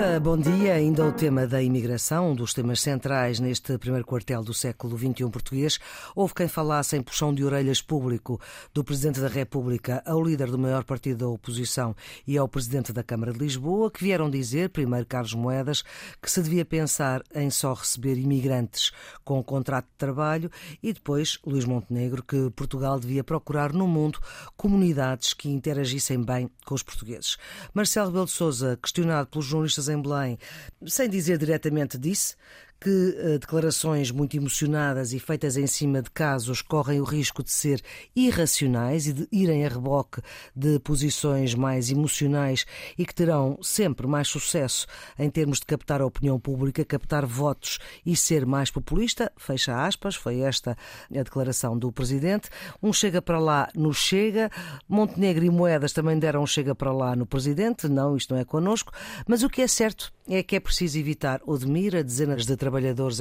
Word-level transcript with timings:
Viva, 0.00 0.18
bom 0.18 0.38
dia. 0.38 0.72
Ainda 0.72 1.04
o 1.04 1.12
tema 1.12 1.46
da 1.46 1.62
imigração, 1.62 2.30
um 2.30 2.34
dos 2.34 2.54
temas 2.54 2.80
centrais 2.80 3.38
neste 3.38 3.76
primeiro 3.76 4.06
quartel 4.06 4.42
do 4.42 4.54
século 4.54 4.96
XXI 4.96 5.28
português. 5.30 5.78
Houve 6.16 6.32
quem 6.32 6.48
falasse 6.48 6.96
em 6.96 7.02
puxão 7.02 7.34
de 7.34 7.44
orelhas 7.44 7.82
público 7.82 8.40
do 8.72 8.82
Presidente 8.82 9.20
da 9.20 9.28
República 9.28 10.02
ao 10.06 10.22
líder 10.22 10.50
do 10.50 10.58
maior 10.58 10.84
partido 10.84 11.18
da 11.18 11.28
oposição 11.28 11.94
e 12.26 12.38
ao 12.38 12.48
Presidente 12.48 12.94
da 12.94 13.02
Câmara 13.02 13.30
de 13.30 13.40
Lisboa, 13.40 13.90
que 13.90 14.02
vieram 14.02 14.30
dizer, 14.30 14.70
primeiro 14.70 15.04
Carlos 15.04 15.34
Moedas, 15.34 15.84
que 16.22 16.30
se 16.30 16.40
devia 16.40 16.64
pensar 16.64 17.22
em 17.34 17.50
só 17.50 17.74
receber 17.74 18.16
imigrantes 18.16 18.92
com 19.22 19.44
contrato 19.44 19.84
de 19.84 19.98
trabalho 19.98 20.50
e 20.82 20.94
depois 20.94 21.38
Luís 21.44 21.66
Montenegro, 21.66 22.22
que 22.22 22.48
Portugal 22.56 22.98
devia 22.98 23.22
procurar 23.22 23.70
no 23.74 23.86
mundo 23.86 24.18
comunidades 24.56 25.34
que 25.34 25.50
interagissem 25.50 26.24
bem 26.24 26.50
com 26.64 26.74
os 26.74 26.82
portugueses. 26.82 27.36
Marcelo 27.74 28.06
Rebelo 28.06 28.24
de 28.24 28.32
Sousa, 28.32 28.78
questionado 28.80 29.28
pelos 29.28 29.44
jornalistas 29.44 29.89
em 29.90 30.00
Belém, 30.00 30.38
sem 30.86 31.08
dizer 31.08 31.38
diretamente 31.38 31.98
disse, 31.98 32.36
que 32.80 32.88
uh, 32.88 33.38
declarações 33.38 34.10
muito 34.10 34.36
emocionadas 34.36 35.12
e 35.12 35.18
feitas 35.18 35.58
em 35.58 35.66
cima 35.66 36.00
de 36.00 36.10
casos 36.10 36.62
correm 36.62 36.98
o 36.98 37.04
risco 37.04 37.42
de 37.42 37.50
ser 37.50 37.82
irracionais 38.16 39.06
e 39.06 39.12
de 39.12 39.28
irem 39.30 39.66
a 39.66 39.68
reboque 39.68 40.22
de 40.56 40.78
posições 40.78 41.54
mais 41.54 41.90
emocionais 41.90 42.64
e 42.96 43.04
que 43.04 43.14
terão 43.14 43.58
sempre 43.60 44.06
mais 44.06 44.28
sucesso 44.28 44.86
em 45.18 45.28
termos 45.28 45.58
de 45.58 45.66
captar 45.66 46.00
a 46.00 46.06
opinião 46.06 46.40
pública, 46.40 46.82
captar 46.84 47.26
votos 47.26 47.78
e 48.04 48.16
ser 48.16 48.46
mais 48.46 48.70
populista. 48.70 49.30
Fecha 49.36 49.84
aspas, 49.84 50.14
foi 50.14 50.40
esta 50.40 50.74
a 51.14 51.22
declaração 51.22 51.78
do 51.78 51.92
presidente. 51.92 52.48
Um 52.82 52.94
chega 52.94 53.20
para 53.20 53.38
lá 53.38 53.68
no 53.74 53.92
chega. 53.92 54.50
Montenegro 54.88 55.44
e 55.44 55.50
Moedas 55.50 55.92
também 55.92 56.18
deram 56.18 56.42
um 56.42 56.46
chega 56.46 56.74
para 56.74 56.92
lá 56.92 57.14
no 57.14 57.26
presidente. 57.26 57.88
Não, 57.88 58.16
isto 58.16 58.32
não 58.32 58.40
é 58.40 58.44
connosco. 58.44 58.90
Mas 59.26 59.42
o 59.42 59.50
que 59.50 59.60
é 59.60 59.68
certo 59.68 60.10
é 60.26 60.42
que 60.42 60.56
é 60.56 60.60
preciso 60.60 60.98
evitar 60.98 61.40
ou 61.44 61.56
a 61.56 62.02
dezenas 62.02 62.46
de 62.46 62.56
trabalhadores 62.56 62.69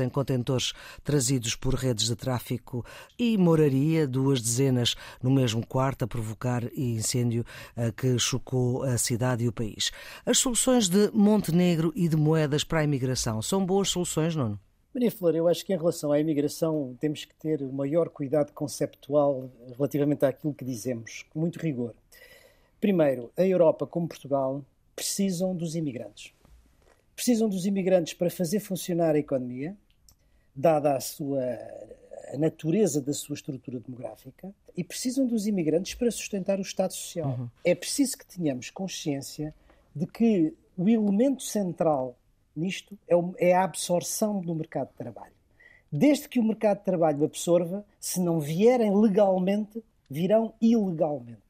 em 0.03 0.09
contentores 0.09 0.73
trazidos 1.03 1.55
por 1.55 1.73
redes 1.73 2.07
de 2.07 2.15
tráfico 2.15 2.85
e 3.17 3.37
moraria, 3.37 4.07
duas 4.07 4.41
dezenas 4.41 4.95
no 5.21 5.31
mesmo 5.31 5.65
quarto, 5.65 6.03
a 6.03 6.07
provocar 6.07 6.63
incêndio 6.77 7.45
eh, 7.75 7.91
que 7.91 8.17
chocou 8.19 8.83
a 8.83 8.97
cidade 8.97 9.43
e 9.43 9.47
o 9.47 9.53
país. 9.53 9.91
As 10.25 10.37
soluções 10.37 10.87
de 10.87 11.09
Montenegro 11.13 11.91
e 11.95 12.07
de 12.07 12.15
moedas 12.15 12.63
para 12.63 12.79
a 12.79 12.83
imigração 12.83 13.41
são 13.41 13.65
boas 13.65 13.89
soluções, 13.89 14.35
não? 14.35 14.59
Maria 14.93 15.11
Flor, 15.11 15.35
eu 15.35 15.47
acho 15.47 15.65
que 15.65 15.73
em 15.73 15.77
relação 15.77 16.11
à 16.11 16.19
imigração 16.19 16.95
temos 16.99 17.23
que 17.23 17.35
ter 17.35 17.61
o 17.61 17.71
maior 17.71 18.09
cuidado 18.09 18.51
conceptual 18.53 19.49
relativamente 19.77 20.25
àquilo 20.25 20.53
que 20.53 20.65
dizemos, 20.65 21.25
com 21.29 21.39
muito 21.39 21.59
rigor. 21.59 21.93
Primeiro, 22.81 23.31
a 23.37 23.45
Europa, 23.45 23.85
como 23.85 24.07
Portugal, 24.07 24.63
precisam 24.95 25.55
dos 25.55 25.75
imigrantes 25.75 26.33
precisam 27.19 27.49
dos 27.49 27.65
imigrantes 27.65 28.13
para 28.13 28.29
fazer 28.29 28.61
funcionar 28.61 29.13
a 29.13 29.19
economia, 29.19 29.75
dada 30.55 30.95
a 30.95 31.01
sua 31.01 31.41
a 32.33 32.37
natureza 32.37 33.01
da 33.01 33.11
sua 33.11 33.33
estrutura 33.33 33.79
demográfica, 33.79 34.53
e 34.77 34.83
precisam 34.83 35.25
dos 35.25 35.47
imigrantes 35.47 35.95
para 35.95 36.11
sustentar 36.11 36.59
o 36.59 36.61
Estado 36.61 36.93
Social. 36.93 37.29
Uhum. 37.29 37.49
É 37.65 37.75
preciso 37.75 38.17
que 38.17 38.25
tenhamos 38.25 38.69
consciência 38.69 39.53
de 39.93 40.05
que 40.05 40.53
o 40.77 40.87
elemento 40.87 41.43
central 41.43 42.15
nisto 42.55 42.97
é, 43.07 43.49
é 43.49 43.53
a 43.53 43.63
absorção 43.63 44.39
do 44.39 44.55
mercado 44.55 44.89
de 44.89 44.93
trabalho. 44.93 45.33
Desde 45.91 46.29
que 46.29 46.39
o 46.39 46.43
mercado 46.43 46.77
de 46.77 46.85
trabalho 46.85 47.25
absorva, 47.25 47.83
se 47.99 48.21
não 48.21 48.39
vierem 48.39 48.95
legalmente, 48.95 49.83
virão 50.09 50.53
ilegalmente. 50.61 51.41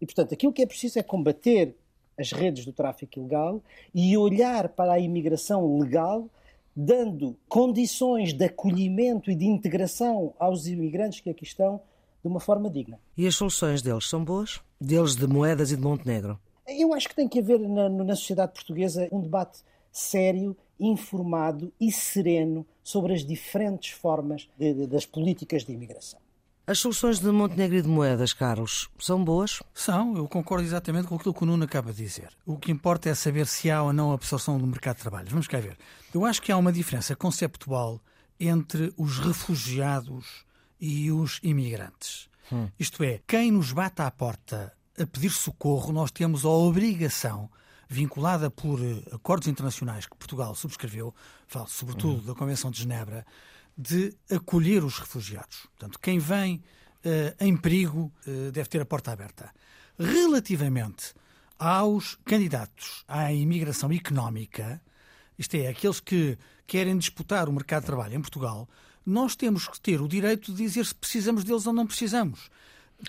E, 0.00 0.06
portanto, 0.06 0.34
aquilo 0.34 0.52
que 0.52 0.62
é 0.62 0.66
preciso 0.66 0.98
é 0.98 1.02
combater 1.02 1.74
as 2.18 2.32
redes 2.32 2.64
do 2.64 2.72
tráfico 2.72 3.18
ilegal 3.18 3.62
e 3.94 4.16
olhar 4.16 4.68
para 4.70 4.92
a 4.92 4.98
imigração 4.98 5.78
legal, 5.78 6.28
dando 6.74 7.36
condições 7.48 8.32
de 8.32 8.44
acolhimento 8.44 9.30
e 9.30 9.34
de 9.34 9.46
integração 9.46 10.34
aos 10.38 10.66
imigrantes 10.66 11.20
que 11.20 11.30
aqui 11.30 11.44
estão 11.44 11.80
de 12.22 12.28
uma 12.28 12.40
forma 12.40 12.68
digna. 12.68 12.98
E 13.16 13.26
as 13.26 13.36
soluções 13.36 13.80
deles 13.80 14.08
são 14.08 14.24
boas? 14.24 14.60
Deles 14.80 15.14
de 15.14 15.26
Moedas 15.26 15.70
e 15.70 15.76
de 15.76 15.82
Montenegro? 15.82 16.38
Eu 16.66 16.92
acho 16.92 17.08
que 17.08 17.14
tem 17.14 17.28
que 17.28 17.38
haver 17.38 17.58
na, 17.60 17.88
na 17.88 18.16
sociedade 18.16 18.52
portuguesa 18.52 19.08
um 19.10 19.20
debate 19.20 19.60
sério, 19.90 20.56
informado 20.78 21.72
e 21.80 21.90
sereno 21.90 22.66
sobre 22.82 23.14
as 23.14 23.24
diferentes 23.24 23.92
formas 23.92 24.48
de, 24.58 24.74
de, 24.74 24.86
das 24.86 25.06
políticas 25.06 25.64
de 25.64 25.72
imigração. 25.72 26.20
As 26.68 26.80
soluções 26.80 27.18
de 27.18 27.30
Montenegro 27.30 27.78
e 27.78 27.80
de 27.80 27.88
Moedas, 27.88 28.34
Carlos, 28.34 28.90
são 28.98 29.24
boas? 29.24 29.62
São, 29.72 30.14
eu 30.18 30.28
concordo 30.28 30.66
exatamente 30.66 31.08
com 31.08 31.14
aquilo 31.14 31.32
que 31.32 31.42
o 31.42 31.46
Nuno 31.46 31.64
acaba 31.64 31.94
de 31.94 32.04
dizer. 32.04 32.28
O 32.44 32.58
que 32.58 32.70
importa 32.70 33.08
é 33.08 33.14
saber 33.14 33.46
se 33.46 33.70
há 33.70 33.82
ou 33.82 33.90
não 33.90 34.12
absorção 34.12 34.58
do 34.58 34.66
mercado 34.66 34.96
de 34.96 35.00
trabalho. 35.00 35.30
Vamos 35.30 35.48
cá 35.48 35.58
ver. 35.60 35.78
Eu 36.12 36.26
acho 36.26 36.42
que 36.42 36.52
há 36.52 36.58
uma 36.58 36.70
diferença 36.70 37.16
conceptual 37.16 37.98
entre 38.38 38.92
os 38.98 39.18
refugiados 39.18 40.44
e 40.78 41.10
os 41.10 41.40
imigrantes. 41.42 42.28
Hum. 42.52 42.68
Isto 42.78 43.02
é, 43.02 43.22
quem 43.26 43.50
nos 43.50 43.72
bate 43.72 44.02
à 44.02 44.10
porta 44.10 44.70
a 45.00 45.06
pedir 45.06 45.30
socorro, 45.30 45.90
nós 45.90 46.10
temos 46.10 46.44
a 46.44 46.50
obrigação 46.50 47.48
vinculada 47.88 48.50
por 48.50 48.78
acordos 49.10 49.48
internacionais 49.48 50.04
que 50.04 50.14
Portugal 50.18 50.54
subscreveu, 50.54 51.14
falo 51.46 51.66
sobretudo 51.66 52.20
hum. 52.20 52.26
da 52.26 52.34
Convenção 52.34 52.70
de 52.70 52.82
Genebra, 52.82 53.24
de 53.78 54.12
acolher 54.28 54.82
os 54.82 54.98
refugiados. 54.98 55.68
Portanto, 55.76 56.00
quem 56.00 56.18
vem 56.18 56.56
uh, 56.56 57.44
em 57.44 57.56
perigo 57.56 58.12
uh, 58.26 58.50
deve 58.50 58.68
ter 58.68 58.82
a 58.82 58.84
porta 58.84 59.12
aberta. 59.12 59.54
Relativamente 59.96 61.14
aos 61.56 62.18
candidatos 62.24 63.04
à 63.06 63.32
imigração 63.32 63.92
económica, 63.92 64.82
isto 65.38 65.54
é, 65.54 65.68
aqueles 65.68 66.00
que 66.00 66.36
querem 66.66 66.98
disputar 66.98 67.48
o 67.48 67.52
mercado 67.52 67.82
de 67.82 67.86
trabalho 67.86 68.14
em 68.14 68.20
Portugal, 68.20 68.68
nós 69.06 69.36
temos 69.36 69.68
que 69.68 69.80
ter 69.80 70.00
o 70.00 70.08
direito 70.08 70.52
de 70.52 70.58
dizer 70.58 70.84
se 70.84 70.94
precisamos 70.94 71.44
deles 71.44 71.66
ou 71.66 71.72
não 71.72 71.86
precisamos. 71.86 72.50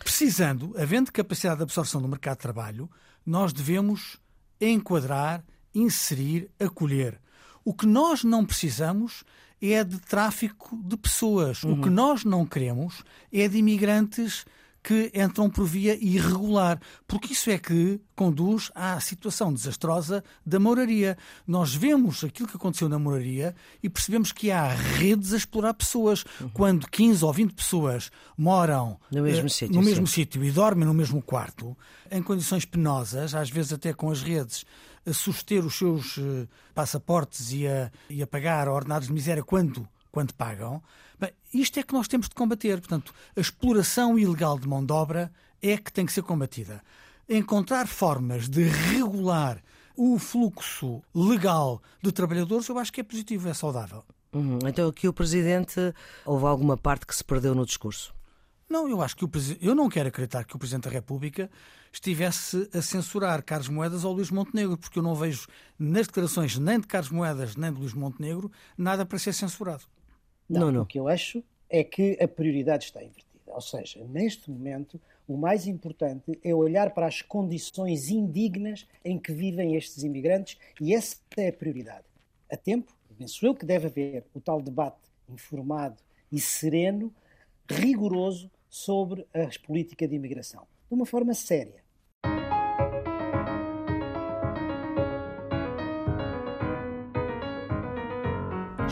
Precisando, 0.03 0.75
havendo 0.77 1.11
capacidade 1.11 1.57
de 1.57 1.63
absorção 1.63 1.99
do 1.99 2.07
mercado 2.07 2.37
de 2.37 2.43
trabalho, 2.43 2.89
nós 3.25 3.51
devemos 3.51 4.17
enquadrar, 4.61 5.43
inserir, 5.73 6.49
acolher. 6.59 7.19
O 7.65 7.73
que 7.73 7.87
nós 7.87 8.23
não 8.23 8.45
precisamos 8.45 9.23
é 9.61 9.83
de 9.83 9.99
tráfico 9.99 10.77
de 10.83 10.95
pessoas. 10.97 11.63
Uhum. 11.63 11.73
O 11.73 11.81
que 11.81 11.89
nós 11.89 12.23
não 12.23 12.45
queremos 12.45 13.03
é 13.31 13.47
de 13.47 13.57
imigrantes 13.57 14.45
que 14.81 15.11
entram 15.13 15.49
por 15.49 15.65
via 15.65 15.95
irregular, 16.03 16.79
porque 17.07 17.33
isso 17.33 17.49
é 17.49 17.57
que 17.57 17.99
conduz 18.15 18.71
à 18.73 18.99
situação 18.99 19.53
desastrosa 19.53 20.23
da 20.45 20.59
moraria. 20.59 21.17
Nós 21.45 21.75
vemos 21.75 22.23
aquilo 22.23 22.47
que 22.47 22.55
aconteceu 22.55 22.87
na 22.87 22.97
moraria 22.97 23.55
e 23.83 23.89
percebemos 23.89 24.31
que 24.31 24.51
há 24.51 24.67
redes 24.67 25.33
a 25.33 25.37
explorar 25.37 25.73
pessoas. 25.73 26.23
Uhum. 26.39 26.49
Quando 26.49 26.89
15 26.89 27.25
ou 27.25 27.33
20 27.33 27.53
pessoas 27.53 28.11
moram 28.37 28.97
no 29.11 29.23
mesmo, 29.23 29.47
uh, 29.47 29.49
sítio, 29.49 29.75
no 29.75 29.81
mesmo 29.81 30.07
sítio 30.07 30.43
e 30.43 30.51
dormem 30.51 30.85
no 30.85 30.93
mesmo 30.93 31.21
quarto, 31.21 31.77
em 32.09 32.21
condições 32.21 32.65
penosas, 32.65 33.35
às 33.35 33.49
vezes 33.49 33.73
até 33.73 33.93
com 33.93 34.09
as 34.09 34.21
redes 34.21 34.65
a 35.09 35.13
suster 35.13 35.65
os 35.65 35.77
seus 35.77 36.17
uh, 36.17 36.47
passaportes 36.73 37.51
e 37.51 37.67
a, 37.67 37.91
e 38.09 38.21
a 38.21 38.27
pagar 38.27 38.67
ordenados 38.67 39.07
de 39.07 39.13
miséria 39.13 39.43
quando 39.43 39.87
quando 40.11 40.33
pagam. 40.33 40.81
Bem, 41.19 41.31
isto 41.53 41.79
é 41.79 41.83
que 41.83 41.93
nós 41.93 42.07
temos 42.07 42.27
de 42.29 42.35
combater. 42.35 42.79
Portanto, 42.79 43.13
a 43.35 43.39
exploração 43.39 44.17
ilegal 44.17 44.57
de 44.57 44.67
mão 44.67 44.85
de 44.85 44.91
obra 44.91 45.31
é 45.61 45.77
que 45.77 45.91
tem 45.91 46.05
que 46.05 46.13
ser 46.13 46.23
combatida. 46.23 46.81
Encontrar 47.27 47.87
formas 47.87 48.49
de 48.49 48.63
regular 48.63 49.61
o 49.95 50.17
fluxo 50.17 51.03
legal 51.13 51.81
de 52.01 52.11
trabalhadores, 52.11 52.67
eu 52.69 52.79
acho 52.79 52.91
que 52.91 53.01
é 53.01 53.03
positivo, 53.03 53.49
é 53.49 53.53
saudável. 53.53 54.03
Uhum. 54.31 54.59
Então, 54.65 54.87
aqui 54.87 55.07
o 55.07 55.13
Presidente, 55.13 55.93
houve 56.25 56.45
alguma 56.45 56.77
parte 56.77 57.05
que 57.05 57.15
se 57.15 57.23
perdeu 57.23 57.53
no 57.53 57.65
discurso? 57.65 58.13
Não, 58.69 58.87
eu 58.87 59.01
acho 59.01 59.15
que 59.15 59.25
o 59.25 59.31
eu 59.59 59.73
não 59.73 59.89
quero 59.89 60.09
acreditar 60.09 60.43
que 60.43 60.55
o 60.55 60.59
Presidente 60.59 60.83
da 60.83 60.91
República 60.91 61.49
estivesse 61.91 62.69
a 62.71 62.81
censurar 62.81 63.43
Carlos 63.43 63.67
Moedas 63.67 64.03
ou 64.03 64.13
Luís 64.13 64.29
Montenegro, 64.29 64.77
porque 64.77 64.99
eu 64.99 65.03
não 65.03 65.15
vejo 65.15 65.47
nas 65.77 66.05
declarações 66.05 66.57
nem 66.57 66.79
de 66.79 66.85
Carlos 66.85 67.11
Moedas 67.11 67.55
nem 67.55 67.73
de 67.73 67.79
Luís 67.79 67.93
Montenegro 67.93 68.51
nada 68.77 69.05
para 69.05 69.17
ser 69.17 69.33
censurado. 69.33 69.85
Não, 70.47 70.61
não, 70.61 70.71
não. 70.71 70.81
O 70.83 70.85
que 70.85 70.99
eu 70.99 71.07
acho 71.07 71.43
é 71.67 71.83
que 71.83 72.17
a 72.21 72.27
prioridade 72.27 72.85
está 72.85 73.01
invertida. 73.01 73.27
Ou 73.47 73.61
seja, 73.61 74.03
neste 74.05 74.51
momento, 74.51 75.01
o 75.27 75.35
mais 75.35 75.65
importante 75.65 76.39
é 76.43 76.53
olhar 76.53 76.91
para 76.91 77.07
as 77.07 77.21
condições 77.23 78.09
indignas 78.09 78.87
em 79.03 79.17
que 79.17 79.31
vivem 79.31 79.75
estes 79.75 80.03
imigrantes 80.03 80.57
e 80.79 80.93
essa 80.93 81.17
é 81.37 81.49
a 81.49 81.53
prioridade. 81.53 82.05
A 82.51 82.57
tempo, 82.57 82.93
penso 83.17 83.45
eu 83.45 83.55
que 83.55 83.65
deve 83.65 83.87
haver 83.87 84.25
o 84.33 84.39
tal 84.39 84.61
debate 84.61 84.97
informado 85.27 85.97
e 86.31 86.39
sereno, 86.39 87.13
rigoroso, 87.67 88.49
sobre 88.69 89.25
a 89.33 89.49
política 89.65 90.07
de 90.07 90.15
imigração, 90.15 90.67
de 90.87 90.93
uma 90.93 91.05
forma 91.05 91.33
séria. 91.33 91.83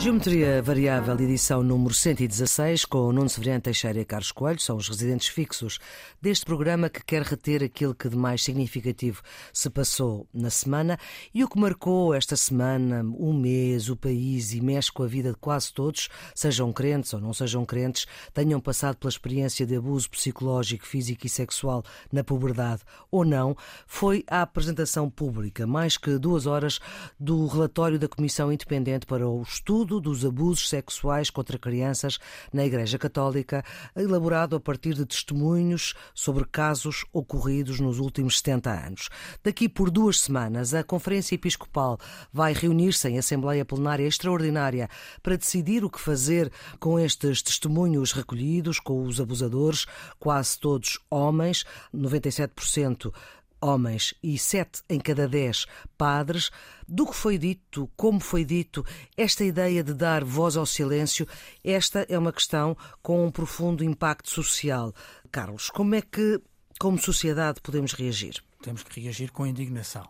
Geometria 0.00 0.62
Variável, 0.62 1.18
edição 1.18 1.60
número 1.60 1.92
116, 1.92 2.84
com 2.84 3.10
Nuno 3.12 3.28
Severiano 3.28 3.62
Teixeira 3.62 4.00
e 4.00 4.04
Carlos 4.04 4.30
Coelho, 4.30 4.60
são 4.60 4.76
os 4.76 4.88
residentes 4.88 5.26
fixos 5.26 5.80
deste 6.22 6.46
programa 6.46 6.88
que 6.88 7.04
quer 7.04 7.22
reter 7.22 7.64
aquilo 7.64 7.96
que 7.96 8.08
de 8.08 8.16
mais 8.16 8.44
significativo 8.44 9.20
se 9.52 9.68
passou 9.68 10.24
na 10.32 10.50
semana 10.50 10.96
e 11.34 11.42
o 11.42 11.48
que 11.48 11.58
marcou 11.58 12.14
esta 12.14 12.36
semana, 12.36 13.02
o 13.18 13.32
mês, 13.32 13.88
o 13.88 13.96
país 13.96 14.52
e 14.52 14.60
mexe 14.60 14.92
com 14.92 15.02
a 15.02 15.08
vida 15.08 15.32
de 15.32 15.36
quase 15.36 15.72
todos, 15.74 16.08
sejam 16.32 16.72
crentes 16.72 17.12
ou 17.12 17.20
não 17.20 17.34
sejam 17.34 17.64
crentes, 17.64 18.06
tenham 18.32 18.60
passado 18.60 18.98
pela 18.98 19.10
experiência 19.10 19.66
de 19.66 19.74
abuso 19.74 20.08
psicológico, 20.08 20.86
físico 20.86 21.26
e 21.26 21.28
sexual 21.28 21.82
na 22.12 22.22
puberdade 22.22 22.82
ou 23.10 23.24
não, 23.24 23.56
foi 23.84 24.24
a 24.30 24.42
apresentação 24.42 25.10
pública, 25.10 25.66
mais 25.66 25.96
que 25.96 26.18
duas 26.18 26.46
horas, 26.46 26.78
do 27.18 27.48
relatório 27.48 27.98
da 27.98 28.06
Comissão 28.06 28.52
Independente 28.52 29.04
para 29.04 29.28
o 29.28 29.42
Estudo 29.42 29.87
estudo 29.88 30.00
dos 30.00 30.22
abusos 30.22 30.68
sexuais 30.68 31.30
contra 31.30 31.58
crianças 31.58 32.18
na 32.52 32.66
Igreja 32.66 32.98
Católica, 32.98 33.64
elaborado 33.96 34.54
a 34.54 34.60
partir 34.60 34.92
de 34.92 35.06
testemunhos 35.06 35.94
sobre 36.14 36.44
casos 36.44 37.06
ocorridos 37.10 37.80
nos 37.80 37.98
últimos 37.98 38.38
70 38.38 38.70
anos. 38.70 39.08
Daqui 39.42 39.66
por 39.66 39.90
duas 39.90 40.20
semanas, 40.20 40.74
a 40.74 40.84
Conferência 40.84 41.36
Episcopal 41.36 41.98
vai 42.30 42.52
reunir-se 42.52 43.08
em 43.08 43.18
Assembleia 43.18 43.64
Plenária 43.64 44.06
Extraordinária 44.06 44.90
para 45.22 45.36
decidir 45.36 45.82
o 45.82 45.90
que 45.90 46.00
fazer 46.00 46.52
com 46.78 47.00
estes 47.00 47.40
testemunhos 47.40 48.12
recolhidos, 48.12 48.78
com 48.78 49.04
os 49.04 49.18
abusadores, 49.18 49.86
quase 50.18 50.60
todos 50.60 50.98
homens, 51.10 51.64
97% 51.94 53.10
homens 53.60 54.14
e 54.22 54.38
sete 54.38 54.82
em 54.88 54.98
cada 54.98 55.28
dez 55.28 55.66
padres. 55.96 56.50
Do 56.86 57.06
que 57.06 57.14
foi 57.14 57.38
dito, 57.38 57.90
como 57.96 58.20
foi 58.20 58.44
dito, 58.44 58.84
esta 59.16 59.44
ideia 59.44 59.82
de 59.82 59.94
dar 59.94 60.24
voz 60.24 60.56
ao 60.56 60.66
silêncio, 60.66 61.26
esta 61.62 62.06
é 62.08 62.18
uma 62.18 62.32
questão 62.32 62.76
com 63.02 63.26
um 63.26 63.30
profundo 63.30 63.84
impacto 63.84 64.30
social. 64.30 64.94
Carlos, 65.30 65.70
como 65.70 65.94
é 65.94 66.02
que, 66.02 66.40
como 66.78 66.98
sociedade, 66.98 67.60
podemos 67.60 67.92
reagir? 67.92 68.42
Temos 68.62 68.82
que 68.82 69.00
reagir 69.00 69.30
com 69.30 69.46
indignação 69.46 70.08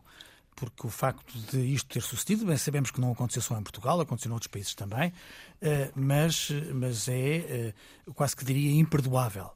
porque 0.58 0.84
o 0.88 0.90
facto 0.90 1.38
de 1.52 1.60
isto 1.72 1.86
ter 1.86 2.02
sucedido, 2.02 2.44
bem 2.44 2.56
sabemos 2.56 2.90
que 2.90 3.00
não 3.00 3.12
aconteceu 3.12 3.40
só 3.40 3.56
em 3.56 3.62
Portugal, 3.62 4.00
aconteceu 4.00 4.28
noutros 4.28 4.48
países 4.48 4.74
também, 4.74 5.12
eh, 5.62 5.92
mas, 5.94 6.50
mas 6.74 7.06
é 7.06 7.36
eh, 7.36 7.74
quase 8.12 8.34
que 8.34 8.44
diria 8.44 8.72
imperdoável. 8.72 9.52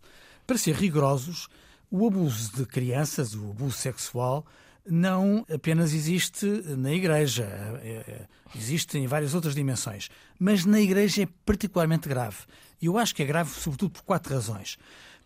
Para 0.47 0.57
ser 0.57 0.77
rigorosos, 0.77 1.49
o 1.93 2.07
abuso 2.07 2.57
de 2.57 2.65
crianças, 2.65 3.35
o 3.35 3.51
abuso 3.51 3.77
sexual, 3.77 4.47
não 4.89 5.45
apenas 5.53 5.93
existe 5.93 6.47
na 6.75 6.91
Igreja, 6.91 7.45
é, 7.83 7.87
é, 7.87 8.27
existe 8.57 8.97
em 8.97 9.07
várias 9.07 9.35
outras 9.35 9.55
dimensões, 9.55 10.09
mas 10.39 10.65
na 10.65 10.81
Igreja 10.81 11.25
é 11.25 11.29
particularmente 11.45 12.09
grave. 12.09 12.39
E 12.81 12.87
eu 12.87 12.97
acho 12.97 13.15
que 13.15 13.23
é 13.23 13.27
grave, 13.27 13.51
sobretudo, 13.51 13.91
por 13.91 14.05
quatro 14.05 14.33
razões. 14.33 14.79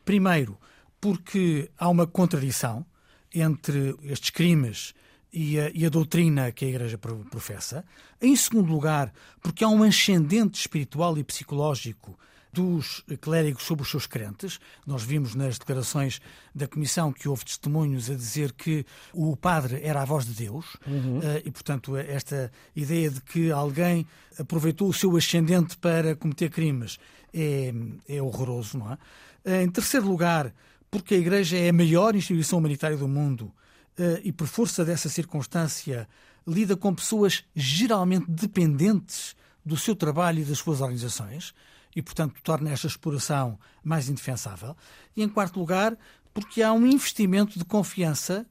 Primeiro, 0.05 0.59
porque 1.01 1.71
há 1.79 1.89
uma 1.89 2.05
contradição 2.05 2.85
entre 3.33 3.95
estes 4.03 4.31
crimes 4.31 4.93
e 5.33 5.61
a, 5.61 5.71
e 5.73 5.87
a, 5.87 5.89
doutrina 5.89 6.51
que 6.51 6.65
a 6.65 6.69
Igreja 6.69 6.99
professa. 6.99 7.85
Em 8.21 8.35
segundo 8.35 8.73
lugar, 8.73 9.13
porque 9.41 9.63
há 9.63 9.69
um 9.69 9.85
ascendente 9.85 10.59
espiritual 10.59 11.17
e 11.17 11.23
psicológico 11.23 12.19
dos 12.57 13.05
clérigos 13.21 13.65
sobre 13.65 13.83
os 13.83 13.91
seus 13.91 14.07
crentes. 14.07 14.59
Nós 14.87 15.03
vimos 15.03 15.35
nas 15.35 15.59
declarações 15.59 16.23
da 16.55 16.67
Comissão 16.67 17.13
que 17.13 17.29
houve 17.29 17.45
testemunhos 17.45 18.11
a 18.11 18.15
dizer 18.15 18.53
que 18.53 18.87
o 19.13 19.37
padre 19.37 19.81
era 19.83 20.01
a 20.01 20.05
voz 20.07 20.25
de 20.25 20.33
Deus 20.33 20.65
uhum. 20.87 21.21
Eh, 21.23 21.43
e, 21.45 21.51
portanto, 21.51 21.97
esta 21.97 22.51
ideia 22.75 23.11
de 23.11 23.21
que 23.21 23.51
alguém 23.51 24.07
aproveitou 24.39 24.89
o 24.89 24.93
seu 24.93 25.15
ascendente 25.17 25.77
para 25.77 26.17
cometer 26.17 26.51
crimes 26.51 26.99
é, 27.33 27.75
é 28.09 28.23
horroroso, 28.23 28.79
não 28.79 28.93
é? 28.93 28.99
Eh, 29.45 29.63
em 29.63 29.71
terceiro 29.71 30.09
lugar, 30.09 30.55
porque 30.91 31.15
a 31.15 31.19
Igreja 31.19 31.59
é 31.59 31.69
a 31.69 31.73
maior 31.75 32.15
instituição 32.15 32.59
humanitária 32.59 32.97
do 32.97 33.07
mundo 33.07 33.53
eh, 33.99 34.23
e, 34.25 34.33
por 34.33 34.47
força 34.47 34.83
dessa 34.83 35.11
circunstância, 35.11 36.09
lida 36.47 36.75
com 36.75 36.95
pessoas 36.95 37.45
geralmente 37.55 38.25
dependentes 38.31 39.37
do 39.65 39.77
seu 39.77 39.95
trabalho 39.95 40.41
e 40.41 40.45
das 40.45 40.59
suas 40.59 40.81
organizações 40.81 41.53
e, 41.97 42.03
portanto, 42.03 42.35
torna 42.43 42.71
esta 42.71 42.87
exploração 42.87 43.59
mais 43.83 44.11
indefensável. 44.11 44.77
E, 45.17 45.23
em 45.23 45.29
quarto 45.29 45.59
lugar, 45.59 45.97
porque 46.35 46.63
há 46.63 46.71
um 46.71 46.87
investimento 46.87 47.59
de 47.59 47.65
confiança, 47.65 48.45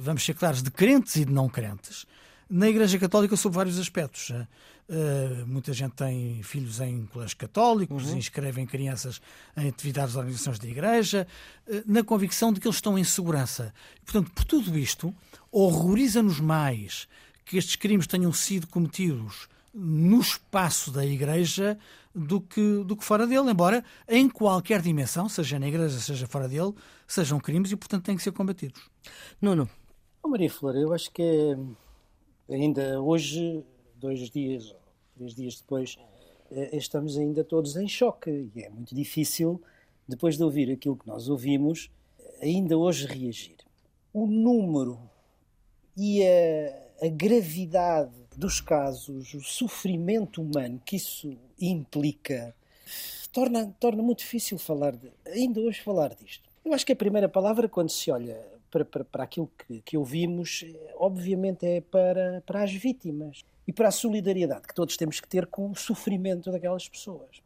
vamos 0.00 0.24
ser 0.24 0.34
claros, 0.34 0.62
de 0.62 0.70
crentes 0.70 1.16
e 1.16 1.26
de 1.26 1.32
não 1.32 1.50
crentes, 1.50 2.06
na 2.48 2.68
Igreja 2.68 2.98
Católica 2.98 3.36
sob 3.36 3.54
vários 3.54 3.78
aspectos. 3.78 4.30
Uh, 4.30 5.46
muita 5.46 5.72
gente 5.72 5.92
tem 5.92 6.42
filhos 6.42 6.80
em 6.80 7.06
colégios 7.06 7.34
católicos, 7.34 8.10
uhum. 8.10 8.18
inscrevem 8.18 8.66
crianças 8.66 9.20
em 9.56 9.68
atividades 9.68 10.12
de 10.12 10.18
organizações 10.18 10.58
da 10.58 10.68
Igreja, 10.68 11.26
uh, 11.66 11.82
na 11.86 12.02
convicção 12.02 12.52
de 12.52 12.60
que 12.60 12.66
eles 12.66 12.76
estão 12.76 12.98
em 12.98 13.04
segurança. 13.04 13.72
Portanto, 14.04 14.30
por 14.32 14.44
tudo 14.44 14.78
isto, 14.78 15.14
horroriza-nos 15.50 16.40
mais 16.40 17.06
que 17.44 17.58
estes 17.58 17.76
crimes 17.76 18.06
tenham 18.06 18.32
sido 18.32 18.66
cometidos 18.66 19.48
no 19.72 20.20
espaço 20.20 20.90
da 20.90 21.04
Igreja 21.04 21.78
do 22.14 22.40
que, 22.40 22.84
do 22.84 22.96
que 22.96 23.04
fora 23.04 23.26
dele, 23.26 23.50
embora 23.50 23.82
em 24.08 24.28
qualquer 24.28 24.82
dimensão, 24.82 25.28
seja 25.28 25.58
na 25.58 25.66
Igreja, 25.66 25.98
seja 25.98 26.26
fora 26.26 26.46
dele, 26.46 26.74
sejam 27.06 27.40
crimes 27.40 27.72
e, 27.72 27.76
portanto, 27.76 28.04
têm 28.04 28.16
que 28.16 28.22
ser 28.22 28.32
combatidos. 28.32 28.90
Nuno. 29.40 29.68
Oh, 30.22 30.28
Maria 30.28 30.50
Flor, 30.50 30.76
eu 30.76 30.92
acho 30.92 31.10
que 31.10 31.22
é, 31.22 32.54
ainda 32.54 33.00
hoje, 33.00 33.64
dois 33.96 34.30
dias, 34.30 34.74
três 35.16 35.34
dias 35.34 35.60
depois, 35.60 35.98
é, 36.50 36.76
estamos 36.76 37.16
ainda 37.16 37.42
todos 37.42 37.76
em 37.76 37.88
choque 37.88 38.50
e 38.54 38.62
é 38.62 38.68
muito 38.68 38.94
difícil, 38.94 39.60
depois 40.06 40.36
de 40.36 40.44
ouvir 40.44 40.70
aquilo 40.70 40.96
que 40.96 41.06
nós 41.06 41.28
ouvimos, 41.28 41.90
ainda 42.42 42.76
hoje 42.76 43.06
reagir. 43.06 43.56
O 44.12 44.26
número 44.26 44.98
e 45.96 46.22
a, 46.22 47.06
a 47.06 47.08
gravidade 47.08 48.21
dos 48.36 48.60
casos, 48.60 49.34
o 49.34 49.40
sofrimento 49.40 50.42
humano 50.42 50.80
que 50.84 50.96
isso 50.96 51.36
implica, 51.60 52.54
torna, 53.32 53.74
torna 53.78 54.02
muito 54.02 54.18
difícil 54.18 54.58
falar, 54.58 54.96
de, 54.96 55.10
ainda 55.26 55.60
hoje, 55.60 55.80
falar 55.80 56.14
disto. 56.14 56.48
Eu 56.64 56.72
acho 56.72 56.86
que 56.86 56.92
a 56.92 56.96
primeira 56.96 57.28
palavra, 57.28 57.68
quando 57.68 57.90
se 57.90 58.10
olha 58.10 58.40
para, 58.70 58.84
para, 58.84 59.04
para 59.04 59.24
aquilo 59.24 59.50
que, 59.66 59.80
que 59.82 59.96
ouvimos, 59.96 60.64
obviamente 60.96 61.66
é 61.66 61.80
para, 61.80 62.42
para 62.46 62.62
as 62.62 62.72
vítimas 62.72 63.44
e 63.66 63.72
para 63.72 63.88
a 63.88 63.92
solidariedade 63.92 64.66
que 64.66 64.74
todos 64.74 64.96
temos 64.96 65.20
que 65.20 65.28
ter 65.28 65.46
com 65.46 65.70
o 65.70 65.74
sofrimento 65.74 66.50
daquelas 66.50 66.88
pessoas. 66.88 67.42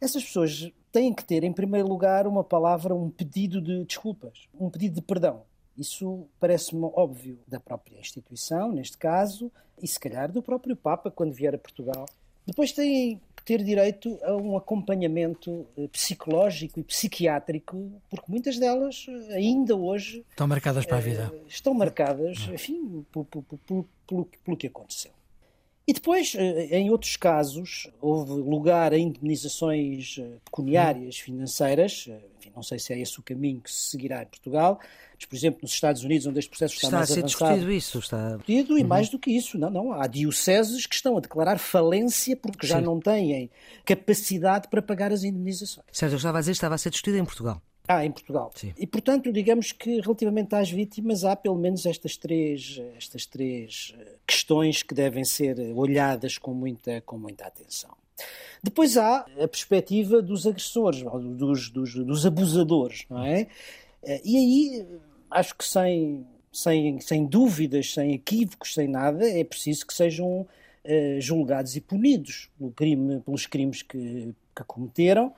Essas 0.00 0.24
pessoas 0.24 0.70
têm 0.90 1.14
que 1.14 1.24
ter, 1.24 1.44
em 1.44 1.52
primeiro 1.52 1.88
lugar, 1.88 2.26
uma 2.26 2.42
palavra, 2.42 2.94
um 2.94 3.08
pedido 3.08 3.60
de 3.60 3.84
desculpas, 3.84 4.48
um 4.58 4.68
pedido 4.68 4.96
de 4.96 5.02
perdão. 5.02 5.44
Isso 5.76 6.26
parece-me 6.38 6.84
óbvio 6.94 7.38
da 7.46 7.58
própria 7.58 7.98
instituição, 7.98 8.72
neste 8.72 8.98
caso, 8.98 9.50
e 9.80 9.86
se 9.86 9.98
calhar 9.98 10.30
do 10.30 10.42
próprio 10.42 10.76
Papa 10.76 11.10
quando 11.10 11.32
vier 11.32 11.54
a 11.54 11.58
Portugal. 11.58 12.06
Depois 12.46 12.72
têm 12.72 13.20
que 13.36 13.44
ter 13.44 13.62
direito 13.62 14.18
a 14.22 14.36
um 14.36 14.56
acompanhamento 14.56 15.66
eh, 15.76 15.88
psicológico 15.88 16.80
e 16.80 16.82
psiquiátrico, 16.82 17.90
porque 18.10 18.26
muitas 18.28 18.58
delas 18.58 19.06
eh, 19.08 19.34
ainda 19.34 19.76
hoje 19.76 20.24
estão 20.30 20.46
marcadas 20.46 20.84
para 20.84 20.98
a 20.98 21.00
vida. 21.00 21.32
Eh, 21.32 21.40
estão 21.48 21.72
marcadas, 21.72 22.38
enfim, 22.52 23.04
pelo, 23.12 23.24
pelo, 23.24 23.44
pelo, 24.06 24.28
pelo 24.44 24.56
que 24.56 24.66
aconteceu. 24.66 25.12
E 25.86 25.92
depois, 25.92 26.34
em 26.36 26.90
outros 26.90 27.16
casos, 27.16 27.88
houve 28.00 28.32
lugar 28.32 28.92
a 28.92 28.98
indemnizações 28.98 30.16
pecuniárias, 30.44 31.18
financeiras, 31.18 32.08
enfim, 32.38 32.52
não 32.54 32.62
sei 32.62 32.78
se 32.78 32.92
é 32.92 33.00
esse 33.00 33.18
o 33.18 33.22
caminho 33.22 33.60
que 33.60 33.70
se 33.70 33.90
seguirá 33.90 34.22
em 34.22 34.26
Portugal, 34.26 34.78
mas, 35.16 35.26
por 35.26 35.36
exemplo, 35.36 35.60
nos 35.62 35.72
Estados 35.72 36.04
Unidos, 36.04 36.26
onde 36.26 36.38
este 36.38 36.48
processo 36.48 36.74
está, 36.74 36.86
está 36.86 36.96
mais 36.98 37.10
avançado... 37.10 37.26
Está 37.26 37.44
a 37.44 37.48
ser 37.48 37.54
discutido 37.54 37.72
isso. 37.72 37.98
Está... 37.98 38.28
Discutido, 38.28 38.78
e 38.78 38.82
uhum. 38.82 38.88
mais 38.88 39.08
do 39.08 39.18
que 39.18 39.30
isso, 39.30 39.58
não, 39.58 39.70
não, 39.70 39.92
há 39.92 40.06
dioceses 40.06 40.86
que 40.86 40.94
estão 40.94 41.16
a 41.16 41.20
declarar 41.20 41.58
falência 41.58 42.36
porque 42.36 42.66
Sim. 42.66 42.72
já 42.74 42.80
não 42.80 43.00
têm 43.00 43.50
capacidade 43.84 44.68
para 44.68 44.80
pagar 44.82 45.12
as 45.12 45.24
indemnizações. 45.24 45.86
Certo, 45.92 46.12
eu 46.12 46.16
estava 46.16 46.38
a 46.38 46.40
dizer 46.40 46.52
que 46.52 46.56
estava 46.56 46.74
a 46.76 46.78
ser 46.78 46.90
discutido 46.90 47.18
em 47.18 47.24
Portugal. 47.24 47.60
Ah, 47.86 48.04
em 48.04 48.12
Portugal. 48.12 48.50
Sim. 48.54 48.72
E, 48.78 48.86
portanto, 48.86 49.32
digamos 49.32 49.72
que 49.72 50.00
relativamente 50.00 50.54
às 50.54 50.70
vítimas 50.70 51.24
há 51.24 51.34
pelo 51.34 51.56
menos 51.56 51.84
estas 51.84 52.16
três, 52.16 52.80
estas 52.96 53.26
três 53.26 53.94
eh, 53.98 54.16
questões 54.26 54.82
que 54.82 54.94
devem 54.94 55.24
ser 55.24 55.58
olhadas 55.74 56.38
com 56.38 56.54
muita, 56.54 57.00
com 57.00 57.18
muita 57.18 57.46
atenção. 57.46 57.90
Depois 58.62 58.96
há 58.96 59.26
a 59.40 59.48
perspectiva 59.48 60.22
dos 60.22 60.46
agressores, 60.46 61.02
dos, 61.36 61.70
dos, 61.70 61.94
dos 61.94 62.24
abusadores, 62.24 63.04
não 63.10 63.24
é? 63.24 63.48
Eh, 64.04 64.20
e 64.24 64.36
aí 64.36 64.86
acho 65.30 65.56
que 65.56 65.64
sem, 65.64 66.24
sem, 66.52 67.00
sem 67.00 67.26
dúvidas, 67.26 67.92
sem 67.92 68.12
equívocos, 68.12 68.74
sem 68.74 68.86
nada, 68.86 69.28
é 69.28 69.42
preciso 69.42 69.86
que 69.86 69.94
sejam 69.94 70.42
uh, 70.42 71.20
julgados 71.20 71.74
e 71.76 71.80
punidos 71.80 72.50
pelo 72.58 72.70
crime, 72.70 73.20
pelos 73.20 73.46
crimes 73.46 73.82
que, 73.82 74.34
que 74.54 74.64
cometeram. 74.64 75.34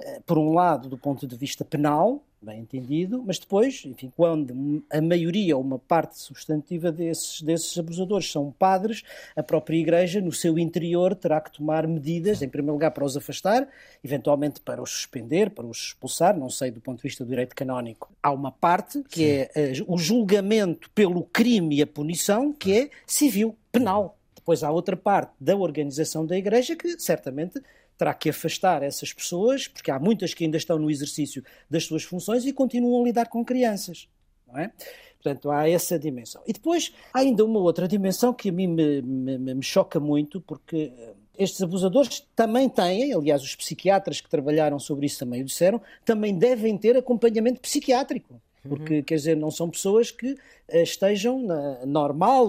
Uh, 0.00 0.22
por 0.26 0.38
um 0.38 0.52
lado, 0.52 0.88
do 0.88 0.98
ponto 0.98 1.26
de 1.26 1.36
vista 1.36 1.64
penal, 1.64 2.24
bem 2.44 2.60
entendido, 2.60 3.22
mas 3.26 3.38
depois, 3.38 3.82
enfim, 3.86 4.12
quando 4.14 4.84
a 4.90 5.00
maioria 5.00 5.56
ou 5.56 5.62
uma 5.62 5.78
parte 5.78 6.18
substantiva 6.18 6.92
desses, 6.92 7.40
desses 7.40 7.76
abusadores 7.78 8.30
são 8.30 8.52
padres, 8.52 9.02
a 9.34 9.42
própria 9.42 9.76
Igreja, 9.76 10.20
no 10.20 10.32
seu 10.32 10.58
interior, 10.58 11.14
terá 11.14 11.40
que 11.40 11.50
tomar 11.50 11.86
medidas, 11.88 12.42
em 12.42 12.48
primeiro 12.48 12.74
lugar, 12.74 12.90
para 12.90 13.04
os 13.04 13.16
afastar, 13.16 13.66
eventualmente 14.02 14.60
para 14.60 14.82
os 14.82 14.90
suspender, 14.90 15.50
para 15.50 15.66
os 15.66 15.78
expulsar, 15.78 16.36
não 16.36 16.50
sei 16.50 16.70
do 16.70 16.80
ponto 16.80 16.98
de 16.98 17.02
vista 17.02 17.24
do 17.24 17.30
direito 17.30 17.54
canónico. 17.56 18.12
Há 18.22 18.30
uma 18.30 18.52
parte 18.52 19.02
que 19.08 19.20
Sim. 19.20 19.48
é 19.54 19.72
uh, 19.80 19.92
o 19.92 19.96
julgamento 19.96 20.90
pelo 20.90 21.22
crime 21.24 21.76
e 21.76 21.82
a 21.82 21.86
punição, 21.86 22.52
que 22.52 22.78
é 22.78 22.90
civil, 23.06 23.56
penal. 23.72 24.18
Depois 24.44 24.62
há 24.62 24.70
outra 24.70 24.94
parte 24.94 25.32
da 25.40 25.56
organização 25.56 26.26
da 26.26 26.36
Igreja 26.36 26.76
que 26.76 27.00
certamente 27.00 27.62
terá 27.96 28.12
que 28.12 28.28
afastar 28.28 28.82
essas 28.82 29.10
pessoas, 29.10 29.66
porque 29.66 29.90
há 29.90 29.98
muitas 29.98 30.34
que 30.34 30.44
ainda 30.44 30.58
estão 30.58 30.78
no 30.78 30.90
exercício 30.90 31.42
das 31.70 31.84
suas 31.84 32.02
funções 32.02 32.44
e 32.44 32.52
continuam 32.52 33.00
a 33.00 33.04
lidar 33.06 33.28
com 33.30 33.42
crianças. 33.42 34.06
Não 34.46 34.58
é? 34.58 34.70
Portanto, 35.14 35.50
há 35.50 35.66
essa 35.66 35.98
dimensão. 35.98 36.42
E 36.46 36.52
depois 36.52 36.92
há 37.14 37.20
ainda 37.20 37.42
uma 37.42 37.58
outra 37.58 37.88
dimensão 37.88 38.34
que 38.34 38.50
a 38.50 38.52
mim 38.52 38.66
me, 38.66 39.00
me, 39.00 39.54
me 39.54 39.62
choca 39.62 39.98
muito, 39.98 40.42
porque 40.42 40.92
eh, 40.94 41.14
estes 41.38 41.62
abusadores 41.62 42.26
também 42.36 42.68
têm, 42.68 43.14
aliás, 43.14 43.42
os 43.42 43.56
psiquiatras 43.56 44.20
que 44.20 44.28
trabalharam 44.28 44.78
sobre 44.78 45.06
isso 45.06 45.18
também 45.20 45.40
o 45.40 45.44
disseram, 45.46 45.80
também 46.04 46.36
devem 46.36 46.76
ter 46.76 46.98
acompanhamento 46.98 47.62
psiquiátrico. 47.62 48.38
Porque, 48.68 48.96
uhum. 48.96 49.02
quer 49.02 49.16
dizer, 49.16 49.36
não 49.36 49.50
são 49.50 49.68
pessoas 49.68 50.10
que 50.10 50.36
eh, 50.68 50.82
estejam 50.82 51.40
na, 51.42 51.84
normal, 51.84 52.48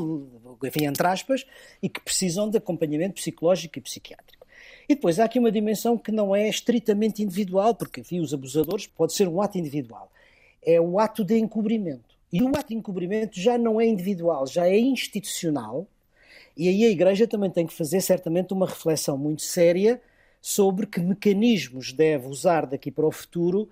enfim, 0.63 0.85
entre 0.85 1.05
aspas, 1.05 1.45
e 1.81 1.89
que 1.89 1.99
precisam 1.99 2.49
de 2.49 2.57
acompanhamento 2.57 3.15
psicológico 3.15 3.77
e 3.77 3.81
psiquiátrico. 3.81 4.45
E 4.87 4.95
depois 4.95 5.19
há 5.19 5.25
aqui 5.25 5.39
uma 5.39 5.51
dimensão 5.51 5.97
que 5.97 6.11
não 6.11 6.35
é 6.35 6.47
estritamente 6.47 7.23
individual, 7.23 7.75
porque, 7.75 8.01
enfim, 8.01 8.19
os 8.19 8.33
abusadores 8.33 8.87
pode 8.87 9.13
ser 9.13 9.27
um 9.27 9.41
ato 9.41 9.57
individual. 9.57 10.11
É 10.63 10.79
o 10.79 10.99
ato 10.99 11.23
de 11.23 11.37
encobrimento. 11.37 12.15
E 12.31 12.41
o 12.41 12.49
ato 12.49 12.69
de 12.69 12.75
encobrimento 12.75 13.39
já 13.39 13.57
não 13.57 13.79
é 13.79 13.85
individual, 13.85 14.45
já 14.47 14.67
é 14.67 14.77
institucional. 14.77 15.87
E 16.55 16.69
aí 16.69 16.85
a 16.85 16.89
Igreja 16.89 17.27
também 17.27 17.49
tem 17.49 17.65
que 17.65 17.73
fazer, 17.73 18.01
certamente, 18.01 18.53
uma 18.53 18.65
reflexão 18.65 19.17
muito 19.17 19.41
séria 19.41 20.01
sobre 20.41 20.85
que 20.85 20.99
mecanismos 20.99 21.91
deve 21.91 22.27
usar 22.27 22.65
daqui 22.65 22.91
para 22.91 23.07
o 23.07 23.11
futuro, 23.11 23.69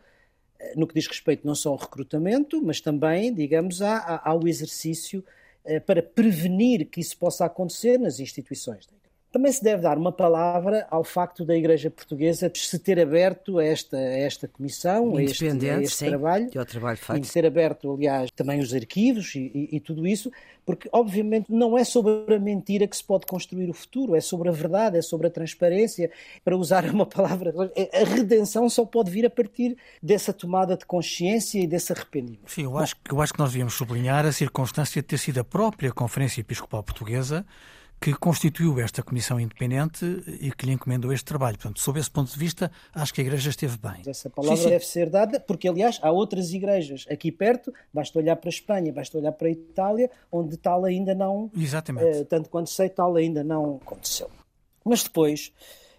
no 0.76 0.88
que 0.88 0.94
diz 0.94 1.08
respeito 1.08 1.46
não 1.46 1.56
só 1.56 1.70
ao 1.70 1.78
recrutamento, 1.78 2.62
mas 2.62 2.82
também, 2.82 3.34
digamos, 3.34 3.82
ao 3.82 4.48
exercício 4.48 5.24
eh, 5.66 5.80
para 5.80 6.02
prevenir 6.02 6.86
que 6.88 7.00
isso 7.00 7.18
possa 7.18 7.46
acontecer 7.46 7.98
nas 7.98 8.20
instituições 8.20 8.88
também 9.34 9.52
se 9.52 9.64
deve 9.64 9.82
dar 9.82 9.98
uma 9.98 10.12
palavra 10.12 10.86
ao 10.92 11.04
facto 11.04 11.44
da 11.44 11.58
Igreja 11.58 11.90
Portuguesa 11.90 12.52
se 12.54 12.78
ter 12.78 13.00
aberto 13.00 13.58
a 13.58 13.66
esta, 13.66 13.98
a 13.98 14.20
esta 14.20 14.48
comissão, 14.48 15.18
a 15.18 15.24
este, 15.24 15.48
a 15.48 15.82
este 15.82 15.96
sim, 15.96 16.06
trabalho, 16.06 16.52
e 16.54 16.58
ao 16.58 16.66
trabalho 16.66 16.98
feito. 16.98 17.28
e 17.28 17.32
ter 17.32 17.44
aberto, 17.44 17.92
aliás, 17.92 18.30
também 18.30 18.60
os 18.60 18.72
arquivos 18.76 19.34
e, 19.34 19.40
e, 19.40 19.78
e, 19.78 19.80
tudo 19.80 20.06
isso, 20.06 20.32
porque, 20.64 20.88
obviamente, 20.94 21.52
não 21.52 21.76
é 21.76 21.84
sobre 21.84 22.36
a 22.36 22.40
mentira 22.40 22.86
que 22.86 22.96
se 22.96 23.04
pode 23.04 23.26
construir 23.26 23.68
o 23.72 23.74
futuro, 23.74 24.16
é 24.16 24.22
sobre 24.22 24.50
a 24.50 24.52
verdade, 24.52 25.00
é 25.00 25.02
sobre 25.02 25.26
a 25.26 25.32
transparência. 25.32 26.12
Para 26.46 26.56
usar 26.56 26.86
uma 26.94 27.08
palavra, 27.08 27.52
a 27.92 28.06
redenção 28.16 28.70
só 28.70 28.86
pode 28.86 29.10
vir 29.10 29.26
a 29.26 29.32
partir 29.32 29.76
dessa 30.02 30.32
tomada 30.32 30.78
de 30.78 30.86
consciência 30.86 31.60
e 31.60 31.66
desse 31.66 31.92
arrependimento. 31.92 32.52
Sim, 32.52 32.66
eu 32.66 32.78
acho, 32.78 32.96
eu 33.10 33.20
acho 33.20 33.34
que 33.34 33.40
nós 33.40 33.50
devíamos 33.50 33.74
sublinhar 33.74 34.28
a 34.28 34.32
circunstância 34.32 35.02
de 35.02 35.08
ter 35.08 35.18
sido 35.18 35.40
a 35.40 35.44
própria 35.44 35.92
Conferência 35.92 36.42
Episcopal 36.42 36.84
Portuguesa 36.84 37.44
que 38.04 38.14
constituiu 38.14 38.82
esta 38.82 39.02
comissão 39.02 39.40
independente 39.40 40.04
e 40.42 40.52
que 40.52 40.66
lhe 40.66 40.74
encomendou 40.74 41.14
este 41.14 41.24
trabalho. 41.24 41.56
Portanto, 41.58 41.80
sob 41.80 41.98
esse 41.98 42.12
ponto 42.12 42.30
de 42.30 42.38
vista, 42.38 42.70
acho 42.94 43.14
que 43.14 43.22
a 43.22 43.24
Igreja 43.24 43.50
esteve 43.50 43.78
bem. 43.78 44.02
Essa 44.06 44.30
palavra 44.30 44.58
sim, 44.58 44.64
sim. 44.64 44.70
deve 44.72 44.86
ser 44.86 45.10
dada, 45.10 45.40
porque, 45.40 45.70
aliás, 45.70 46.00
há 46.02 46.12
outras 46.12 46.52
igrejas 46.52 47.06
aqui 47.10 47.32
perto, 47.32 47.74
basta 47.94 48.20
olhar 48.20 48.36
para 48.36 48.50
a 48.50 48.52
Espanha, 48.52 48.92
basta 48.92 49.18
olhar 49.18 49.32
para 49.32 49.48
a 49.48 49.52
Itália, 49.52 50.12
onde 50.30 50.58
tal 50.58 50.84
ainda 50.84 51.16
não. 51.16 51.50
Exatamente. 51.56 52.20
Uh, 52.20 52.26
tanto 52.26 52.50
quanto 52.50 52.70
sei, 52.70 52.90
tal 52.90 53.16
ainda 53.16 53.42
não 53.42 53.80
aconteceu. 53.82 54.30
Mas 54.84 55.04
depois. 55.04 55.54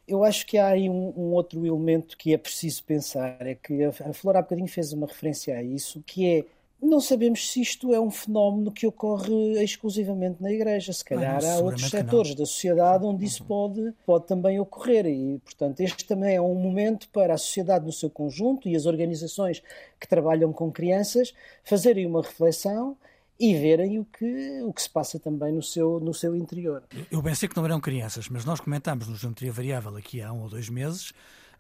Eu 0.06 0.22
acho 0.22 0.44
que 0.44 0.58
há 0.58 0.66
aí 0.66 0.90
um, 0.90 1.14
um, 1.16 1.32
outro 1.32 1.64
elemento 1.64 2.18
que 2.18 2.34
é 2.34 2.36
preciso 2.36 2.84
pensar, 2.84 3.38
é 3.40 3.54
que 3.54 3.82
a, 3.82 3.88
a 3.88 4.12
Flora 4.12 4.40
há 4.40 4.42
bocadinho 4.42 4.68
fez 4.68 4.92
uma 4.92 5.06
referência 5.06 5.56
a 5.56 5.62
isso, 5.62 6.02
que 6.04 6.26
é 6.26 6.44
não 6.84 7.00
sabemos 7.00 7.50
se 7.50 7.60
isto 7.60 7.92
é 7.94 8.00
um 8.00 8.10
fenómeno 8.10 8.70
que 8.70 8.86
ocorre 8.86 9.62
exclusivamente 9.62 10.42
na 10.42 10.52
Igreja. 10.52 10.92
Se 10.92 11.04
calhar 11.04 11.44
há 11.44 11.58
outros 11.58 11.88
setores 11.88 12.34
da 12.34 12.44
sociedade 12.46 13.04
onde 13.04 13.24
isso 13.24 13.42
uhum. 13.42 13.48
pode, 13.48 13.94
pode 14.04 14.26
também 14.26 14.60
ocorrer. 14.60 15.06
E, 15.06 15.38
portanto, 15.38 15.80
este 15.80 16.04
também 16.04 16.36
é 16.36 16.40
um 16.40 16.54
momento 16.54 17.08
para 17.08 17.34
a 17.34 17.38
sociedade 17.38 17.84
no 17.86 17.92
seu 17.92 18.10
conjunto 18.10 18.68
e 18.68 18.76
as 18.76 18.86
organizações 18.86 19.62
que 20.00 20.08
trabalham 20.08 20.52
com 20.52 20.70
crianças 20.70 21.34
fazerem 21.64 22.06
uma 22.06 22.22
reflexão 22.22 22.96
e 23.38 23.54
verem 23.54 23.98
o 23.98 24.04
que, 24.04 24.62
o 24.62 24.72
que 24.72 24.82
se 24.82 24.88
passa 24.88 25.18
também 25.18 25.52
no 25.52 25.62
seu, 25.62 25.98
no 25.98 26.14
seu 26.14 26.36
interior. 26.36 26.84
Eu 27.10 27.22
pensei 27.22 27.48
que 27.48 27.56
não 27.56 27.64
eram 27.64 27.80
crianças, 27.80 28.28
mas 28.28 28.44
nós 28.44 28.60
comentámos 28.60 29.08
no 29.08 29.16
Geometria 29.16 29.52
Variável 29.52 29.96
aqui 29.96 30.22
há 30.22 30.32
um 30.32 30.42
ou 30.42 30.48
dois 30.48 30.68
meses 30.68 31.12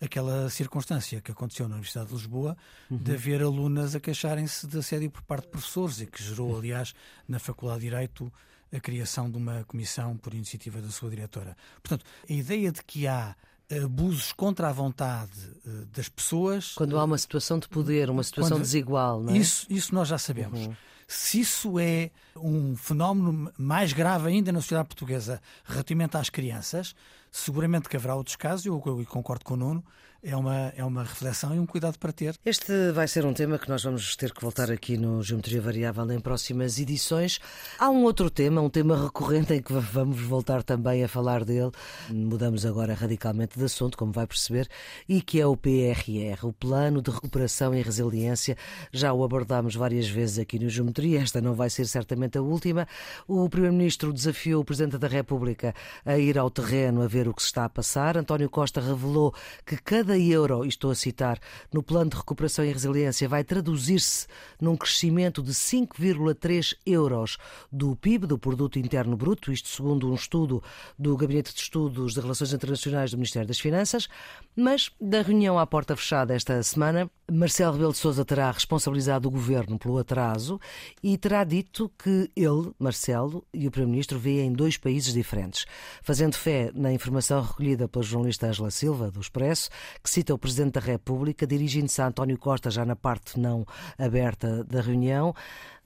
aquela 0.04 0.48
circunstância 0.50 1.20
que 1.20 1.30
aconteceu 1.30 1.68
na 1.68 1.74
Universidade 1.74 2.08
de 2.08 2.14
Lisboa 2.14 2.56
uhum. 2.90 2.98
de 2.98 3.12
haver 3.12 3.42
alunas 3.42 3.94
a 3.94 4.00
queixarem-se 4.00 4.66
de 4.66 4.78
assédio 4.78 5.10
por 5.10 5.22
parte 5.22 5.44
de 5.44 5.50
professores 5.50 6.00
e 6.00 6.06
que 6.06 6.22
gerou, 6.22 6.56
aliás, 6.56 6.94
na 7.28 7.38
Faculdade 7.38 7.80
de 7.80 7.86
Direito 7.86 8.32
a 8.72 8.80
criação 8.80 9.30
de 9.30 9.36
uma 9.36 9.64
comissão 9.64 10.16
por 10.16 10.34
iniciativa 10.34 10.80
da 10.80 10.90
sua 10.90 11.10
diretora. 11.10 11.56
Portanto, 11.82 12.04
a 12.28 12.32
ideia 12.32 12.72
de 12.72 12.82
que 12.82 13.06
há 13.06 13.36
abusos 13.82 14.32
contra 14.32 14.68
a 14.68 14.72
vontade 14.72 15.32
eh, 15.66 15.70
das 15.92 16.08
pessoas. 16.08 16.74
Quando 16.74 16.98
há 16.98 17.04
uma 17.04 17.18
situação 17.18 17.58
de 17.58 17.68
poder, 17.68 18.10
uma 18.10 18.22
situação 18.22 18.56
quando... 18.56 18.62
desigual, 18.62 19.22
não 19.22 19.32
é? 19.32 19.38
Isso, 19.38 19.66
isso 19.70 19.94
nós 19.94 20.08
já 20.08 20.18
sabemos. 20.18 20.66
Uhum. 20.66 20.76
Se 21.06 21.40
isso 21.40 21.78
é 21.78 22.10
um 22.36 22.76
fenómeno 22.76 23.52
mais 23.58 23.92
grave 23.92 24.28
ainda 24.28 24.50
na 24.52 24.60
sociedade 24.60 24.88
portuguesa 24.88 25.40
relativamente 25.64 26.16
às 26.16 26.30
crianças, 26.30 26.94
seguramente 27.34 27.88
que 27.88 27.96
haverá 27.96 28.14
outros 28.14 28.36
casos, 28.36 28.64
eu, 28.64 28.80
eu 28.86 29.04
concordo 29.06 29.44
com 29.44 29.54
o 29.54 29.56
Nuno, 29.56 29.84
é 30.24 30.34
uma, 30.34 30.72
é 30.74 30.82
uma 30.82 31.02
reflexão 31.02 31.54
e 31.54 31.58
um 31.58 31.66
cuidado 31.66 31.98
para 31.98 32.12
ter. 32.12 32.34
Este 32.44 32.90
vai 32.92 33.06
ser 33.06 33.26
um 33.26 33.34
tema 33.34 33.58
que 33.58 33.68
nós 33.68 33.82
vamos 33.82 34.16
ter 34.16 34.32
que 34.32 34.40
voltar 34.40 34.70
aqui 34.70 34.96
no 34.96 35.22
Geometria 35.22 35.60
Variável 35.60 36.10
em 36.10 36.18
próximas 36.18 36.78
edições. 36.78 37.38
Há 37.78 37.90
um 37.90 38.04
outro 38.04 38.30
tema, 38.30 38.62
um 38.62 38.70
tema 38.70 39.00
recorrente 39.00 39.52
em 39.52 39.60
que 39.60 39.72
vamos 39.72 40.20
voltar 40.22 40.62
também 40.62 41.04
a 41.04 41.08
falar 41.08 41.44
dele. 41.44 41.70
Mudamos 42.08 42.64
agora 42.64 42.94
radicalmente 42.94 43.58
de 43.58 43.64
assunto, 43.64 43.98
como 43.98 44.12
vai 44.12 44.26
perceber, 44.26 44.66
e 45.06 45.20
que 45.20 45.38
é 45.38 45.46
o 45.46 45.56
PRR, 45.56 46.44
o 46.44 46.52
Plano 46.52 47.02
de 47.02 47.10
Recuperação 47.10 47.74
e 47.74 47.82
Resiliência. 47.82 48.56
Já 48.90 49.12
o 49.12 49.22
abordámos 49.22 49.74
várias 49.74 50.08
vezes 50.08 50.38
aqui 50.38 50.58
no 50.58 50.70
Geometria, 50.70 51.20
esta 51.20 51.40
não 51.40 51.52
vai 51.52 51.68
ser 51.68 51.86
certamente 51.86 52.38
a 52.38 52.42
última. 52.42 52.88
O 53.28 53.46
Primeiro-Ministro 53.50 54.12
desafiou 54.12 54.62
o 54.62 54.64
Presidente 54.64 54.96
da 54.96 55.08
República 55.08 55.74
a 56.04 56.16
ir 56.16 56.38
ao 56.38 56.50
terreno 56.50 57.02
a 57.02 57.06
ver 57.06 57.28
o 57.28 57.34
que 57.34 57.42
se 57.42 57.48
está 57.48 57.66
a 57.66 57.68
passar. 57.68 58.16
António 58.16 58.48
Costa 58.48 58.80
revelou 58.80 59.34
que 59.66 59.76
cada 59.76 60.13
cada 60.14 60.18
euro, 60.18 60.64
e 60.64 60.68
estou 60.68 60.90
a 60.90 60.94
citar, 60.94 61.40
no 61.72 61.82
Plano 61.82 62.10
de 62.10 62.16
Recuperação 62.16 62.64
e 62.64 62.72
Resiliência 62.72 63.28
vai 63.28 63.42
traduzir-se 63.42 64.26
num 64.60 64.76
crescimento 64.76 65.42
de 65.42 65.52
5,3 65.52 66.76
euros 66.86 67.36
do 67.70 67.96
PIB, 67.96 68.26
do 68.26 68.38
Produto 68.38 68.78
Interno 68.78 69.16
Bruto, 69.16 69.50
isto 69.50 69.68
segundo 69.68 70.08
um 70.10 70.14
estudo 70.14 70.62
do 70.96 71.16
Gabinete 71.16 71.52
de 71.52 71.60
Estudos 71.60 72.14
de 72.14 72.20
Relações 72.20 72.52
Internacionais 72.52 73.10
do 73.10 73.16
Ministério 73.16 73.48
das 73.48 73.58
Finanças. 73.58 74.08
Mas, 74.54 74.90
da 75.00 75.22
reunião 75.22 75.58
à 75.58 75.66
porta 75.66 75.96
fechada 75.96 76.34
esta 76.34 76.62
semana, 76.62 77.10
Marcelo 77.32 77.72
Rebelo 77.72 77.92
de 77.92 77.98
Sousa 77.98 78.22
terá 78.22 78.50
responsabilizado 78.50 79.28
o 79.28 79.30
governo 79.30 79.78
pelo 79.78 79.96
atraso 79.96 80.60
e 81.02 81.16
terá 81.16 81.42
dito 81.42 81.90
que 81.98 82.30
ele, 82.36 82.70
Marcelo, 82.78 83.42
e 83.52 83.66
o 83.66 83.70
Primeiro-Ministro 83.70 84.18
veem 84.18 84.52
dois 84.52 84.76
países 84.76 85.14
diferentes. 85.14 85.64
Fazendo 86.02 86.34
fé 86.34 86.70
na 86.74 86.92
informação 86.92 87.40
recolhida 87.40 87.88
pela 87.88 88.04
jornalista 88.04 88.46
Angela 88.46 88.70
Silva, 88.70 89.10
do 89.10 89.20
Expresso, 89.20 89.70
que 90.02 90.10
cita 90.10 90.34
o 90.34 90.38
Presidente 90.38 90.74
da 90.74 90.80
República, 90.80 91.46
dirigindo-se 91.46 92.02
a 92.02 92.08
António 92.08 92.38
Costa 92.38 92.70
já 92.70 92.84
na 92.84 92.94
parte 92.94 93.40
não 93.40 93.64
aberta 93.98 94.62
da 94.64 94.82
reunião, 94.82 95.34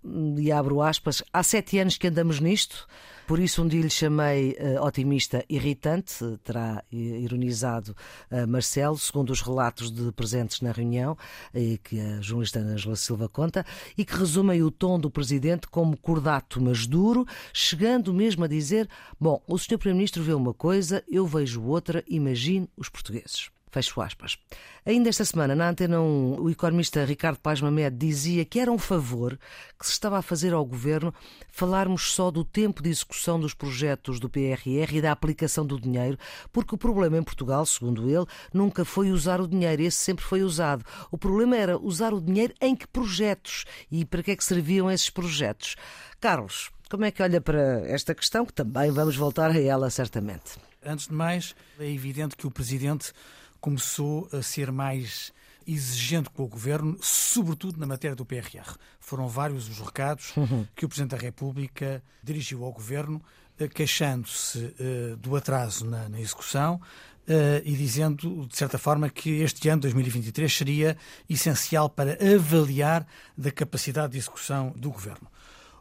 e 0.04 0.52
abro 0.52 0.80
aspas, 0.80 1.22
há 1.32 1.42
sete 1.42 1.78
anos 1.78 1.96
que 1.96 2.06
andamos 2.06 2.40
nisto, 2.40 2.86
por 3.26 3.38
isso 3.38 3.62
um 3.62 3.68
dia 3.68 3.82
lhe 3.82 3.90
chamei 3.90 4.56
uh, 4.58 4.82
otimista 4.82 5.44
irritante, 5.50 6.24
terá 6.42 6.82
ironizado 6.90 7.94
uh, 8.30 8.48
Marcelo, 8.48 8.96
segundo 8.96 9.30
os 9.30 9.42
relatos 9.42 9.90
de 9.90 10.10
presentes 10.12 10.62
na 10.62 10.72
reunião, 10.72 11.12
uh, 11.12 11.78
que 11.84 12.00
a 12.00 12.22
jornalista 12.22 12.60
Angela 12.60 12.96
Silva 12.96 13.28
conta, 13.28 13.66
e 13.98 14.04
que 14.04 14.16
resumem 14.16 14.62
o 14.62 14.70
tom 14.70 14.98
do 14.98 15.10
Presidente 15.10 15.66
como 15.68 15.96
cordato, 15.96 16.58
mas 16.58 16.86
duro, 16.86 17.26
chegando 17.52 18.14
mesmo 18.14 18.44
a 18.44 18.48
dizer, 18.48 18.88
bom, 19.20 19.42
o 19.46 19.58
Sr. 19.58 19.76
Primeiro-Ministro 19.76 20.22
vê 20.22 20.32
uma 20.32 20.54
coisa, 20.54 21.04
eu 21.06 21.26
vejo 21.26 21.62
outra, 21.62 22.02
imagine 22.08 22.66
os 22.78 22.88
portugueses. 22.88 23.50
Fecho 23.70 24.00
aspas. 24.00 24.38
Ainda 24.84 25.08
esta 25.08 25.24
semana, 25.24 25.54
na 25.54 25.68
Antena 25.68 26.00
1, 26.00 26.40
o 26.40 26.50
economista 26.50 27.04
Ricardo 27.04 27.38
Paz 27.38 27.60
Mamed 27.60 27.96
dizia 27.96 28.44
que 28.44 28.58
era 28.58 28.72
um 28.72 28.78
favor 28.78 29.38
que 29.78 29.86
se 29.86 29.92
estava 29.92 30.18
a 30.18 30.22
fazer 30.22 30.54
ao 30.54 30.64
governo 30.64 31.12
falarmos 31.50 32.12
só 32.12 32.30
do 32.30 32.44
tempo 32.44 32.82
de 32.82 32.88
execução 32.88 33.38
dos 33.38 33.52
projetos 33.52 34.18
do 34.18 34.30
PRR 34.30 34.96
e 34.96 35.02
da 35.02 35.12
aplicação 35.12 35.66
do 35.66 35.78
dinheiro, 35.78 36.18
porque 36.52 36.74
o 36.74 36.78
problema 36.78 37.18
em 37.18 37.22
Portugal, 37.22 37.66
segundo 37.66 38.08
ele, 38.08 38.26
nunca 38.52 38.84
foi 38.84 39.10
usar 39.10 39.40
o 39.40 39.48
dinheiro, 39.48 39.82
esse 39.82 39.98
sempre 39.98 40.24
foi 40.24 40.42
usado. 40.42 40.84
O 41.10 41.18
problema 41.18 41.56
era 41.56 41.78
usar 41.78 42.14
o 42.14 42.20
dinheiro 42.20 42.54
em 42.60 42.74
que 42.74 42.86
projetos 42.86 43.64
e 43.90 44.04
para 44.04 44.22
que 44.22 44.30
é 44.30 44.36
que 44.36 44.44
serviam 44.44 44.90
esses 44.90 45.10
projetos. 45.10 45.76
Carlos, 46.20 46.70
como 46.90 47.04
é 47.04 47.10
que 47.10 47.22
olha 47.22 47.40
para 47.40 47.86
esta 47.86 48.14
questão, 48.14 48.46
que 48.46 48.52
também 48.52 48.90
vamos 48.90 49.14
voltar 49.14 49.50
a 49.50 49.60
ela 49.60 49.90
certamente? 49.90 50.56
Antes 50.84 51.08
de 51.08 51.12
mais, 51.12 51.54
é 51.78 51.90
evidente 51.90 52.34
que 52.34 52.46
o 52.46 52.50
Presidente 52.50 53.12
começou 53.60 54.28
a 54.32 54.42
ser 54.42 54.72
mais 54.72 55.32
exigente 55.66 56.30
com 56.30 56.44
o 56.44 56.48
governo, 56.48 56.96
sobretudo 57.00 57.78
na 57.78 57.86
matéria 57.86 58.16
do 58.16 58.24
PRR. 58.24 58.76
Foram 58.98 59.28
vários 59.28 59.68
os 59.68 59.78
recados 59.78 60.34
uhum. 60.36 60.66
que 60.74 60.86
o 60.86 60.88
Presidente 60.88 61.10
da 61.10 61.18
República 61.18 62.02
dirigiu 62.22 62.64
ao 62.64 62.72
governo, 62.72 63.20
eh, 63.58 63.68
queixando-se 63.68 64.58
uh, 64.58 65.16
do 65.18 65.36
atraso 65.36 65.84
na, 65.84 66.08
na 66.08 66.18
execução 66.18 66.76
uh, 66.76 67.62
e 67.64 67.76
dizendo, 67.76 68.46
de 68.46 68.56
certa 68.56 68.78
forma, 68.78 69.10
que 69.10 69.42
este 69.42 69.68
ano, 69.68 69.82
2023, 69.82 70.50
seria 70.50 70.96
essencial 71.28 71.90
para 71.90 72.16
avaliar 72.34 73.06
da 73.36 73.50
capacidade 73.50 74.12
de 74.12 74.18
execução 74.18 74.72
do 74.74 74.90
governo. 74.90 75.28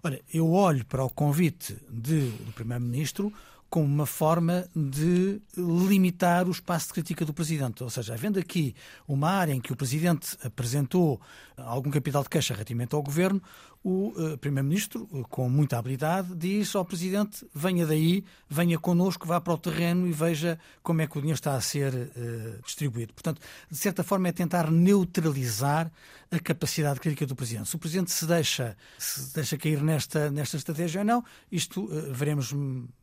Olha, 0.03 0.21
eu 0.33 0.51
olho 0.51 0.85
para 0.85 1.03
o 1.03 1.09
convite 1.09 1.77
de, 1.89 2.29
do 2.29 2.51
Primeiro-Ministro 2.53 3.31
como 3.69 3.85
uma 3.85 4.05
forma 4.05 4.67
de 4.75 5.41
limitar 5.55 6.47
o 6.47 6.51
espaço 6.51 6.87
de 6.87 6.93
crítica 6.93 7.25
do 7.25 7.33
Presidente. 7.33 7.83
Ou 7.83 7.89
seja, 7.89 8.13
havendo 8.13 8.39
aqui 8.39 8.73
uma 9.07 9.29
área 9.29 9.53
em 9.53 9.59
que 9.59 9.73
o 9.73 9.75
Presidente 9.75 10.37
apresentou 10.43 11.19
algum 11.57 11.91
capital 11.91 12.23
de 12.23 12.29
queixa 12.29 12.53
relativamente 12.53 12.95
ao 12.95 13.03
Governo, 13.03 13.41
o 13.87 14.09
uh, 14.17 14.37
Primeiro-Ministro, 14.37 15.07
uh, 15.13 15.25
com 15.29 15.49
muita 15.49 15.77
habilidade, 15.77 16.35
diz 16.35 16.75
ao 16.75 16.83
Presidente: 16.83 17.47
venha 17.55 17.87
daí, 17.87 18.21
venha 18.49 18.77
connosco, 18.77 19.25
vá 19.25 19.39
para 19.39 19.53
o 19.53 19.57
terreno 19.57 20.05
e 20.05 20.11
veja 20.11 20.59
como 20.83 21.01
é 21.01 21.07
que 21.07 21.17
o 21.17 21.21
dinheiro 21.21 21.37
está 21.37 21.55
a 21.55 21.61
ser 21.61 21.93
uh, 21.93 22.61
distribuído. 22.65 23.13
Portanto, 23.13 23.41
de 23.71 23.77
certa 23.77 24.03
forma, 24.03 24.27
é 24.27 24.33
tentar 24.33 24.69
neutralizar 24.69 25.89
a 26.29 26.37
capacidade 26.37 26.99
crítica 26.99 27.25
do 27.25 27.33
Presidente. 27.33 27.69
Se 27.69 27.77
o 27.77 27.79
Presidente 27.79 28.11
se 28.11 28.25
deixa, 28.25 28.75
se 28.97 29.33
deixa 29.33 29.57
cair 29.57 29.81
nesta, 29.81 30.29
nesta 30.29 30.57
estratégia 30.57 30.99
ou 30.99 31.05
não, 31.05 31.23
isto 31.49 31.87
veremos 32.11 32.53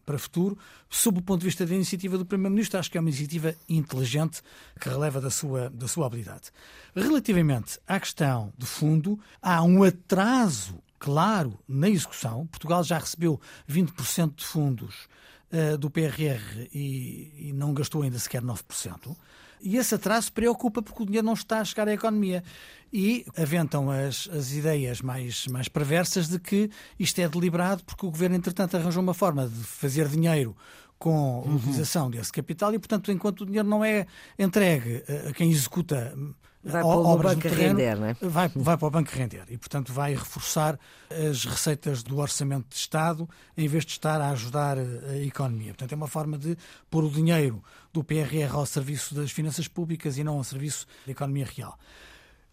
para 0.05 0.17
o 0.17 0.19
futuro. 0.19 0.59
Sob 0.91 1.19
o 1.19 1.23
ponto 1.23 1.41
de 1.41 1.47
vista 1.47 1.65
da 1.65 1.75
iniciativa 1.75 2.19
do 2.19 2.27
Primeiro-Ministro, 2.27 2.79
acho 2.79 2.91
que 2.91 2.99
é 2.99 3.01
uma 3.01 3.09
iniciativa 3.09 3.55
inteligente 3.67 4.43
que 4.79 4.89
releva 4.89 5.21
da 5.21 5.31
sua, 5.31 5.71
da 5.71 5.89
sua 5.89 6.07
habilidade. 6.07 6.51
Relativamente 6.95 7.79
à 7.87 7.99
questão 7.99 8.53
de 8.59 8.67
fundo, 8.67 9.19
há 9.41 9.63
um 9.63 9.83
atraso 9.83 10.74
claro 11.05 11.59
na 11.69 11.91
execução. 11.91 12.47
Portugal 12.47 12.83
já 12.83 12.97
recebeu 12.97 13.39
20% 13.71 14.37
de 14.37 14.45
fundos 14.47 15.07
uh, 15.53 15.77
do 15.77 15.91
PRR 15.91 16.67
e, 16.73 17.49
e, 17.49 17.53
não 17.53 17.75
gastou 17.75 18.01
ainda 18.01 18.19
sequer 18.19 18.41
9%. 18.41 19.15
E 19.61 19.77
esse 19.77 19.95
atraso 19.95 20.33
preocupa 20.33 20.81
porque 20.81 21.03
o 21.03 21.05
dinheiro 21.05 21.27
não 21.27 21.35
está 21.35 21.61
a 21.61 21.65
chegar 21.65 21.89
à 21.89 21.93
economia. 21.93 22.43
E 22.91 23.27
aventam 23.37 23.91
as, 23.91 24.31
as 24.33 24.53
ideias 24.53 25.03
mais, 25.03 25.47
mais 25.49 25.69
perversas 25.69 26.27
de 26.27 26.39
que 26.39 26.71
isto 26.99 27.19
é 27.19 27.29
deliberado 27.29 27.85
porque 27.85 28.07
o 28.07 28.11
governo, 28.11 28.37
entretanto, 28.37 28.75
arranjou 28.75 29.03
uma 29.03 29.13
forma 29.13 29.47
de 29.47 29.63
fazer 29.63 30.09
dinheiro 30.09 30.57
com 30.99 31.45
a 31.47 31.55
utilização 31.55 32.09
desse 32.09 32.33
capital 32.33 32.73
e, 32.73 32.79
portanto, 32.79 33.13
enquanto 33.13 33.43
o 33.43 33.47
dinheiro 33.47 33.69
não 33.69 33.85
é 33.85 34.07
entregue 34.39 35.03
a 35.29 35.35
quem 35.35 35.51
executa 35.51 36.17
vai 36.65 36.83
para 36.83 36.97
o 36.97 37.19
banco 37.19 37.43
terreno, 37.43 37.79
render, 37.79 37.97
não 37.97 38.07
é? 38.07 38.17
Vai, 38.21 38.51
vai 38.57 38.77
para 38.77 38.89
o 38.89 38.91
banco 38.91 39.11
render 39.13 39.45
e, 39.49 39.59
portanto, 39.59 39.93
vai 39.93 40.15
reforçar 40.15 40.79
as 41.11 41.45
receitas 41.45 42.03
do 42.03 42.19
orçamento 42.19 42.69
de 42.69 42.77
Estado 42.77 43.29
em 43.57 43.69
vez 43.69 43.85
de 43.85 43.93
estar 43.93 44.21
a 44.21 44.31
ajudar 44.31 44.79
a 44.79 45.17
economia. 45.19 45.69
Portanto, 45.69 45.93
é 45.93 45.95
uma 45.97 46.09
forma 46.09 46.39
de 46.39 46.57
pôr 46.91 47.05
o 47.05 47.11
dinheiro 47.11 47.63
do 47.93 48.03
PRR 48.03 48.55
ao 48.55 48.67
serviço 48.67 49.15
das 49.15 49.31
finanças 49.31 49.69
públicas 49.69 50.17
e 50.17 50.25
não 50.25 50.39
ao 50.39 50.45
serviço 50.45 50.87
da 51.05 51.13
economia 51.13 51.47
real. 51.47 51.79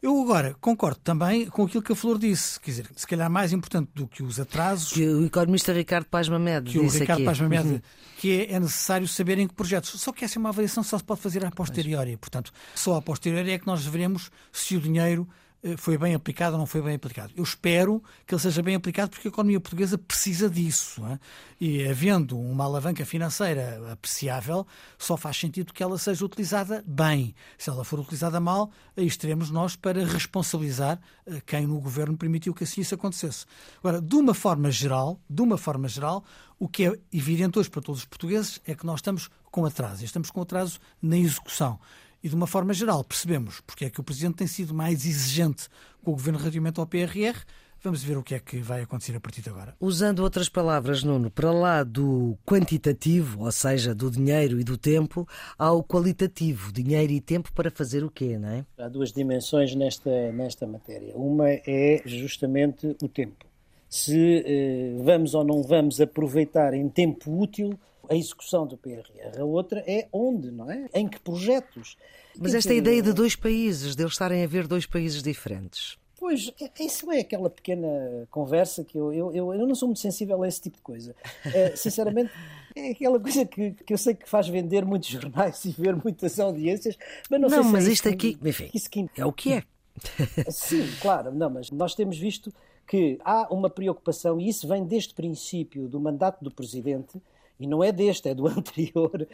Eu 0.02 0.20
agora 0.20 0.56
concordo 0.60 1.00
também 1.04 1.46
com 1.46 1.64
aquilo 1.64 1.84
que 1.84 1.92
a 1.92 1.96
Flor 1.96 2.18
disse, 2.18 2.60
quer 2.60 2.72
dizer, 2.72 2.90
se 2.96 3.06
calhar 3.06 3.30
mais 3.30 3.54
importante 3.54 3.92
do 3.94 4.08
que 4.08 4.24
os 4.24 4.40
atrasos. 4.40 4.94
Que 4.94 5.06
o 5.06 5.26
economista 5.28 5.72
Ricardo 5.72 6.06
Paz 6.06 6.28
Mamed 6.28 6.72
que 6.72 6.80
o 6.80 6.90
Ricardo 6.90 7.20
aqui. 7.20 7.26
Paz 7.26 7.40
Mamed, 7.40 7.68
uhum. 7.68 7.82
que 8.18 8.42
é, 8.42 8.54
é, 8.54 8.60
necessário 8.60 9.08
saber 9.08 9.38
em 9.38 9.48
que 9.48 9.54
projetos. 9.54 9.92
Só 10.02 10.12
que 10.12 10.26
essa 10.26 10.38
é 10.38 10.40
uma 10.40 10.50
avaliação 10.50 10.82
que 10.82 10.90
só 10.90 10.98
se 10.98 11.04
pode 11.04 11.22
fazer 11.22 11.46
a 11.46 11.52
posteriori. 11.52 12.18
Portanto, 12.18 12.52
só 12.74 12.96
a 12.96 13.02
posteriori 13.02 13.52
é 13.52 13.60
que 13.60 13.68
nós 13.68 13.86
veremos 13.86 14.32
se 14.52 14.76
o 14.76 14.82
dinheiro 14.82 15.30
foi 15.78 15.98
bem 15.98 16.16
aplicado 16.16 16.54
ou 16.54 16.60
não 16.60 16.66
foi 16.66 16.82
bem 16.82 16.96
aplicado. 16.96 17.32
Eu 17.36 17.44
espero 17.44 18.04
que 18.26 18.34
ele 18.34 18.42
seja 18.42 18.64
bem 18.64 18.76
aplicado 18.76 19.12
porque 19.12 19.28
a 19.28 19.30
economia 19.32 19.60
portuguesa 19.60 19.98
precisa 19.98 20.50
disso. 20.50 21.06
É? 21.06 21.20
E 21.60 21.88
havendo 21.88 22.40
uma 22.40 22.64
alavanca 22.64 23.06
financeira 23.06 23.92
apreciável, 23.92 24.66
só 24.98 25.16
faz 25.16 25.38
sentido 25.38 25.72
que 25.72 25.84
ela 25.84 25.98
seja 25.98 26.26
utilizada 26.26 26.84
bem. 26.88 27.36
Se 27.58 27.70
ela 27.70 27.84
for 27.84 28.00
utilizada 28.00 28.40
mal, 28.40 28.72
aí 28.98 29.06
estaremos 29.06 29.52
nós 29.52 29.76
para 29.76 30.04
responsabilizar 30.06 31.00
eh, 31.28 31.42
quem 31.46 31.68
no 31.68 31.80
governo 31.80 32.18
permitiu 32.18 32.54
que 32.54 32.64
assim 32.64 32.82
isso 32.82 32.96
acontecesse. 32.96 33.46
Agora, 33.80 34.02
de 34.02 34.16
uma 34.16 34.34
forma 34.34 34.72
geral, 34.72 35.20
de 35.30 35.42
uma 35.42 35.58
forma 35.58 35.88
geral, 35.88 36.24
o 36.58 36.68
que 36.68 36.86
é 36.86 37.00
evidente 37.14 37.60
hoje 37.60 37.70
para 37.70 37.82
todos 37.82 38.02
os 38.02 38.06
portugueses 38.06 38.60
é 38.66 38.74
que 38.74 38.86
nós 38.86 39.00
estamos 39.00 39.30
com 39.52 39.66
atraso. 39.66 40.04
Estamos 40.04 40.32
com 40.32 40.42
atraso 40.42 40.80
na 41.02 41.18
execução. 41.18 41.80
E, 42.24 42.30
de 42.30 42.36
uma 42.36 42.48
forma 42.48 42.74
geral, 42.74 43.04
percebemos 43.04 43.62
porque 43.62 43.86
é 43.86 43.90
que 43.90 44.00
o 44.00 44.04
Presidente 44.04 44.36
tem 44.36 44.48
sido 44.48 44.74
mais 44.74 45.06
exigente 45.06 45.68
com 46.04 46.12
o 46.12 46.14
Governo 46.14 46.40
relativamente 46.40 46.80
ao 46.80 46.86
PRR. 46.86 47.38
Vamos 47.84 48.04
ver 48.04 48.16
o 48.16 48.22
que 48.22 48.36
é 48.36 48.40
que 48.40 48.58
vai 48.58 48.84
acontecer 48.84 49.16
a 49.16 49.20
partir 49.20 49.42
de 49.42 49.50
agora. 49.50 49.76
Usando 49.80 50.20
outras 50.20 50.48
palavras, 50.48 51.04
Nuno, 51.04 51.32
para 51.32 51.52
lá 51.52 51.84
do 51.84 52.38
quantitativo, 52.46 53.44
ou 53.44 53.52
seja, 53.52 53.96
do 53.96 54.12
dinheiro 54.12 54.60
e 54.60 54.64
do 54.64 54.78
tempo, 54.78 55.28
há 55.58 55.72
o 55.72 55.84
qualitativo, 55.84 56.72
dinheiro 56.72 57.12
e 57.12 57.20
tempo 57.20 57.52
para 57.54 57.72
fazer 57.72 58.04
o 58.04 58.12
quê, 58.12 58.38
não 58.38 58.50
é? 58.50 58.66
Há 58.78 58.88
duas 58.88 59.12
dimensões 59.12 59.74
nesta, 59.74 60.32
nesta 60.32 60.68
matéria. 60.68 61.16
Uma 61.16 61.50
é 61.50 62.04
justamente 62.06 62.96
o 63.02 63.08
tempo. 63.08 63.48
Se 63.90 64.44
eh, 64.46 65.02
vamos 65.04 65.34
ou 65.34 65.44
não 65.44 65.64
vamos 65.64 66.00
aproveitar 66.00 66.76
em 66.76 66.88
tempo 66.88 67.36
útil 67.42 67.80
a 68.12 68.16
execução 68.16 68.68
do 68.68 68.76
PRR. 68.76 69.40
A 69.40 69.46
outra 69.46 69.82
é 69.88 70.08
onde, 70.12 70.52
não 70.52 70.70
é? 70.70 70.90
Em 70.94 71.08
que 71.08 71.18
projetos. 71.20 71.98
Mas 72.38 72.54
esta 72.54 72.74
ideia 72.74 73.02
de 73.02 73.14
dois 73.14 73.38
países, 73.38 73.96
de 73.96 74.04
eles 74.04 74.12
estarem 74.12 74.44
a 74.44 74.48
ver 74.48 74.68
dois 74.68 74.86
países 74.86 75.24
diferentes. 75.24 75.98
Pois, 76.20 76.52
é, 76.62 76.84
isso 76.84 77.10
é 77.10 77.22
aquela 77.22 77.50
pequena 77.50 78.28
conversa 78.30 78.84
que 78.84 78.98
eu, 78.98 79.14
eu, 79.14 79.34
eu, 79.34 79.54
eu 79.54 79.66
não 79.66 79.74
sou 79.74 79.88
muito 79.88 80.02
sensível 80.02 80.44
a 80.44 80.48
esse 80.48 80.62
tipo 80.62 80.76
de 80.76 80.84
coisa. 80.84 81.16
Uh, 81.46 81.76
sinceramente, 81.78 82.32
é 82.76 82.92
aquela 82.92 83.20
coisa 83.20 83.46
que, 83.46 83.72
que 83.72 83.94
eu 83.94 83.98
sei 83.98 84.14
que 84.14 84.30
faz 84.30 84.48
vender 84.50 84.86
muitos 84.86 85.10
jornais 85.10 85.64
e 85.66 85.72
ver 85.72 85.96
muitas 85.96 86.38
audiências, 86.38 86.98
mas 87.30 87.40
não, 87.40 87.50
não 87.50 87.64
sei 87.64 87.72
mas 87.72 87.84
se 87.86 87.90
é 87.90 87.94
isto 87.94 88.10
aqui, 88.10 88.38
enfim, 88.44 88.70
isso 88.74 88.90
que... 88.90 89.10
é 89.18 89.26
o 89.26 89.32
que 89.32 89.54
é. 89.54 89.64
Sim, 90.52 90.88
claro, 91.02 91.34
não, 91.34 91.50
mas 91.50 91.72
nós 91.72 91.96
temos 91.96 92.18
visto 92.18 92.54
que 92.88 93.18
há 93.24 93.48
uma 93.52 93.70
preocupação, 93.70 94.40
e 94.40 94.50
isso 94.50 94.68
vem 94.68 94.84
desde 94.84 95.14
o 95.14 95.16
princípio 95.16 95.88
do 95.88 96.00
mandato 96.00 96.44
do 96.44 96.52
Presidente, 96.52 97.22
e 97.62 97.68
não 97.68 97.84
é 97.84 97.92
deste, 97.92 98.28
é 98.28 98.34
do 98.34 98.48
anterior, 98.50 99.28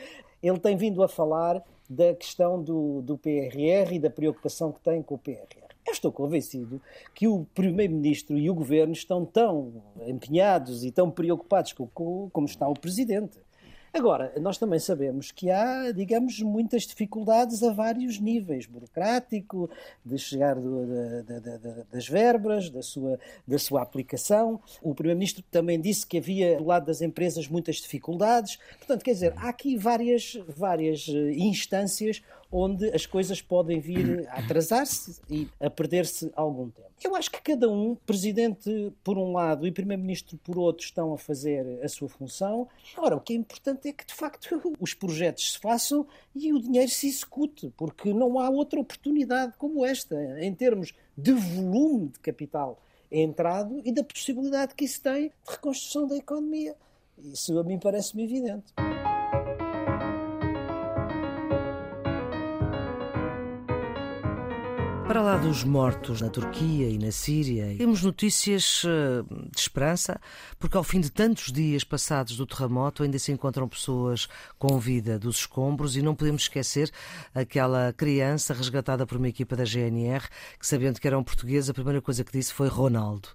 ele 0.43 0.59
tem 0.59 0.75
vindo 0.75 1.01
a 1.01 1.07
falar 1.07 1.63
da 1.89 2.13
questão 2.13 2.61
do, 2.61 3.01
do 3.01 3.17
PRR 3.17 3.93
e 3.93 3.99
da 3.99 4.09
preocupação 4.09 4.71
que 4.71 4.81
tem 4.81 5.01
com 5.01 5.15
o 5.15 5.17
PRR. 5.17 5.67
Eu 5.85 5.93
estou 5.93 6.11
convencido 6.11 6.81
que 7.15 7.29
o 7.29 7.45
Primeiro-Ministro 7.55 8.37
e 8.37 8.49
o 8.49 8.53
Governo 8.53 8.91
estão 8.91 9.25
tão 9.25 9.81
empenhados 10.05 10.83
e 10.83 10.91
tão 10.91 11.09
preocupados 11.09 11.71
com, 11.71 11.87
com, 11.87 12.29
como 12.29 12.45
está 12.45 12.67
o 12.67 12.73
Presidente. 12.73 13.39
Agora, 13.97 14.31
nós 14.39 14.59
também 14.59 14.77
sabemos 14.77 15.31
que 15.31 15.49
há, 15.49 15.91
digamos, 15.91 16.39
muitas 16.43 16.83
dificuldades 16.83 17.63
a 17.63 17.73
vários 17.73 18.19
níveis, 18.19 18.67
burocrático, 18.67 19.71
de 20.05 20.19
chegar 20.19 20.53
do, 20.53 20.85
das 21.91 22.07
verbas, 22.07 22.69
da 22.69 22.83
sua, 22.83 23.19
da 23.47 23.57
sua 23.57 23.81
aplicação. 23.81 24.61
O 24.83 24.93
Primeiro-Ministro 24.93 25.43
também 25.49 25.81
disse 25.81 26.05
que 26.05 26.19
havia, 26.19 26.57
do 26.57 26.65
lado 26.65 26.85
das 26.85 27.01
empresas, 27.01 27.47
muitas 27.47 27.77
dificuldades. 27.77 28.59
Portanto, 28.77 29.03
quer 29.03 29.13
dizer, 29.13 29.33
há 29.35 29.49
aqui 29.49 29.75
várias, 29.75 30.37
várias 30.47 31.07
eh, 31.09 31.31
instâncias 31.31 32.21
onde 32.51 32.87
as 32.93 33.05
coisas 33.05 33.41
podem 33.41 33.79
vir 33.79 34.27
a 34.29 34.39
atrasar-se 34.39 35.19
e 35.29 35.47
a 35.59 35.69
perder-se 35.69 36.31
algum 36.35 36.69
tempo. 36.69 36.87
Eu 37.03 37.15
acho 37.15 37.29
que 37.29 37.41
cada 37.41 37.69
um, 37.69 37.95
presidente 37.95 38.91
por 39.03 39.17
um 39.17 39.33
lado 39.33 39.67
e 39.67 39.71
primeiro-ministro 39.71 40.37
por 40.37 40.57
outro, 40.57 40.83
estão 40.83 41.13
a 41.13 41.17
fazer 41.17 41.79
a 41.83 41.87
sua 41.87 42.09
função. 42.09 42.67
Agora, 42.95 43.15
o 43.15 43.21
que 43.21 43.33
é 43.33 43.35
importante 43.35 43.87
é 43.87 43.93
que, 43.93 44.05
de 44.05 44.13
facto, 44.13 44.61
os 44.79 44.93
projetos 44.93 45.53
se 45.53 45.59
façam 45.59 46.07
e 46.35 46.51
o 46.53 46.59
dinheiro 46.59 46.89
se 46.89 47.07
execute, 47.07 47.71
porque 47.77 48.13
não 48.13 48.39
há 48.39 48.49
outra 48.49 48.79
oportunidade 48.79 49.53
como 49.57 49.85
esta, 49.85 50.15
em 50.39 50.53
termos 50.53 50.93
de 51.17 51.33
volume 51.33 52.07
de 52.07 52.19
capital 52.19 52.81
entrado 53.11 53.81
e 53.85 53.91
da 53.91 54.03
possibilidade 54.03 54.75
que 54.75 54.85
isso 54.85 55.01
tem 55.01 55.29
de 55.29 55.33
reconstrução 55.47 56.07
da 56.07 56.15
economia. 56.15 56.75
Isso 57.17 57.57
a 57.57 57.63
mim 57.63 57.79
parece-me 57.79 58.23
evidente. 58.23 58.73
Para 65.17 65.25
lá 65.25 65.37
dos 65.37 65.63
mortos 65.63 66.21
na 66.21 66.29
Turquia 66.29 66.87
e 66.87 66.99
na 66.99 67.11
Síria, 67.11 67.75
temos 67.75 68.03
notícias 68.03 68.83
eh, 68.85 69.23
de 69.51 69.59
esperança, 69.59 70.21
porque 70.59 70.77
ao 70.77 70.83
fim 70.83 70.99
de 70.99 71.11
tantos 71.11 71.51
dias 71.51 71.83
passados 71.83 72.37
do 72.37 72.45
terremoto 72.45 73.01
ainda 73.01 73.17
se 73.17 73.31
encontram 73.31 73.67
pessoas 73.67 74.27
com 74.59 74.77
vida 74.77 75.17
dos 75.17 75.37
escombros 75.37 75.97
e 75.97 76.03
não 76.03 76.13
podemos 76.13 76.43
esquecer 76.43 76.91
aquela 77.33 77.91
criança 77.93 78.53
resgatada 78.53 79.07
por 79.07 79.17
uma 79.17 79.27
equipa 79.27 79.55
da 79.55 79.65
GNR 79.65 80.23
que, 80.59 80.67
sabendo 80.67 81.01
que 81.01 81.07
era 81.07 81.17
um 81.17 81.23
português, 81.23 81.67
a 81.67 81.73
primeira 81.73 81.99
coisa 81.99 82.23
que 82.23 82.31
disse 82.31 82.53
foi 82.53 82.67
Ronaldo. 82.67 83.29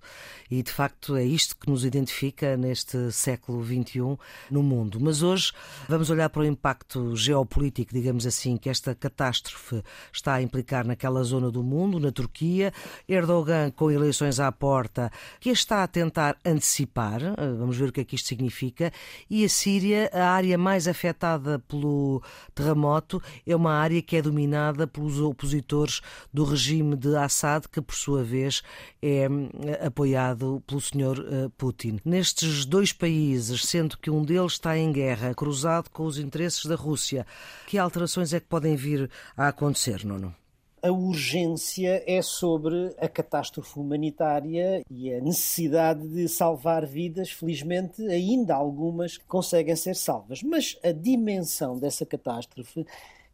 E 0.49 0.63
de 0.63 0.71
facto 0.71 1.17
é 1.17 1.25
isto 1.25 1.57
que 1.57 1.69
nos 1.69 1.85
identifica 1.85 2.57
neste 2.57 3.11
século 3.11 3.65
XXI 3.65 4.17
no 4.49 4.63
mundo. 4.63 5.01
Mas 5.01 5.21
hoje 5.21 5.51
vamos 5.89 6.11
olhar 6.11 6.29
para 6.29 6.43
o 6.43 6.45
impacto 6.45 7.17
geopolítico, 7.17 7.93
digamos 7.93 8.25
assim, 8.25 8.57
que 8.57 8.71
esta 8.71 8.95
catástrofe 8.95 9.83
está 10.13 10.35
a 10.35 10.43
implicar 10.43 10.87
naquela 10.87 11.25
zona 11.25 11.51
do 11.51 11.63
mundo, 11.63 11.72
na 12.01 12.13
Turquia. 12.13 12.73
Erdogan, 13.09 13.71
com 13.71 13.91
eleições 13.91 14.39
à 14.39 14.51
porta, 14.53 15.11
que 15.41 15.51
está 15.51 15.83
a 15.83 15.87
tentar 15.87 16.37
antecipar, 16.45 17.23
eh, 17.23 17.53
vamos 17.59 17.77
ver 17.77 17.89
o 17.89 17.93
que 17.93 18.01
é 18.01 18.05
que 18.05 18.15
isto 18.15 18.29
significa. 18.29 18.93
E 19.29 19.45
a 19.45 19.49
Síria, 19.49 20.11
a 20.13 20.31
área 20.31 20.57
mais 20.59 20.87
afetada 20.87 21.59
pelo 21.61 22.23
terremoto, 22.55 23.23
é 23.47 23.57
uma 23.57 23.73
área 23.73 24.03
que 24.03 24.17
é 24.17 24.23
dominada 24.23 24.87
pelos 24.87 25.21
opositores 25.21 26.01
do 26.33 26.45
regime 26.45 26.97
de 26.97 27.17
Assad, 27.17 27.67
que 27.69 27.81
por 27.81 27.95
sua 27.95 28.23
vez 28.23 28.63
é 29.01 29.29
hum, 29.29 29.49
apoiado 29.85 30.63
pelo 30.67 30.81
senhor 30.81 31.19
eh, 31.19 31.49
Putin. 31.57 31.99
Nestes 32.05 32.65
dois 32.65 32.93
países, 32.93 33.65
sendo 33.65 33.97
que 33.99 34.11
um 34.11 34.25
deles 34.25 34.53
está 34.53 34.77
em 34.77 34.93
guerra, 34.93 35.35
cruzado 35.35 35.91
com 35.91 36.05
os 36.05 36.19
interesses 36.19 36.67
da 36.67 36.75
Rússia, 36.75 37.27
que 37.67 37.79
alterações 37.79 38.33
é 38.33 38.41
que 38.41 38.47
podem 38.47 38.77
vir 38.77 39.11
a 39.37 39.49
acontecer, 39.49 40.05
Nuno? 40.05 40.42
A 40.83 40.91
urgência 40.91 42.03
é 42.07 42.21
sobre 42.21 42.93
a 42.99 43.09
catástrofe 43.09 43.79
humanitária 43.79 44.83
e 44.91 45.15
a 45.15 45.21
necessidade 45.21 46.07
de 46.09 46.29
salvar 46.29 46.85
vidas. 46.85 47.31
Felizmente, 47.31 48.03
ainda 48.09 48.57
algumas 48.57 49.17
conseguem 49.17 49.77
ser 49.77 49.95
salvas. 49.95 50.43
Mas 50.43 50.77
a 50.83 50.91
dimensão 50.91 51.79
dessa 51.79 52.05
catástrofe, 52.05 52.85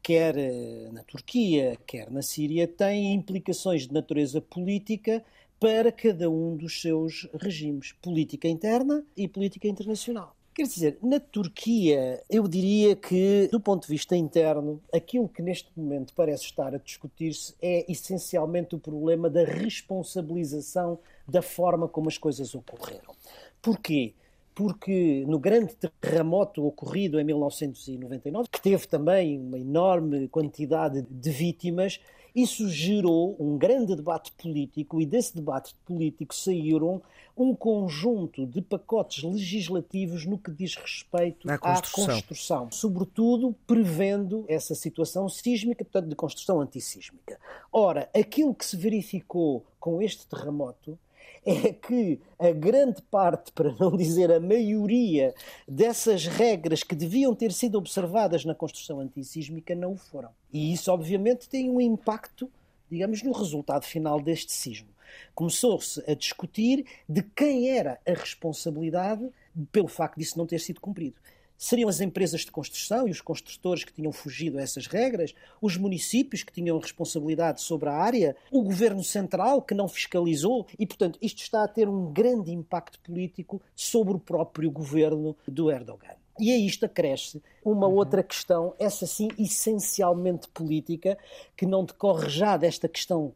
quer 0.03 0.37
eh, 0.37 0.91
na 0.93 1.03
Turquia, 1.03 1.79
quer 1.87 2.11
na 2.11 2.21
Síria, 2.21 2.69
tem 2.69 3.15
implicações 3.15 3.89
de 3.89 3.95
natureza 3.95 4.43
política 4.43 5.25
para 5.59 5.91
cada 5.91 6.31
um 6.31 6.55
dos 6.55 6.81
seus 6.83 7.27
regimes, 7.41 7.93
política 8.03 8.47
interna 8.47 9.03
e 9.17 9.27
política 9.27 9.67
internacional. 9.67 10.38
Quer 10.59 10.65
dizer, 10.65 10.99
na 11.01 11.21
Turquia, 11.21 12.21
eu 12.29 12.49
diria 12.49 12.97
que, 12.97 13.49
do 13.53 13.61
ponto 13.61 13.83
de 13.83 13.93
vista 13.93 14.17
interno, 14.17 14.83
aquilo 14.93 15.29
que 15.29 15.41
neste 15.41 15.71
momento 15.77 16.13
parece 16.13 16.47
estar 16.47 16.75
a 16.75 16.79
discutir-se 16.79 17.55
é 17.63 17.89
essencialmente 17.89 18.75
o 18.75 18.79
problema 18.81 19.31
da 19.31 19.45
responsabilização 19.45 20.99
da 21.29 21.41
forma 21.43 21.87
como 21.87 22.09
as 22.09 22.19
coisas 22.19 22.57
ocorreram. 22.57 23.15
Porquê? 23.63 24.15
porque 24.53 25.25
no 25.29 25.39
grande 25.39 25.77
terremoto 25.77 26.67
ocorrido 26.67 27.21
em 27.21 27.23
1999, 27.23 28.49
que 28.51 28.61
teve 28.61 28.89
também 28.89 29.39
uma 29.39 29.57
enorme 29.57 30.27
quantidade 30.27 31.07
de 31.09 31.31
vítimas, 31.31 32.01
isso 32.35 32.69
gerou 32.69 33.37
um 33.39 33.57
grande 33.57 33.95
debate 33.95 34.33
político 34.33 35.01
e 35.01 35.07
desse 35.07 35.37
debate 35.37 35.77
político 35.87 36.35
saíram 36.35 37.01
um 37.39 37.55
conjunto 37.55 38.47
de 38.47 38.61
pacotes 38.61 39.23
legislativos 39.23 40.27
no 40.27 40.39
que 40.39 40.51
diz 40.51 40.75
respeito 40.75 41.49
à 41.51 41.57
construção. 41.57 42.05
à 42.05 42.17
construção, 42.17 42.69
sobretudo 42.71 43.55
prevendo 43.67 44.45
essa 44.49 44.75
situação 44.75 45.29
sísmica, 45.29 45.85
portanto, 45.85 46.09
de 46.09 46.17
construção 46.17 46.61
antissísmica. 46.61 47.39
Ora, 47.73 48.11
aquilo 48.15 48.55
que 48.55 48.67
se 48.67 48.77
verificou 48.77 49.65
com 49.79 50.03
este 50.03 50.27
terremoto 50.27 50.99
é 51.45 51.73
que 51.73 52.21
a 52.39 52.51
grande 52.51 53.01
parte, 53.03 53.53
para 53.53 53.73
não 53.79 53.97
dizer 53.97 54.31
a 54.31 54.41
maioria, 54.41 55.35
dessas 55.67 56.27
regras 56.27 56.83
que 56.83 56.95
deviam 56.95 57.35
ter 57.35 57.53
sido 57.53 57.79
observadas 57.79 58.45
na 58.45 58.55
construção 58.55 59.01
antissísmica 59.01 59.75
não 59.75 59.93
o 59.93 59.97
foram. 59.97 60.31
E 60.53 60.73
isso, 60.73 60.91
obviamente, 60.93 61.49
tem 61.49 61.71
um 61.71 61.81
impacto, 61.81 62.51
digamos, 62.91 63.23
no 63.23 63.33
resultado 63.33 63.85
final 63.85 64.21
deste 64.21 64.53
sismo. 64.53 64.89
Começou-se 65.35 66.03
a 66.11 66.15
discutir 66.15 66.85
de 67.09 67.23
quem 67.23 67.71
era 67.71 68.01
a 68.07 68.13
responsabilidade 68.13 69.29
pelo 69.73 69.89
facto 69.89 70.19
disso 70.19 70.39
não 70.39 70.47
ter 70.47 70.59
sido 70.59 70.81
cumprido. 70.81 71.17
Seriam 71.57 71.89
as 71.89 72.01
empresas 72.01 72.43
de 72.43 72.53
construção 72.53 73.09
e 73.09 73.11
os 73.11 73.21
construtores 73.21 73.83
que 73.83 73.93
tinham 73.93 74.13
fugido 74.13 74.59
a 74.59 74.63
essas 74.63 74.87
regras, 74.87 75.35
os 75.61 75.77
municípios 75.77 76.45
que 76.45 76.53
tinham 76.53 76.79
responsabilidade 76.79 77.61
sobre 77.61 77.89
a 77.89 77.95
área, 77.95 78.37
o 78.53 78.63
governo 78.63 79.03
central 79.03 79.61
que 79.61 79.75
não 79.75 79.89
fiscalizou 79.89 80.69
e, 80.79 80.87
portanto, 80.87 81.19
isto 81.21 81.43
está 81.43 81.65
a 81.65 81.69
ter 81.69 81.89
um 81.89 82.13
grande 82.13 82.53
impacto 82.53 83.01
político 83.01 83.61
sobre 83.75 84.15
o 84.15 84.21
próprio 84.21 84.71
governo 84.71 85.37
do 85.49 85.69
Erdogan. 85.69 86.15
E 86.39 86.53
a 86.53 86.57
isto 86.57 86.87
acresce 86.87 87.43
uma 87.65 87.89
uhum. 87.89 87.95
outra 87.95 88.23
questão, 88.23 88.73
essa 88.79 89.07
sim 89.07 89.27
essencialmente 89.37 90.47
política, 90.49 91.19
que 91.57 91.67
não 91.67 91.85
decorre 91.85 92.29
já 92.29 92.57
desta 92.57 92.89
questão 92.89 93.35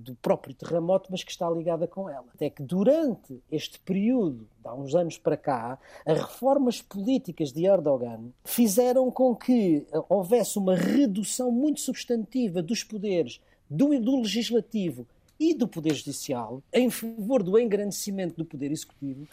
do 0.00 0.14
próprio 0.16 0.54
terremoto, 0.54 1.08
mas 1.10 1.22
que 1.22 1.30
está 1.30 1.48
ligada 1.50 1.86
com 1.86 2.08
ela. 2.08 2.26
Até 2.34 2.50
que 2.50 2.62
durante 2.62 3.40
este 3.50 3.78
período, 3.80 4.46
há 4.64 4.74
uns 4.74 4.94
anos 4.94 5.18
para 5.18 5.36
cá, 5.36 5.78
as 6.04 6.18
reformas 6.18 6.80
políticas 6.82 7.52
de 7.52 7.66
Erdogan 7.66 8.30
fizeram 8.44 9.10
com 9.10 9.34
que 9.34 9.86
houvesse 10.08 10.58
uma 10.58 10.74
redução 10.74 11.52
muito 11.52 11.80
substantiva 11.80 12.62
dos 12.62 12.82
poderes 12.82 13.40
do, 13.68 13.98
do 14.00 14.16
legislativo 14.16 15.06
e 15.38 15.54
do 15.54 15.68
poder 15.68 15.94
judicial 15.94 16.62
em 16.72 16.90
favor 16.90 17.42
do 17.42 17.58
engrandecimento 17.58 18.36
do 18.36 18.44
poder 18.44 18.70
executivo, 18.70 19.26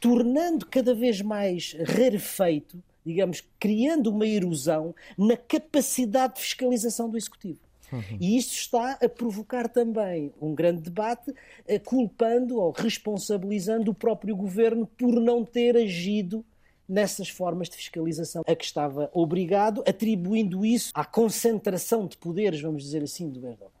tornando 0.00 0.66
cada 0.66 0.94
vez 0.94 1.20
mais 1.20 1.74
rarefeito, 1.84 2.80
digamos, 3.04 3.42
criando 3.58 4.10
uma 4.10 4.26
erosão 4.26 4.94
na 5.16 5.36
capacidade 5.36 6.34
de 6.34 6.42
fiscalização 6.42 7.08
do 7.10 7.16
executivo. 7.16 7.58
Uhum. 7.92 8.18
E 8.20 8.36
isto 8.36 8.52
está 8.52 8.98
a 9.02 9.08
provocar 9.08 9.68
também 9.68 10.32
um 10.40 10.54
grande 10.54 10.82
debate, 10.82 11.34
eh, 11.66 11.78
culpando 11.78 12.58
ou 12.58 12.70
responsabilizando 12.70 13.90
o 13.90 13.94
próprio 13.94 14.36
governo 14.36 14.86
por 14.86 15.20
não 15.20 15.44
ter 15.44 15.76
agido 15.76 16.44
nessas 16.88 17.28
formas 17.28 17.68
de 17.68 17.76
fiscalização 17.76 18.42
a 18.46 18.54
que 18.54 18.64
estava 18.64 19.10
obrigado, 19.12 19.82
atribuindo 19.86 20.64
isso 20.64 20.90
à 20.94 21.04
concentração 21.04 22.06
de 22.06 22.16
poderes, 22.16 22.60
vamos 22.60 22.82
dizer 22.82 23.02
assim, 23.02 23.28
do 23.28 23.46
Erdogan. 23.46 23.72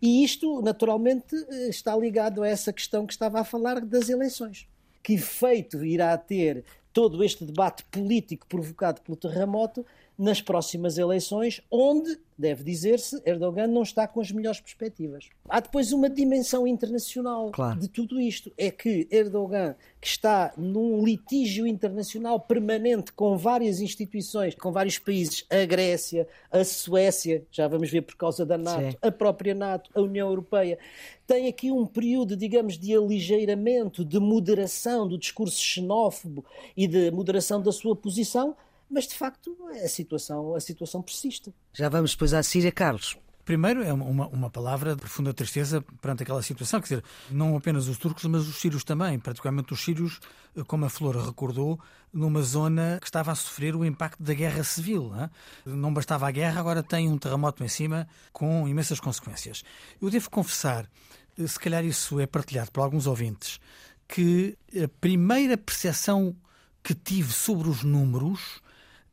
E 0.00 0.22
isto, 0.22 0.60
naturalmente, 0.60 1.34
eh, 1.34 1.68
está 1.68 1.96
ligado 1.96 2.42
a 2.42 2.48
essa 2.48 2.72
questão 2.72 3.06
que 3.06 3.12
estava 3.12 3.40
a 3.40 3.44
falar 3.44 3.80
das 3.80 4.08
eleições. 4.08 4.66
Que 5.02 5.14
efeito 5.14 5.82
irá 5.84 6.16
ter 6.18 6.64
todo 6.92 7.22
este 7.22 7.44
debate 7.44 7.84
político 7.84 8.46
provocado 8.46 9.00
pelo 9.00 9.16
terremoto 9.16 9.86
nas 10.20 10.42
próximas 10.42 10.98
eleições, 10.98 11.62
onde 11.70 12.20
deve 12.36 12.62
dizer-se, 12.62 13.22
Erdogan 13.24 13.66
não 13.66 13.82
está 13.82 14.06
com 14.06 14.20
as 14.20 14.30
melhores 14.30 14.60
perspectivas. 14.60 15.30
Há 15.48 15.60
depois 15.60 15.92
uma 15.92 16.10
dimensão 16.10 16.66
internacional 16.66 17.50
claro. 17.50 17.80
de 17.80 17.88
tudo 17.88 18.20
isto. 18.20 18.52
É 18.56 18.70
que 18.70 19.08
Erdogan, 19.10 19.74
que 19.98 20.06
está 20.06 20.52
num 20.58 21.02
litígio 21.02 21.66
internacional 21.66 22.38
permanente 22.38 23.12
com 23.12 23.34
várias 23.38 23.80
instituições, 23.80 24.54
com 24.54 24.70
vários 24.70 24.98
países, 24.98 25.46
a 25.48 25.64
Grécia, 25.64 26.28
a 26.52 26.62
Suécia, 26.64 27.42
já 27.50 27.66
vamos 27.66 27.90
ver 27.90 28.02
por 28.02 28.16
causa 28.16 28.44
da 28.44 28.58
NATO, 28.58 28.92
Sim. 28.92 28.98
a 29.00 29.10
própria 29.10 29.54
NATO, 29.54 29.88
a 29.94 30.02
União 30.02 30.28
Europeia, 30.28 30.78
tem 31.26 31.48
aqui 31.48 31.70
um 31.70 31.86
período, 31.86 32.36
digamos, 32.36 32.78
de 32.78 32.94
aligeiramento, 32.94 34.04
de 34.04 34.18
moderação 34.18 35.08
do 35.08 35.16
discurso 35.16 35.58
xenófobo 35.58 36.44
e 36.76 36.86
de 36.86 37.10
moderação 37.10 37.62
da 37.62 37.72
sua 37.72 37.96
posição 37.96 38.54
mas 38.90 39.06
de 39.06 39.14
facto 39.14 39.56
a 39.84 39.88
situação, 39.88 40.54
a 40.54 40.60
situação 40.60 41.00
persiste. 41.00 41.54
Já 41.72 41.88
vamos 41.88 42.12
depois 42.12 42.34
à 42.34 42.42
Síria, 42.42 42.72
Carlos. 42.72 43.16
Primeiro, 43.44 43.82
é 43.82 43.92
uma, 43.92 44.28
uma 44.28 44.50
palavra 44.50 44.94
de 44.94 45.00
profunda 45.00 45.32
tristeza 45.32 45.82
perante 46.00 46.22
aquela 46.22 46.42
situação, 46.42 46.80
quer 46.80 46.86
dizer, 46.86 47.04
não 47.30 47.56
apenas 47.56 47.88
os 47.88 47.98
turcos, 47.98 48.24
mas 48.26 48.46
os 48.46 48.60
sírios 48.60 48.84
também, 48.84 49.18
praticamente 49.18 49.72
os 49.72 49.80
sírios, 49.80 50.20
como 50.66 50.84
a 50.84 50.88
Flora 50.88 51.24
recordou, 51.24 51.80
numa 52.12 52.42
zona 52.42 52.98
que 53.00 53.06
estava 53.06 53.32
a 53.32 53.34
sofrer 53.34 53.74
o 53.74 53.84
impacto 53.84 54.22
da 54.22 54.34
guerra 54.34 54.62
civil. 54.62 55.10
Não, 55.10 55.24
é? 55.24 55.30
não 55.66 55.92
bastava 55.92 56.28
a 56.28 56.30
guerra, 56.30 56.60
agora 56.60 56.82
tem 56.82 57.08
um 57.08 57.18
terremoto 57.18 57.64
em 57.64 57.68
cima 57.68 58.06
com 58.32 58.68
imensas 58.68 59.00
consequências. 59.00 59.64
Eu 60.00 60.10
devo 60.10 60.30
confessar, 60.30 60.88
se 61.36 61.58
calhar 61.58 61.84
isso 61.84 62.20
é 62.20 62.26
partilhado 62.26 62.70
por 62.70 62.82
alguns 62.82 63.06
ouvintes, 63.06 63.58
que 64.06 64.56
a 64.80 64.86
primeira 65.00 65.56
percepção 65.56 66.36
que 66.84 66.94
tive 66.94 67.32
sobre 67.32 67.68
os 67.68 67.82
números 67.82 68.60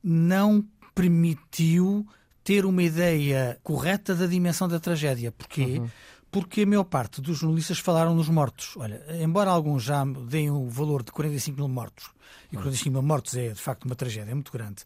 não 0.10 0.66
permitiu 0.96 2.08
ter 2.42 2.66
uma 2.66 2.82
ideia 2.82 3.60
correta 3.62 4.16
da 4.16 4.26
dimensão 4.26 4.66
da 4.66 4.80
tragédia. 4.80 5.34
Porquê? 5.34 5.80
Uhum. 5.80 5.90
Porque 6.32 6.62
a 6.62 6.66
maior 6.66 6.86
parte 6.86 7.22
dos 7.22 7.40
jornalistas 7.40 7.80
falaram 7.80 8.16
nos 8.16 8.30
mortos. 8.30 8.78
Olha, 8.78 9.04
embora 9.22 9.52
alguns 9.52 9.84
já 9.84 10.06
deem 10.06 10.50
o 10.50 10.70
valor 10.70 11.04
de 11.04 11.12
45 11.12 11.58
mil 11.58 11.68
mortos, 11.68 12.10
e 12.52 12.56
45 12.56 12.90
mil 12.90 13.02
mortos 13.02 13.36
é 13.36 13.50
de 13.50 13.62
facto 13.62 13.84
uma 13.84 13.96
tragédia, 13.96 14.32
é 14.32 14.34
muito 14.34 14.52
grande, 14.52 14.84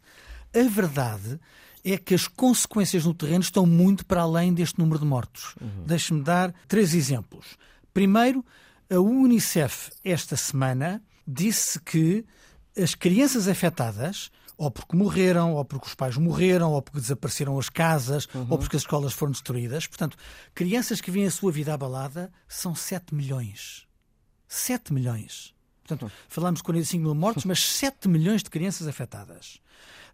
A 0.55 0.67
verdade 0.67 1.39
é 1.83 1.97
que 1.97 2.15
as 2.15 2.27
consequências 2.27 3.05
no 3.05 3.13
terreno 3.13 3.41
estão 3.41 3.65
muito 3.65 4.05
para 4.05 4.21
além 4.21 4.53
deste 4.53 4.79
número 4.79 4.99
de 4.99 5.05
mortos. 5.05 5.55
Uhum. 5.61 5.83
Deixe-me 5.85 6.23
dar 6.23 6.53
três 6.67 6.95
exemplos. 6.95 7.57
Primeiro, 7.93 8.43
a 8.89 8.99
Unicef, 8.99 9.91
esta 10.03 10.35
semana, 10.35 11.01
disse 11.27 11.79
que 11.79 12.25
as 12.75 12.95
crianças 12.95 13.47
afetadas, 13.47 14.31
ou 14.61 14.69
porque 14.69 14.95
morreram, 14.95 15.55
ou 15.55 15.65
porque 15.65 15.87
os 15.87 15.95
pais 15.95 16.17
morreram, 16.17 16.71
ou 16.71 16.83
porque 16.83 16.99
desapareceram 16.99 17.57
as 17.57 17.67
casas, 17.67 18.27
uhum. 18.31 18.45
ou 18.47 18.59
porque 18.59 18.75
as 18.75 18.83
escolas 18.83 19.11
foram 19.11 19.31
destruídas, 19.31 19.87
portanto, 19.87 20.15
crianças 20.53 21.01
que 21.01 21.09
vêm 21.09 21.25
a 21.25 21.31
sua 21.31 21.51
vida 21.51 21.73
abalada, 21.73 22.31
são 22.47 22.75
7 22.75 23.15
milhões. 23.15 23.87
7 24.47 24.93
milhões. 24.93 25.55
Portanto, 25.79 26.03
uhum. 26.03 26.11
falamos 26.29 26.59
de 26.59 26.63
45 26.63 27.03
mil 27.03 27.15
mortos, 27.15 27.43
mas 27.43 27.59
7 27.59 28.07
milhões 28.07 28.43
de 28.43 28.51
crianças 28.51 28.87
afetadas. 28.87 29.59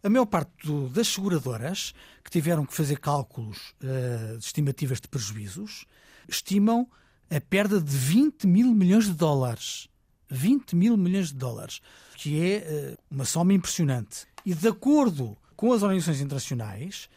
A 0.02 0.08
maior 0.08 0.26
parte 0.26 0.50
do, 0.64 0.88
das 0.88 1.10
seguradoras 1.10 1.94
que 2.24 2.32
tiveram 2.32 2.66
que 2.66 2.74
fazer 2.74 3.00
cálculos 3.00 3.74
uh, 3.84 4.38
de 4.38 4.46
estimativas 4.46 5.02
de 5.02 5.10
prejuízos 5.10 5.86
estimam 6.26 6.88
a 7.30 7.42
perda 7.42 7.82
de 7.82 7.98
20 7.98 8.48
mil 8.48 8.74
milhões 8.74 9.08
de 9.08 9.14
dólares. 9.14 9.90
20 10.30 10.74
mil 10.74 10.96
milhões 10.96 11.30
de 11.30 11.36
dólares, 11.36 11.82
que 12.16 12.42
é 12.42 12.96
uh, 12.96 12.98
uma 13.12 13.26
soma 13.26 13.54
impressionante. 13.54 14.27
E 14.48 14.54
de 14.54 14.70
acordo 14.70 15.38
com 15.58 15.74
as 15.74 15.84
organizações 15.84 16.22
internacionais, 16.22 17.10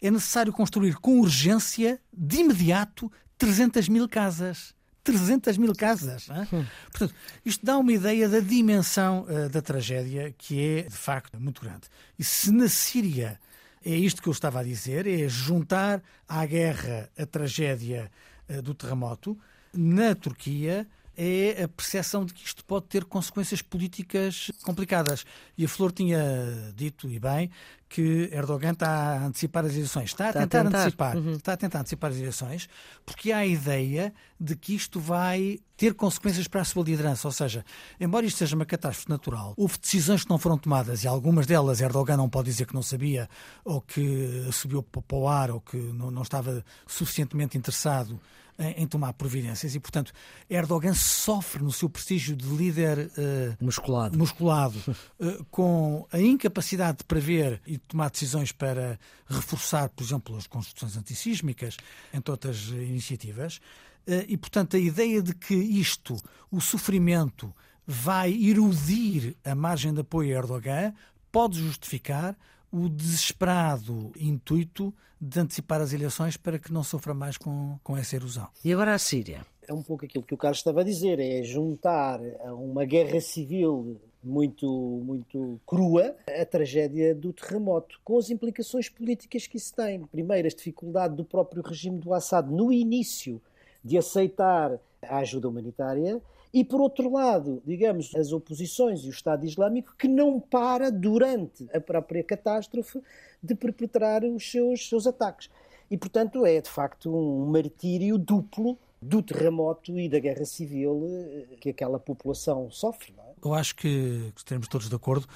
é 0.00 0.10
necessário 0.10 0.50
construir 0.50 0.94
com 0.94 1.20
urgência, 1.20 2.00
de 2.10 2.38
imediato, 2.38 3.12
300 3.36 3.90
mil 3.90 4.08
casas. 4.08 4.74
300 5.04 5.58
mil 5.58 5.74
casas. 5.74 6.30
Hum. 6.50 6.64
Portanto, 6.90 7.14
isto 7.44 7.62
dá 7.62 7.76
uma 7.76 7.92
ideia 7.92 8.26
da 8.26 8.40
dimensão 8.40 9.26
uh, 9.28 9.50
da 9.50 9.60
tragédia, 9.60 10.34
que 10.38 10.64
é, 10.64 10.82
de 10.84 10.96
facto, 10.96 11.38
muito 11.38 11.60
grande. 11.60 11.82
E 12.18 12.24
se 12.24 12.50
na 12.50 12.70
Síria 12.70 13.38
é 13.84 13.94
isto 13.94 14.22
que 14.22 14.28
eu 14.30 14.32
estava 14.32 14.60
a 14.60 14.62
dizer, 14.62 15.06
é 15.06 15.28
juntar 15.28 16.02
à 16.26 16.46
guerra 16.46 17.10
a 17.18 17.26
tragédia 17.26 18.10
uh, 18.48 18.62
do 18.62 18.72
terremoto, 18.72 19.38
na 19.74 20.14
Turquia 20.14 20.88
é 21.20 21.64
a 21.64 21.68
percepção 21.68 22.24
de 22.24 22.32
que 22.32 22.46
isto 22.46 22.64
pode 22.64 22.86
ter 22.86 23.04
consequências 23.04 23.60
políticas 23.60 24.52
complicadas. 24.62 25.24
E 25.56 25.64
a 25.64 25.68
Flor 25.68 25.90
tinha 25.90 26.72
dito, 26.76 27.10
e 27.10 27.18
bem, 27.18 27.50
que 27.88 28.30
Erdogan 28.32 28.70
está 28.70 28.88
a 28.88 29.26
antecipar 29.26 29.64
as 29.64 29.72
eleições. 29.72 30.10
Está 30.10 30.26
a 30.26 30.28
está 30.28 30.40
tentar, 30.42 30.60
a 30.60 30.64
tentar. 30.64 30.78
antecipar. 30.78 31.16
Uhum. 31.16 31.32
Está 31.32 31.52
a 31.54 31.56
tentar 31.56 31.80
antecipar 31.80 32.12
as 32.12 32.18
eleições, 32.18 32.68
porque 33.04 33.32
há 33.32 33.38
a 33.38 33.46
ideia 33.46 34.14
de 34.38 34.54
que 34.54 34.76
isto 34.76 35.00
vai 35.00 35.58
ter 35.76 35.92
consequências 35.94 36.46
para 36.46 36.60
a 36.60 36.64
sua 36.64 36.84
liderança. 36.84 37.26
Ou 37.26 37.32
seja, 37.32 37.64
embora 37.98 38.24
isto 38.24 38.36
seja 38.36 38.54
uma 38.54 38.64
catástrofe 38.64 39.10
natural, 39.10 39.54
houve 39.56 39.76
decisões 39.76 40.22
que 40.22 40.30
não 40.30 40.38
foram 40.38 40.56
tomadas 40.56 41.02
e 41.02 41.08
algumas 41.08 41.46
delas 41.46 41.80
Erdogan 41.80 42.16
não 42.16 42.28
pode 42.28 42.48
dizer 42.48 42.64
que 42.64 42.74
não 42.74 42.82
sabia, 42.82 43.28
ou 43.64 43.80
que 43.80 44.48
subiu 44.52 44.84
para 44.84 45.18
o 45.18 45.26
ar, 45.26 45.50
ou 45.50 45.60
que 45.60 45.76
não, 45.76 46.12
não 46.12 46.22
estava 46.22 46.64
suficientemente 46.86 47.58
interessado 47.58 48.20
em, 48.58 48.82
em, 48.82 48.86
tomar 48.86 49.12
providências 49.12 49.74
e, 49.74 49.80
portanto, 49.80 50.12
Erdogan 50.50 50.94
sofre 50.94 51.62
no 51.62 51.70
seu 51.70 51.88
prestígio 51.88 52.34
de 52.34 52.46
líder 52.46 52.98
uh, 52.98 53.64
musculado, 53.64 54.18
musculado 54.18 54.78
uh, 55.20 55.44
com 55.50 56.06
a 56.12 56.18
incapacidade 56.18 56.98
de 56.98 57.04
prever 57.04 57.60
e 57.66 57.72
de 57.72 57.78
tomar 57.78 58.10
decisões 58.10 58.50
para 58.50 58.98
reforçar, 59.28 59.88
por 59.90 60.02
exemplo, 60.02 60.36
as 60.36 60.46
construções 60.46 60.96
antissísmicas, 60.96 61.76
entre 62.12 62.30
outras 62.30 62.68
iniciativas. 62.68 63.58
Uh, 64.06 64.24
e, 64.26 64.36
portanto, 64.36 64.76
a 64.76 64.80
ideia 64.80 65.22
de 65.22 65.34
que 65.34 65.54
isto, 65.54 66.16
o 66.50 66.60
sofrimento, 66.60 67.54
vai 67.86 68.32
erudir 68.32 69.36
a 69.44 69.54
margem 69.54 69.94
de 69.94 70.00
apoio 70.00 70.34
a 70.34 70.40
Erdogan, 70.40 70.92
pode 71.30 71.58
justificar 71.58 72.36
o 72.72 72.88
desesperado 72.88 74.12
intuito 74.18 74.94
de 75.20 75.40
antecipar 75.40 75.80
as 75.80 75.92
eleições 75.92 76.36
para 76.36 76.58
que 76.58 76.72
não 76.72 76.82
sofra 76.82 77.12
mais 77.12 77.36
com, 77.36 77.78
com 77.82 77.96
essa 77.96 78.16
erosão. 78.16 78.48
E 78.64 78.72
agora 78.72 78.94
a 78.94 78.98
Síria? 78.98 79.44
É 79.66 79.72
um 79.72 79.82
pouco 79.82 80.04
aquilo 80.04 80.24
que 80.24 80.34
o 80.34 80.38
Carlos 80.38 80.58
estava 80.58 80.80
a 80.80 80.84
dizer, 80.84 81.18
é 81.18 81.42
juntar 81.42 82.20
a 82.44 82.54
uma 82.54 82.84
guerra 82.84 83.20
civil 83.20 84.00
muito, 84.22 84.66
muito 85.04 85.60
crua 85.66 86.16
a 86.26 86.44
tragédia 86.44 87.14
do 87.14 87.32
terremoto, 87.32 88.00
com 88.04 88.18
as 88.18 88.30
implicações 88.30 88.88
políticas 88.88 89.46
que 89.46 89.56
isso 89.56 89.74
tem. 89.74 90.04
Primeiro, 90.06 90.46
a 90.46 90.50
dificuldade 90.50 91.14
do 91.14 91.24
próprio 91.24 91.62
regime 91.62 91.98
do 91.98 92.14
Assad 92.14 92.50
no 92.50 92.72
início 92.72 93.40
de 93.84 93.96
aceitar 93.96 94.78
a 95.02 95.18
ajuda 95.18 95.48
humanitária 95.48 96.20
e, 96.52 96.64
por 96.64 96.80
outro 96.80 97.12
lado, 97.12 97.62
digamos, 97.64 98.14
as 98.14 98.32
oposições 98.32 99.02
e 99.02 99.08
o 99.08 99.10
Estado 99.10 99.44
Islâmico 99.44 99.94
que 99.98 100.08
não 100.08 100.40
para 100.40 100.90
durante 100.90 101.68
a 101.74 101.80
própria 101.80 102.24
catástrofe 102.24 103.02
de 103.42 103.54
perpetrar 103.54 104.24
os 104.24 104.50
seus, 104.50 104.88
seus 104.88 105.06
ataques. 105.06 105.50
E, 105.90 105.96
portanto, 105.96 106.44
é 106.44 106.60
de 106.60 106.68
facto 106.68 107.14
um 107.14 107.46
martírio 107.46 108.18
duplo 108.18 108.78
do 109.00 109.22
terremoto 109.22 109.98
e 109.98 110.08
da 110.08 110.18
guerra 110.18 110.44
civil 110.44 111.02
eh, 111.06 111.56
que 111.60 111.70
aquela 111.70 111.98
população 111.98 112.70
sofre. 112.70 113.14
É? 113.18 113.34
Eu 113.44 113.54
acho 113.54 113.76
que 113.76 114.32
estaremos 114.36 114.68
todos 114.68 114.88
de 114.88 114.94
acordo 114.94 115.26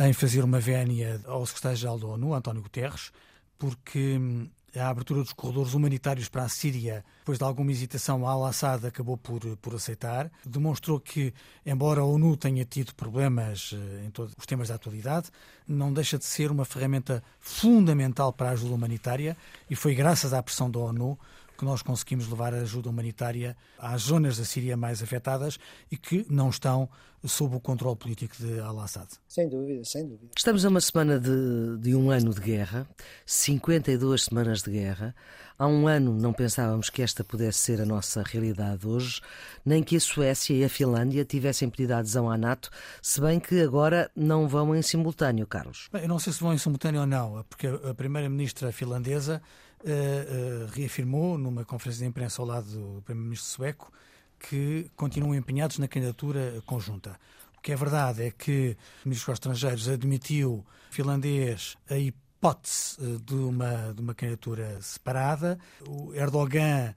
em 0.00 0.12
fazer 0.12 0.42
uma 0.42 0.58
vénia 0.58 1.20
ao 1.26 1.46
secretário-geral 1.46 1.98
da 1.98 2.06
ONU, 2.06 2.34
António 2.34 2.62
Guterres, 2.62 3.12
porque 3.58 4.18
hum, 4.18 4.48
a 4.80 4.88
abertura 4.88 5.20
dos 5.20 5.32
corredores 5.32 5.74
humanitários 5.74 6.28
para 6.28 6.44
a 6.44 6.48
Síria, 6.48 7.04
depois 7.18 7.38
de 7.38 7.44
alguma 7.44 7.70
hesitação, 7.70 8.26
Al-Assad 8.26 8.86
acabou 8.86 9.16
por, 9.16 9.40
por 9.58 9.74
aceitar. 9.74 10.30
Demonstrou 10.44 10.98
que, 10.98 11.34
embora 11.64 12.00
a 12.00 12.04
ONU 12.04 12.36
tenha 12.36 12.64
tido 12.64 12.94
problemas 12.94 13.74
eh, 13.74 14.06
em 14.06 14.10
todos 14.10 14.34
os 14.36 14.46
temas 14.46 14.68
da 14.68 14.76
atualidade, 14.76 15.30
não 15.68 15.92
deixa 15.92 16.18
de 16.18 16.24
ser 16.24 16.50
uma 16.50 16.64
ferramenta 16.64 17.22
fundamental 17.38 18.32
para 18.32 18.48
a 18.48 18.52
ajuda 18.52 18.74
humanitária 18.74 19.36
e 19.68 19.76
foi 19.76 19.94
graças 19.94 20.32
à 20.32 20.42
pressão 20.42 20.70
da 20.70 20.78
ONU 20.78 21.18
que 21.62 21.64
nós 21.64 21.80
conseguimos 21.80 22.28
levar 22.28 22.52
a 22.52 22.56
ajuda 22.56 22.90
humanitária 22.90 23.56
às 23.78 24.02
zonas 24.02 24.36
da 24.36 24.44
Síria 24.44 24.76
mais 24.76 25.00
afetadas 25.00 25.60
e 25.92 25.96
que 25.96 26.26
não 26.28 26.50
estão 26.50 26.88
sob 27.24 27.54
o 27.54 27.60
controle 27.60 27.94
político 27.94 28.34
de 28.36 28.58
Al-Assad. 28.58 29.06
Sem 29.28 29.48
dúvida, 29.48 29.84
sem 29.84 30.08
dúvida. 30.08 30.32
Estamos 30.36 30.64
a 30.64 30.68
uma 30.68 30.80
semana 30.80 31.20
de, 31.20 31.78
de 31.78 31.94
um 31.94 32.10
ano 32.10 32.34
de 32.34 32.40
guerra, 32.40 32.84
52 33.24 34.24
semanas 34.24 34.62
de 34.62 34.72
guerra. 34.72 35.14
Há 35.56 35.68
um 35.68 35.86
ano 35.86 36.12
não 36.12 36.32
pensávamos 36.32 36.90
que 36.90 37.00
esta 37.00 37.22
pudesse 37.22 37.60
ser 37.60 37.80
a 37.80 37.86
nossa 37.86 38.24
realidade 38.24 38.84
hoje, 38.84 39.20
nem 39.64 39.84
que 39.84 39.94
a 39.94 40.00
Suécia 40.00 40.54
e 40.56 40.64
a 40.64 40.68
Finlândia 40.68 41.24
tivessem 41.24 41.70
pedido 41.70 41.92
adesão 41.92 42.28
à 42.28 42.36
NATO, 42.36 42.70
se 43.00 43.20
bem 43.20 43.38
que 43.38 43.60
agora 43.60 44.10
não 44.16 44.48
vão 44.48 44.74
em 44.74 44.82
simultâneo, 44.82 45.46
Carlos. 45.46 45.88
Bem, 45.92 46.02
eu 46.02 46.08
não 46.08 46.18
sei 46.18 46.32
se 46.32 46.40
vão 46.40 46.52
em 46.52 46.58
simultâneo 46.58 47.02
ou 47.02 47.06
não, 47.06 47.44
porque 47.48 47.68
a 47.68 47.94
primeira-ministra 47.94 48.72
finlandesa 48.72 49.40
uh, 49.84 50.66
reafirmou 50.72 51.36
numa 51.36 51.64
conferência 51.64 52.04
de 52.04 52.08
imprensa 52.08 52.40
ao 52.40 52.46
lado 52.46 52.66
do 52.66 53.02
Primeiro-Ministro 53.02 53.50
sueco 53.50 53.92
que 54.38 54.90
continuam 54.96 55.34
empenhados 55.34 55.78
na 55.78 55.86
candidatura 55.86 56.62
conjunta. 56.66 57.18
O 57.56 57.60
que 57.60 57.72
é 57.72 57.76
verdade 57.76 58.24
é 58.24 58.30
que 58.30 58.76
o 59.04 59.08
Ministro 59.08 59.32
dos 59.32 59.36
Estrangeiros 59.36 59.88
admitiu 59.88 60.66
finlandês 60.90 61.76
a 61.88 61.96
hipótese 61.96 62.98
eh, 63.00 63.18
de 63.24 63.34
uma, 63.34 63.94
de 63.94 64.00
uma 64.00 64.14
candidatura 64.14 64.80
separada. 64.82 65.58
O 65.86 66.12
Erdogan, 66.12 66.92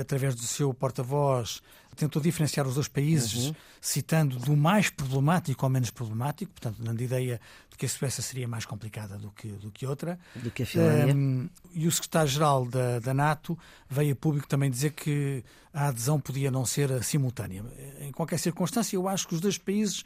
através 0.00 0.34
do 0.34 0.42
seu 0.42 0.72
porta-voz, 0.74 1.62
tentou 1.96 2.20
diferenciar 2.22 2.66
os 2.66 2.74
dois 2.74 2.88
países, 2.88 3.46
uhum. 3.46 3.54
citando 3.80 4.38
do 4.38 4.56
mais 4.56 4.88
problemático 4.90 5.64
ao 5.64 5.70
menos 5.70 5.90
problemático, 5.90 6.52
portanto, 6.52 6.82
dando 6.82 7.00
ideia 7.02 7.40
de 7.70 7.76
que 7.76 7.86
a 7.86 7.88
Suécia 7.88 8.22
seria 8.22 8.48
mais 8.48 8.64
complicada 8.64 9.18
do 9.18 9.30
que, 9.30 9.48
do 9.48 9.70
que 9.70 9.86
outra. 9.86 10.18
Do 10.34 10.50
que 10.50 10.62
a 10.62 10.66
Finlândia. 10.66 11.14
Um, 11.14 11.48
e 11.72 11.86
o 11.86 11.92
secretário-geral 11.92 12.66
da, 12.66 12.98
da 12.98 13.14
NATO 13.14 13.58
veio 13.88 14.12
a 14.12 14.16
público 14.16 14.46
também 14.48 14.70
dizer 14.70 14.92
que 14.92 15.44
a 15.72 15.88
adesão 15.88 16.20
podia 16.20 16.50
não 16.50 16.64
ser 16.64 17.02
simultânea. 17.02 17.64
Em 18.00 18.12
qualquer 18.12 18.38
circunstância, 18.38 18.96
eu 18.96 19.08
acho 19.08 19.28
que 19.28 19.34
os 19.34 19.40
dois 19.40 19.58
países 19.58 20.02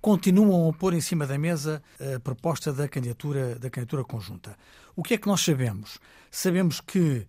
continuam 0.00 0.68
a 0.68 0.72
pôr 0.72 0.94
em 0.94 1.00
cima 1.00 1.26
da 1.26 1.38
mesa 1.38 1.82
a 2.16 2.18
proposta 2.20 2.72
da 2.72 2.88
candidatura, 2.88 3.54
da 3.58 3.68
candidatura 3.68 4.02
conjunta. 4.02 4.56
O 4.96 5.02
que 5.02 5.14
é 5.14 5.18
que 5.18 5.26
nós 5.26 5.42
sabemos? 5.42 5.98
Sabemos 6.30 6.80
que 6.80 7.26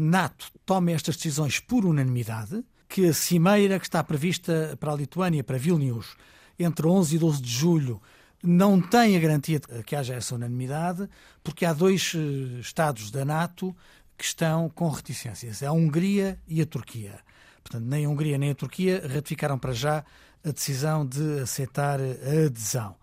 NATO 0.00 0.46
toma 0.64 0.92
estas 0.92 1.16
decisões 1.16 1.58
por 1.58 1.84
unanimidade, 1.84 2.64
que 2.88 3.06
a 3.06 3.12
cimeira 3.12 3.78
que 3.78 3.86
está 3.86 4.02
prevista 4.04 4.76
para 4.78 4.92
a 4.92 4.96
Lituânia, 4.96 5.42
para 5.42 5.58
Vilnius, 5.58 6.16
entre 6.58 6.86
11 6.86 7.16
e 7.16 7.18
12 7.18 7.42
de 7.42 7.50
julho, 7.50 8.00
não 8.42 8.80
tem 8.80 9.16
a 9.16 9.20
garantia 9.20 9.58
de 9.58 9.82
que 9.82 9.96
haja 9.96 10.14
essa 10.14 10.34
unanimidade, 10.34 11.08
porque 11.42 11.64
há 11.64 11.72
dois 11.72 12.12
eh, 12.14 12.60
Estados 12.60 13.10
da 13.10 13.24
NATO 13.24 13.74
que 14.16 14.24
estão 14.24 14.68
com 14.68 14.88
reticências: 14.88 15.62
é 15.62 15.66
a 15.66 15.72
Hungria 15.72 16.38
e 16.46 16.60
a 16.60 16.66
Turquia. 16.66 17.18
Portanto, 17.62 17.84
nem 17.84 18.04
a 18.04 18.08
Hungria 18.08 18.36
nem 18.36 18.50
a 18.50 18.54
Turquia 18.54 19.02
ratificaram 19.12 19.58
para 19.58 19.72
já 19.72 20.04
a 20.44 20.50
decisão 20.50 21.06
de 21.06 21.40
aceitar 21.40 21.98
a 21.98 22.46
adesão. 22.46 22.94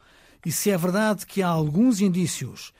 E 0.46 0.52
se 0.52 0.70
é 0.70 0.78
verdade 0.78 1.26
que 1.26 1.42
há 1.42 1.48
alguns 1.48 2.00
indícios 2.00 2.72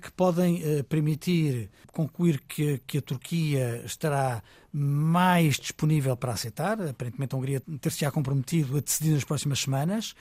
que 0.00 0.12
podem 0.12 0.62
eh, 0.62 0.82
permitir 0.82 1.70
concluir 1.92 2.40
que, 2.40 2.78
que 2.86 2.98
a 2.98 3.02
Turquia 3.02 3.82
estará 3.84 4.42
mais 4.72 5.56
disponível 5.56 6.16
para 6.16 6.32
aceitar. 6.32 6.80
Aparentemente, 6.80 7.34
a 7.34 7.38
Hungria 7.38 7.62
ter-se-á 7.80 8.10
comprometido 8.10 8.76
a 8.76 8.80
decidir 8.80 9.12
nas 9.12 9.24
próximas 9.24 9.60
semanas. 9.60 10.14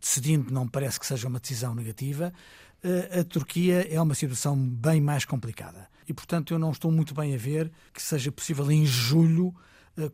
decidindo, 0.00 0.50
não 0.50 0.66
parece 0.66 0.98
que 0.98 1.06
seja 1.06 1.28
uma 1.28 1.38
decisão 1.38 1.74
negativa, 1.74 2.32
a 3.20 3.22
Turquia 3.24 3.86
é 3.92 4.00
uma 4.00 4.14
situação 4.14 4.56
bem 4.56 4.98
mais 4.98 5.26
complicada. 5.26 5.86
E, 6.08 6.14
portanto, 6.14 6.54
eu 6.54 6.58
não 6.58 6.70
estou 6.70 6.90
muito 6.90 7.14
bem 7.14 7.34
a 7.34 7.38
ver 7.38 7.70
que 7.92 8.02
seja 8.02 8.32
possível 8.32 8.70
em 8.72 8.86
julho 8.86 9.54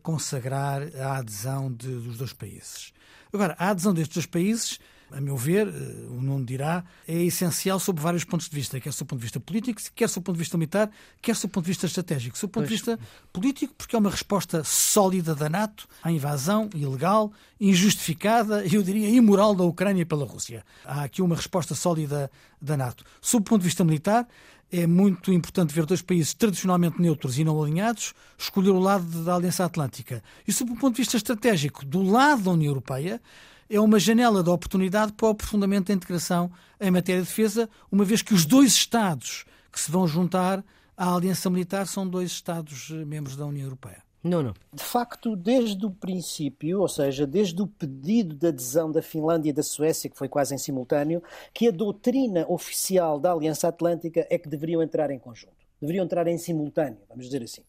consagrar 0.03 0.81
a 0.97 1.17
adesão 1.17 1.71
de, 1.71 1.87
dos 1.87 2.17
dois 2.17 2.33
países. 2.33 2.91
Agora, 3.31 3.55
a 3.57 3.69
adesão 3.69 3.93
destes 3.93 4.15
dois 4.15 4.25
países 4.25 4.79
a 5.11 5.21
meu 5.21 5.37
ver, 5.37 5.67
eh, 5.67 5.71
o 6.09 6.21
Nuno 6.21 6.45
dirá, 6.45 6.83
é 7.07 7.23
essencial 7.23 7.79
sob 7.79 8.01
vários 8.01 8.23
pontos 8.23 8.49
de 8.49 8.55
vista, 8.55 8.79
quer 8.79 8.91
sob 8.91 9.03
o 9.03 9.09
ponto 9.09 9.19
de 9.19 9.25
vista 9.25 9.39
político, 9.39 9.81
quer 9.93 10.09
sob 10.09 10.21
o 10.21 10.23
ponto 10.23 10.35
de 10.35 10.39
vista 10.39 10.57
militar, 10.57 10.91
quer 11.21 11.35
sob 11.35 11.51
o 11.51 11.53
ponto 11.53 11.65
de 11.65 11.71
vista 11.71 11.85
estratégico. 11.85 12.37
Sob 12.37 12.49
o 12.49 12.53
ponto 12.53 12.67
pois. 12.67 12.79
de 12.79 12.85
vista 12.85 12.99
político, 13.31 13.73
porque 13.77 13.95
é 13.95 13.99
uma 13.99 14.09
resposta 14.09 14.63
sólida 14.63 15.35
da 15.35 15.49
NATO 15.49 15.87
à 16.03 16.11
invasão 16.11 16.69
ilegal, 16.73 17.31
injustificada 17.59 18.65
e, 18.65 18.75
eu 18.75 18.83
diria, 18.83 19.09
imoral 19.09 19.55
da 19.55 19.63
Ucrânia 19.63 20.05
pela 20.05 20.25
Rússia. 20.25 20.63
Há 20.83 21.03
aqui 21.03 21.21
uma 21.21 21.35
resposta 21.35 21.75
sólida 21.75 22.29
da 22.61 22.75
NATO. 22.75 23.03
Sob 23.21 23.41
o 23.41 23.45
ponto 23.45 23.61
de 23.61 23.67
vista 23.67 23.83
militar, 23.83 24.27
é 24.71 24.87
muito 24.87 25.31
importante 25.31 25.73
ver 25.73 25.85
dois 25.85 26.01
países 26.01 26.33
tradicionalmente 26.33 26.99
neutros 26.99 27.37
e 27.37 27.43
não 27.43 27.61
alinhados 27.61 28.13
escolher 28.37 28.71
o 28.71 28.79
lado 28.79 29.23
da 29.23 29.35
Aliança 29.35 29.63
Atlântica. 29.63 30.23
E, 30.47 30.51
sob 30.51 30.71
o 30.71 30.75
ponto 30.75 30.95
de 30.95 31.01
vista 31.01 31.15
estratégico, 31.15 31.85
do 31.85 32.01
lado 32.01 32.43
da 32.43 32.51
União 32.51 32.71
Europeia, 32.71 33.21
é 33.69 33.79
uma 33.79 33.99
janela 33.99 34.43
de 34.43 34.49
oportunidade 34.49 35.13
para 35.13 35.27
o 35.27 35.29
aprofundamento 35.31 35.87
da 35.87 35.93
integração 35.93 36.51
em 36.79 36.91
matéria 36.91 37.21
de 37.21 37.27
defesa, 37.27 37.69
uma 37.91 38.05
vez 38.05 38.21
que 38.21 38.33
os 38.33 38.45
dois 38.45 38.73
Estados 38.73 39.45
que 39.75 39.81
se 39.81 39.91
vão 39.91 40.07
juntar 40.07 40.63
à 40.95 41.13
Aliança 41.13 41.49
Militar 41.49 41.85
são 41.85 42.07
dois 42.07 42.31
Estados 42.31 42.89
eh, 42.91 43.03
membros 43.03 43.35
da 43.35 43.45
União 43.45 43.65
Europeia. 43.65 44.01
Não, 44.23 44.41
não. 44.41 44.53
De 44.73 44.81
facto, 44.81 45.35
desde 45.35 45.85
o 45.85 45.91
princípio, 45.91 46.79
ou 46.79 46.87
seja, 46.87 47.27
desde 47.27 47.61
o 47.61 47.67
pedido 47.67 48.33
de 48.33 48.47
adesão 48.47 48.89
da 48.91 49.01
Finlândia 49.01 49.49
e 49.49 49.53
da 49.53 49.61
Suécia, 49.61 50.09
que 50.09 50.17
foi 50.17 50.29
quase 50.29 50.55
em 50.55 50.57
simultâneo, 50.57 51.21
que 51.53 51.67
a 51.67 51.71
doutrina 51.71 52.45
oficial 52.47 53.19
da 53.19 53.33
Aliança 53.33 53.67
Atlântica 53.67 54.25
é 54.29 54.37
que 54.39 54.49
deveriam 54.49 54.81
entrar 54.81 55.11
em 55.11 55.19
conjunto. 55.19 55.53
Deveriam 55.79 56.05
entrar 56.05 56.25
em 56.25 56.37
simultâneo, 56.37 56.97
vamos 57.07 57.25
dizer 57.25 57.43
assim. 57.43 57.61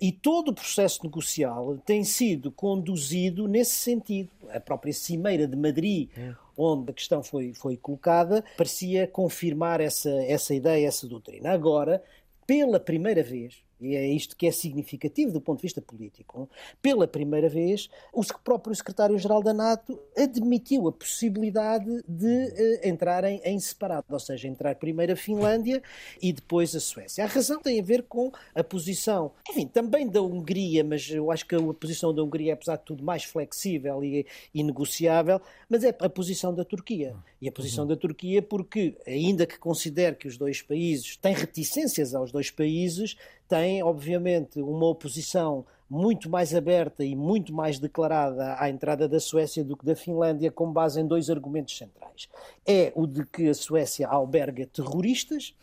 E 0.00 0.12
todo 0.12 0.48
o 0.50 0.54
processo 0.54 1.02
negocial 1.02 1.78
tem 1.78 2.04
sido 2.04 2.50
conduzido 2.50 3.48
nesse 3.48 3.74
sentido. 3.74 4.30
A 4.50 4.60
própria 4.60 4.92
Cimeira 4.92 5.46
de 5.46 5.56
Madrid, 5.56 6.10
é. 6.16 6.34
onde 6.56 6.90
a 6.90 6.94
questão 6.94 7.22
foi, 7.22 7.54
foi 7.54 7.76
colocada, 7.76 8.44
parecia 8.56 9.06
confirmar 9.06 9.80
essa, 9.80 10.10
essa 10.24 10.54
ideia, 10.54 10.86
essa 10.86 11.06
doutrina. 11.06 11.50
Agora, 11.50 12.02
pela 12.46 12.78
primeira 12.78 13.22
vez, 13.22 13.62
e 13.80 13.94
é 13.94 14.06
isto 14.06 14.36
que 14.36 14.46
é 14.46 14.50
significativo 14.50 15.32
do 15.32 15.40
ponto 15.40 15.58
de 15.58 15.62
vista 15.62 15.82
político, 15.82 16.48
pela 16.80 17.06
primeira 17.06 17.48
vez, 17.48 17.88
o 18.12 18.24
próprio 18.42 18.74
secretário-geral 18.74 19.42
da 19.42 19.52
NATO 19.52 19.98
admitiu 20.16 20.88
a 20.88 20.92
possibilidade 20.92 22.02
de 22.08 22.26
uh, 22.26 22.88
entrarem 22.88 23.40
em 23.44 23.58
separado, 23.58 24.06
ou 24.10 24.20
seja, 24.20 24.48
entrar 24.48 24.74
primeiro 24.76 25.12
a 25.12 25.16
Finlândia 25.16 25.82
e 26.22 26.32
depois 26.32 26.74
a 26.74 26.80
Suécia. 26.80 27.24
A 27.24 27.26
razão 27.26 27.60
tem 27.60 27.78
a 27.80 27.82
ver 27.82 28.04
com 28.04 28.32
a 28.54 28.64
posição, 28.64 29.32
enfim, 29.48 29.66
também 29.66 30.08
da 30.08 30.22
Hungria, 30.22 30.82
mas 30.82 31.10
eu 31.10 31.30
acho 31.30 31.46
que 31.46 31.54
a 31.54 31.74
posição 31.74 32.14
da 32.14 32.22
Hungria 32.22 32.46
é, 32.50 32.52
apesar 32.52 32.76
de 32.76 32.84
tudo, 32.84 33.04
mais 33.04 33.24
flexível 33.24 34.02
e, 34.02 34.26
e 34.54 34.62
negociável, 34.62 35.40
mas 35.68 35.84
é 35.84 35.94
a 35.98 36.08
posição 36.08 36.54
da 36.54 36.64
Turquia. 36.64 37.14
E 37.40 37.48
a 37.48 37.52
posição 37.52 37.84
uhum. 37.84 37.88
da 37.88 37.96
Turquia 37.96 38.40
porque, 38.40 38.96
ainda 39.06 39.46
que 39.46 39.58
considere 39.58 40.16
que 40.16 40.28
os 40.28 40.36
dois 40.38 40.62
países 40.62 41.16
têm 41.16 41.34
reticências 41.34 42.14
aos 42.14 42.32
dois 42.32 42.50
países, 42.50 43.16
tem, 43.48 43.82
obviamente, 43.82 44.60
uma 44.60 44.86
oposição 44.86 45.64
muito 45.88 46.28
mais 46.28 46.54
aberta 46.54 47.04
e 47.04 47.14
muito 47.14 47.54
mais 47.54 47.78
declarada 47.78 48.56
à 48.58 48.68
entrada 48.68 49.08
da 49.08 49.20
Suécia 49.20 49.62
do 49.62 49.76
que 49.76 49.86
da 49.86 49.94
Finlândia, 49.94 50.50
com 50.50 50.72
base 50.72 51.00
em 51.00 51.06
dois 51.06 51.30
argumentos 51.30 51.78
centrais. 51.78 52.28
É 52.66 52.92
o 52.96 53.06
de 53.06 53.24
que 53.24 53.48
a 53.48 53.54
Suécia 53.54 54.08
alberga 54.08 54.66
terroristas 54.66 55.54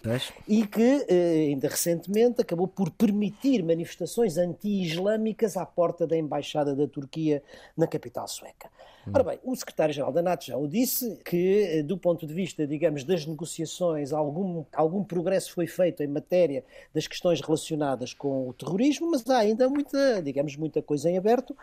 e 0.48 0.66
que, 0.66 1.06
eh, 1.10 1.48
ainda 1.50 1.68
recentemente, 1.68 2.42
acabou 2.42 2.68
por 2.68 2.90
permitir 2.92 3.62
manifestações 3.64 4.38
anti-islâmicas 4.38 5.58
à 5.58 5.66
porta 5.66 6.08
da 6.08 6.18
embaixada 6.18 6.74
da 6.74 6.88
Turquia 6.88 7.44
na 7.76 7.86
capital 7.86 8.28
sueca. 8.28 8.70
Ora 9.12 9.24
bem, 9.24 9.40
o 9.44 9.54
secretário-geral 9.54 10.14
da 10.14 10.22
NATO 10.22 10.46
já 10.46 10.56
o 10.56 10.66
disse, 10.66 11.18
que 11.26 11.64
eh, 11.64 11.84
do 11.84 11.98
ponto 11.98 12.26
de 12.26 12.34
vista, 12.34 12.66
digamos, 12.66 13.04
das 13.04 13.26
negociações, 13.26 14.14
algum, 14.14 14.64
algum 14.74 15.04
progresso 15.04 15.52
foi 15.52 15.68
feito 15.68 16.02
em 16.02 16.08
matéria 16.08 16.64
das 16.94 17.06
questões 17.06 17.42
relacionadas 17.42 18.14
com 18.14 18.48
o 18.48 18.54
terrorismo, 18.54 19.12
mas 19.12 19.30
há 19.30 19.40
ainda 19.40 19.68
muita, 19.68 20.22
digamos, 20.22 20.56
muita 20.56 20.82
coisa 20.82 21.10
em 21.10 21.18
aberto, 21.18 21.56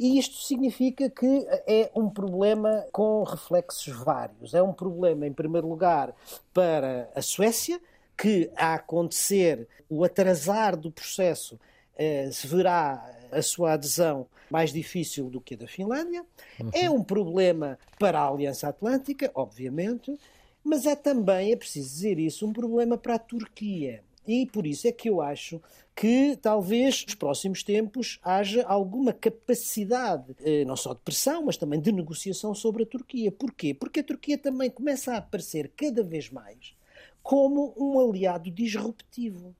e 0.00 0.18
isto 0.18 0.36
significa 0.36 1.08
que 1.08 1.46
é 1.66 1.90
um 1.94 2.10
problema 2.10 2.84
com 2.90 3.22
reflexos 3.22 3.94
vários. 3.94 4.52
É 4.52 4.62
um 4.62 4.72
problema, 4.72 5.26
em 5.26 5.32
primeiro 5.32 5.68
lugar, 5.68 6.12
para 6.52 7.08
a 7.14 7.22
Suécia, 7.22 7.80
que 8.18 8.50
a 8.56 8.74
acontecer 8.74 9.68
o 9.88 10.04
atrasar 10.04 10.76
do 10.76 10.90
processo 10.90 11.58
eh, 11.96 12.30
se 12.32 12.46
verá 12.48 13.19
a 13.32 13.42
sua 13.42 13.72
adesão 13.72 14.26
mais 14.50 14.72
difícil 14.72 15.30
do 15.30 15.40
que 15.40 15.54
a 15.54 15.56
da 15.56 15.66
Finlândia. 15.66 16.24
Uhum. 16.58 16.70
É 16.72 16.90
um 16.90 17.02
problema 17.02 17.78
para 17.98 18.20
a 18.20 18.28
Aliança 18.28 18.68
Atlântica, 18.68 19.30
obviamente, 19.34 20.16
mas 20.62 20.86
é 20.86 20.96
também, 20.96 21.52
é 21.52 21.56
preciso 21.56 21.88
dizer 21.88 22.18
isso, 22.18 22.46
um 22.46 22.52
problema 22.52 22.98
para 22.98 23.14
a 23.14 23.18
Turquia. 23.18 24.02
E 24.26 24.46
por 24.46 24.66
isso 24.66 24.86
é 24.86 24.92
que 24.92 25.08
eu 25.08 25.20
acho 25.20 25.60
que 25.96 26.36
talvez 26.40 27.04
nos 27.04 27.14
próximos 27.14 27.62
tempos 27.62 28.18
haja 28.22 28.64
alguma 28.64 29.12
capacidade, 29.12 30.36
eh, 30.40 30.64
não 30.64 30.76
só 30.76 30.94
de 30.94 31.00
pressão, 31.00 31.44
mas 31.44 31.56
também 31.56 31.80
de 31.80 31.90
negociação 31.90 32.54
sobre 32.54 32.84
a 32.84 32.86
Turquia. 32.86 33.32
Porquê? 33.32 33.74
Porque 33.74 34.00
a 34.00 34.04
Turquia 34.04 34.38
também 34.38 34.70
começa 34.70 35.12
a 35.12 35.18
aparecer 35.18 35.72
cada 35.76 36.02
vez 36.02 36.30
mais 36.30 36.74
como 37.22 37.74
um 37.76 37.98
aliado 37.98 38.50
disruptivo 38.50 39.54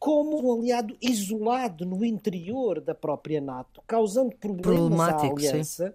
como 0.00 0.42
um 0.42 0.58
aliado 0.58 0.96
isolado 1.00 1.84
no 1.84 2.02
interior 2.04 2.80
da 2.80 2.94
própria 2.94 3.40
NATO, 3.40 3.82
causando 3.86 4.34
problemas 4.34 4.98
à 4.98 5.30
aliança. 5.30 5.88
Sim. 5.88 5.94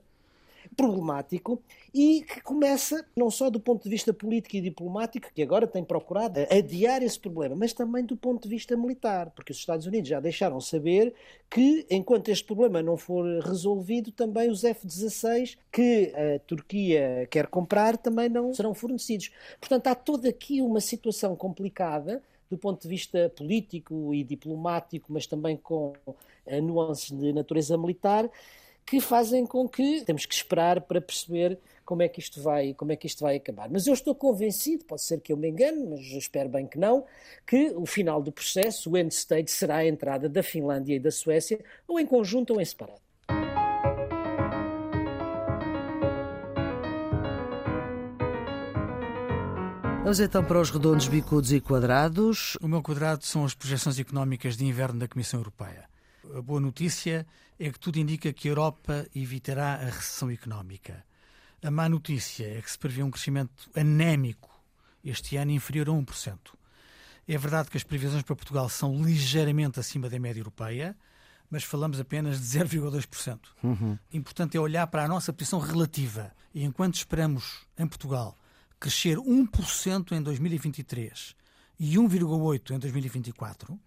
Problemático 0.75 1.61
e 1.93 2.23
que 2.23 2.41
começa, 2.41 3.05
não 3.15 3.29
só 3.29 3.51
do 3.51 3.59
ponto 3.59 3.83
de 3.83 3.89
vista 3.89 4.11
político 4.11 4.57
e 4.57 4.61
diplomático, 4.61 5.29
que 5.33 5.41
agora 5.41 5.67
tem 5.67 5.83
procurado 5.83 6.39
adiar 6.51 7.03
esse 7.03 7.19
problema, 7.19 7.55
mas 7.55 7.71
também 7.71 8.03
do 8.03 8.17
ponto 8.17 8.43
de 8.43 8.49
vista 8.49 8.75
militar, 8.75 9.29
porque 9.29 9.51
os 9.51 9.59
Estados 9.59 9.85
Unidos 9.85 10.09
já 10.09 10.19
deixaram 10.19 10.59
saber 10.59 11.13
que, 11.49 11.85
enquanto 11.89 12.29
este 12.29 12.43
problema 12.43 12.81
não 12.81 12.97
for 12.97 13.25
resolvido, 13.43 14.11
também 14.11 14.49
os 14.49 14.63
F-16 14.63 15.55
que 15.71 16.11
a 16.13 16.39
Turquia 16.39 17.27
quer 17.29 17.47
comprar 17.47 17.95
também 17.95 18.27
não 18.27 18.53
serão 18.53 18.73
fornecidos. 18.73 19.31
Portanto, 19.59 19.87
há 19.87 19.95
toda 19.95 20.27
aqui 20.27 20.61
uma 20.61 20.81
situação 20.81 21.35
complicada 21.35 22.21
do 22.49 22.57
ponto 22.57 22.81
de 22.81 22.87
vista 22.87 23.31
político 23.35 24.13
e 24.13 24.23
diplomático, 24.23 25.11
mas 25.11 25.25
também 25.25 25.57
com 25.57 25.93
eh, 26.45 26.61
nuances 26.61 27.11
de 27.11 27.33
natureza 27.33 27.77
militar, 27.77 28.29
que 28.85 29.01
fazem 29.01 29.45
com 29.45 29.67
que 29.67 30.01
temos 30.05 30.25
que 30.25 30.33
esperar 30.35 30.81
para 30.81 31.01
perceber 31.01 31.57
como 31.83 32.01
é 32.01 32.07
que 32.07 32.19
isto 32.19 32.41
vai, 32.41 32.73
como 32.73 32.91
é 32.91 32.95
que 32.95 33.07
isto 33.07 33.21
vai 33.21 33.35
acabar. 33.35 33.69
Mas 33.69 33.87
eu 33.87 33.93
estou 33.93 34.13
convencido, 34.13 34.85
pode 34.85 35.01
ser 35.01 35.21
que 35.21 35.31
eu 35.31 35.37
me 35.37 35.49
engane, 35.49 35.85
mas 35.85 36.01
espero 36.01 36.49
bem 36.49 36.65
que 36.67 36.77
não, 36.77 37.05
que 37.45 37.71
o 37.75 37.85
final 37.85 38.21
do 38.21 38.31
processo, 38.31 38.91
o 38.91 38.97
end 38.97 39.13
state, 39.13 39.51
será 39.51 39.77
a 39.77 39.87
entrada 39.87 40.27
da 40.27 40.41
Finlândia 40.43 40.95
e 40.95 40.99
da 40.99 41.11
Suécia, 41.11 41.59
ou 41.87 41.99
em 41.99 42.05
conjunto 42.05 42.53
ou 42.53 42.61
em 42.61 42.65
separado. 42.65 43.04
Vamos 50.05 50.19
então 50.19 50.45
para 50.45 50.61
os 50.61 50.69
redondos, 50.69 51.07
bicudos 51.07 51.51
e 51.51 51.59
quadrados. 51.59 52.55
O 52.61 52.67
meu 52.67 52.79
quadrado 52.83 53.25
são 53.25 53.43
as 53.43 53.55
projeções 53.55 53.97
económicas 53.97 54.55
de 54.55 54.63
inverno 54.63 54.99
da 54.99 55.07
Comissão 55.07 55.39
Europeia. 55.39 55.89
A 56.37 56.43
boa 56.43 56.59
notícia 56.59 57.25
é 57.59 57.71
que 57.71 57.79
tudo 57.79 57.97
indica 57.97 58.31
que 58.31 58.47
a 58.47 58.51
Europa 58.51 59.07
evitará 59.15 59.73
a 59.73 59.85
recessão 59.85 60.29
económica. 60.29 61.03
A 61.59 61.71
má 61.71 61.89
notícia 61.89 62.45
é 62.45 62.61
que 62.61 62.69
se 62.69 62.77
prevê 62.77 63.01
um 63.01 63.09
crescimento 63.09 63.67
anémico 63.75 64.51
este 65.03 65.37
ano 65.37 65.49
inferior 65.49 65.89
a 65.89 65.93
1%. 65.93 66.37
É 67.27 67.35
verdade 67.35 67.71
que 67.71 67.77
as 67.77 67.83
previsões 67.83 68.21
para 68.21 68.35
Portugal 68.35 68.69
são 68.69 69.03
ligeiramente 69.03 69.79
acima 69.79 70.07
da 70.07 70.19
média 70.19 70.39
europeia, 70.39 70.95
mas 71.49 71.63
falamos 71.63 71.99
apenas 71.99 72.39
de 72.39 72.59
0,2%. 72.59 73.39
Uhum. 73.63 73.97
Importante 74.13 74.55
é 74.55 74.59
olhar 74.59 74.85
para 74.85 75.03
a 75.03 75.07
nossa 75.07 75.33
posição 75.33 75.57
relativa. 75.57 76.31
E 76.53 76.63
enquanto 76.63 76.93
esperamos 76.93 77.65
em 77.75 77.87
Portugal 77.87 78.37
crescer 78.79 79.17
1% 79.17 80.11
em 80.11 80.21
2023 80.21 81.35
e 81.79 81.95
1,8% 81.95 82.71
em 82.71 82.79
2024, 82.79 83.79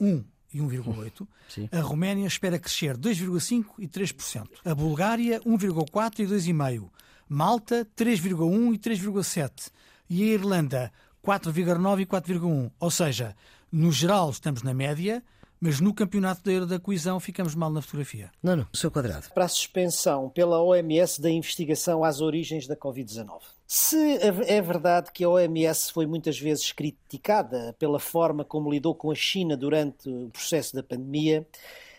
1 0.00 0.24
e 0.54 0.58
1,8%, 0.58 1.26
a 1.72 1.80
Roménia 1.80 2.26
espera 2.26 2.58
crescer 2.58 2.96
2,5% 2.96 3.66
e 3.78 3.88
3%, 3.88 4.48
a 4.64 4.74
Bulgária 4.74 5.40
1,4% 5.40 6.18
e 6.18 6.26
2,5%, 6.26 6.90
Malta 7.28 7.86
3,1% 7.96 8.74
e 8.74 8.78
3,7%, 8.78 9.70
e 10.10 10.22
a 10.22 10.26
Irlanda 10.26 10.92
4,9% 11.24 12.00
e 12.00 12.06
4,1%. 12.06 12.70
Ou 12.78 12.90
seja, 12.90 13.34
no 13.70 13.90
geral 13.90 14.28
estamos 14.30 14.62
na 14.62 14.74
média, 14.74 15.22
mas 15.58 15.80
no 15.80 15.94
campeonato 15.94 16.42
da, 16.42 16.66
da 16.66 16.78
coesão 16.78 17.18
ficamos 17.18 17.54
mal 17.54 17.70
na 17.70 17.80
fotografia. 17.80 18.30
Não, 18.42 18.56
não, 18.56 18.66
seu 18.74 18.90
quadrado. 18.90 19.28
Para 19.32 19.44
a 19.44 19.48
suspensão 19.48 20.28
pela 20.28 20.60
OMS 20.60 21.22
da 21.22 21.30
investigação 21.30 22.04
às 22.04 22.20
origens 22.20 22.66
da 22.66 22.76
Covid-19. 22.76 23.40
Se 23.74 24.18
é 24.18 24.60
verdade 24.60 25.10
que 25.10 25.24
a 25.24 25.30
OMS 25.30 25.90
foi 25.90 26.04
muitas 26.04 26.38
vezes 26.38 26.70
criticada 26.72 27.74
pela 27.78 27.98
forma 27.98 28.44
como 28.44 28.70
lidou 28.70 28.94
com 28.94 29.10
a 29.10 29.14
China 29.14 29.56
durante 29.56 30.10
o 30.10 30.28
processo 30.28 30.76
da 30.76 30.82
pandemia, 30.82 31.48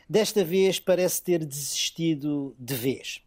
desta 0.07 0.43
vez 0.43 0.79
parece 0.79 1.23
ter 1.23 1.43
desistido 1.43 2.55
de 2.59 2.75
vez. 2.75 3.23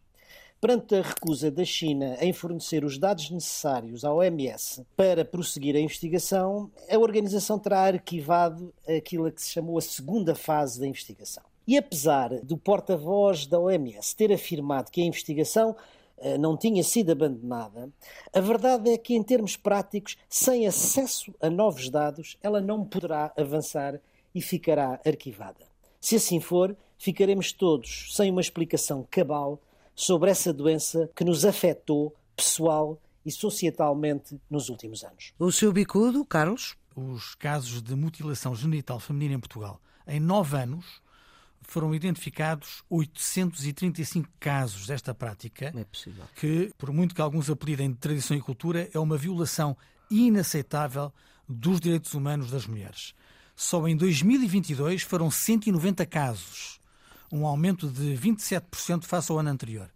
Perante 0.61 0.95
a 0.95 1.03
recusa 1.03 1.51
da 1.51 1.65
China 1.65 2.17
em 2.21 2.33
fornecer 2.33 2.85
os 2.85 2.99
dados 2.99 3.31
necessários 3.31 4.05
à 4.05 4.15
OMS 4.15 4.87
para 4.97 5.25
prosseguir 5.25 5.75
a 5.75 5.81
investigação, 5.81 6.71
a 6.89 6.97
organização 6.97 7.59
terá 7.59 7.81
arquivado 7.81 8.73
aquilo 8.87 9.29
que 9.33 9.43
se 9.43 9.51
chamou 9.51 9.77
a 9.77 9.83
segunda 9.83 10.37
fase 10.37 10.79
da 10.79 10.87
investigação. 10.87 11.43
E 11.67 11.77
apesar 11.77 12.29
do 12.45 12.57
porta-voz 12.57 13.45
da 13.45 13.59
OMS 13.59 14.15
ter 14.15 14.33
afirmado 14.33 14.93
que 14.93 15.03
a 15.03 15.05
investigação 15.05 15.75
não 16.39 16.57
tinha 16.57 16.83
sido 16.83 17.13
abandonada, 17.13 17.91
a 18.33 18.41
verdade 18.41 18.91
é 18.91 18.99
que, 18.99 19.15
em 19.15 19.23
termos 19.23 19.57
práticos, 19.57 20.17
sem 20.29 20.67
acesso 20.67 21.35
a 21.41 21.51
novos 21.51 21.91
dados, 21.91 22.37
ela 22.43 22.61
não 22.61 22.85
poderá 22.85 23.33
avançar 23.37 24.01
e 24.35 24.41
ficará 24.41 25.01
arquivada. 25.05 25.65
Se 26.01 26.17
assim 26.17 26.41
for, 26.41 26.77
ficaremos 26.99 27.53
todos 27.53 28.15
sem 28.15 28.31
uma 28.31 28.41
explicação 28.41 29.07
cabal 29.11 29.61
sobre 29.95 30.31
essa 30.31 30.53
doença 30.53 31.11
que 31.17 31.25
nos 31.25 31.45
afetou 31.45 32.15
pessoal 32.35 33.01
e 33.25 33.31
societalmente 33.31 34.39
nos 34.49 34.69
últimos 34.69 35.03
anos. 35.03 35.33
O 35.39 35.51
seu 35.51 35.73
bicudo, 35.73 36.25
Carlos? 36.25 36.77
Os 36.95 37.35
casos 37.35 37.83
de 37.83 37.95
mutilação 37.95 38.55
genital 38.55 39.01
feminina 39.01 39.35
em 39.35 39.41
Portugal. 39.41 39.81
Em 40.07 40.21
nove 40.21 40.57
anos 40.57 41.01
foram 41.67 41.95
identificados 41.95 42.83
835 42.89 44.29
casos 44.39 44.87
desta 44.87 45.15
prática, 45.15 45.73
é 45.77 45.85
que, 46.35 46.73
por 46.79 46.93
muito 46.93 47.15
que 47.15 47.21
alguns 47.21 47.51
apelidem 47.51 47.91
de 47.91 47.99
tradição 47.99 48.37
e 48.37 48.41
cultura, 48.41 48.89
é 48.93 48.99
uma 48.99 49.17
violação 49.17 49.77
inaceitável 50.11 51.13
dos 51.49 51.81
direitos 51.81 52.15
humanos 52.15 52.51
das 52.51 52.67
mulheres. 52.67 53.15
Só 53.55 53.87
em 53.89 53.97
2022 53.97 55.03
foram 55.03 55.31
190 55.31 56.05
casos 56.07 56.81
um 57.31 57.47
aumento 57.47 57.89
de 57.89 58.17
27% 58.17 59.05
face 59.05 59.31
ao 59.31 59.39
ano 59.39 59.51
anterior. 59.51 59.91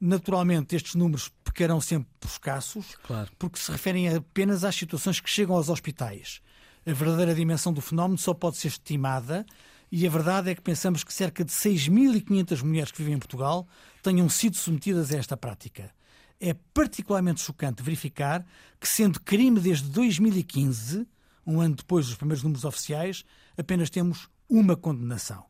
Naturalmente, 0.00 0.74
estes 0.74 0.94
números 0.94 1.30
pecarão 1.44 1.80
sempre 1.80 2.08
por 2.18 2.28
escassos, 2.28 2.96
claro. 3.02 3.30
porque 3.38 3.58
se 3.58 3.70
referem 3.70 4.08
apenas 4.08 4.64
às 4.64 4.74
situações 4.74 5.20
que 5.20 5.28
chegam 5.28 5.54
aos 5.56 5.68
hospitais. 5.68 6.40
A 6.86 6.92
verdadeira 6.92 7.34
dimensão 7.34 7.72
do 7.72 7.82
fenómeno 7.82 8.16
só 8.16 8.32
pode 8.32 8.56
ser 8.56 8.68
estimada 8.68 9.44
e 9.90 10.06
a 10.06 10.10
verdade 10.10 10.50
é 10.50 10.54
que 10.54 10.62
pensamos 10.62 11.02
que 11.02 11.12
cerca 11.12 11.44
de 11.44 11.50
6.500 11.50 12.62
mulheres 12.62 12.92
que 12.92 12.98
vivem 12.98 13.14
em 13.14 13.18
Portugal 13.18 13.66
tenham 14.02 14.28
sido 14.28 14.56
submetidas 14.56 15.12
a 15.12 15.18
esta 15.18 15.36
prática. 15.36 15.90
É 16.38 16.54
particularmente 16.72 17.40
chocante 17.40 17.82
verificar 17.82 18.46
que, 18.78 18.88
sendo 18.88 19.20
crime 19.20 19.58
desde 19.58 19.88
2015, 19.90 21.06
um 21.46 21.60
ano 21.60 21.74
depois 21.74 22.06
dos 22.06 22.14
primeiros 22.14 22.42
números 22.42 22.64
oficiais, 22.64 23.24
apenas 23.58 23.90
temos 23.90 24.28
uma 24.48 24.76
condenação. 24.76 25.44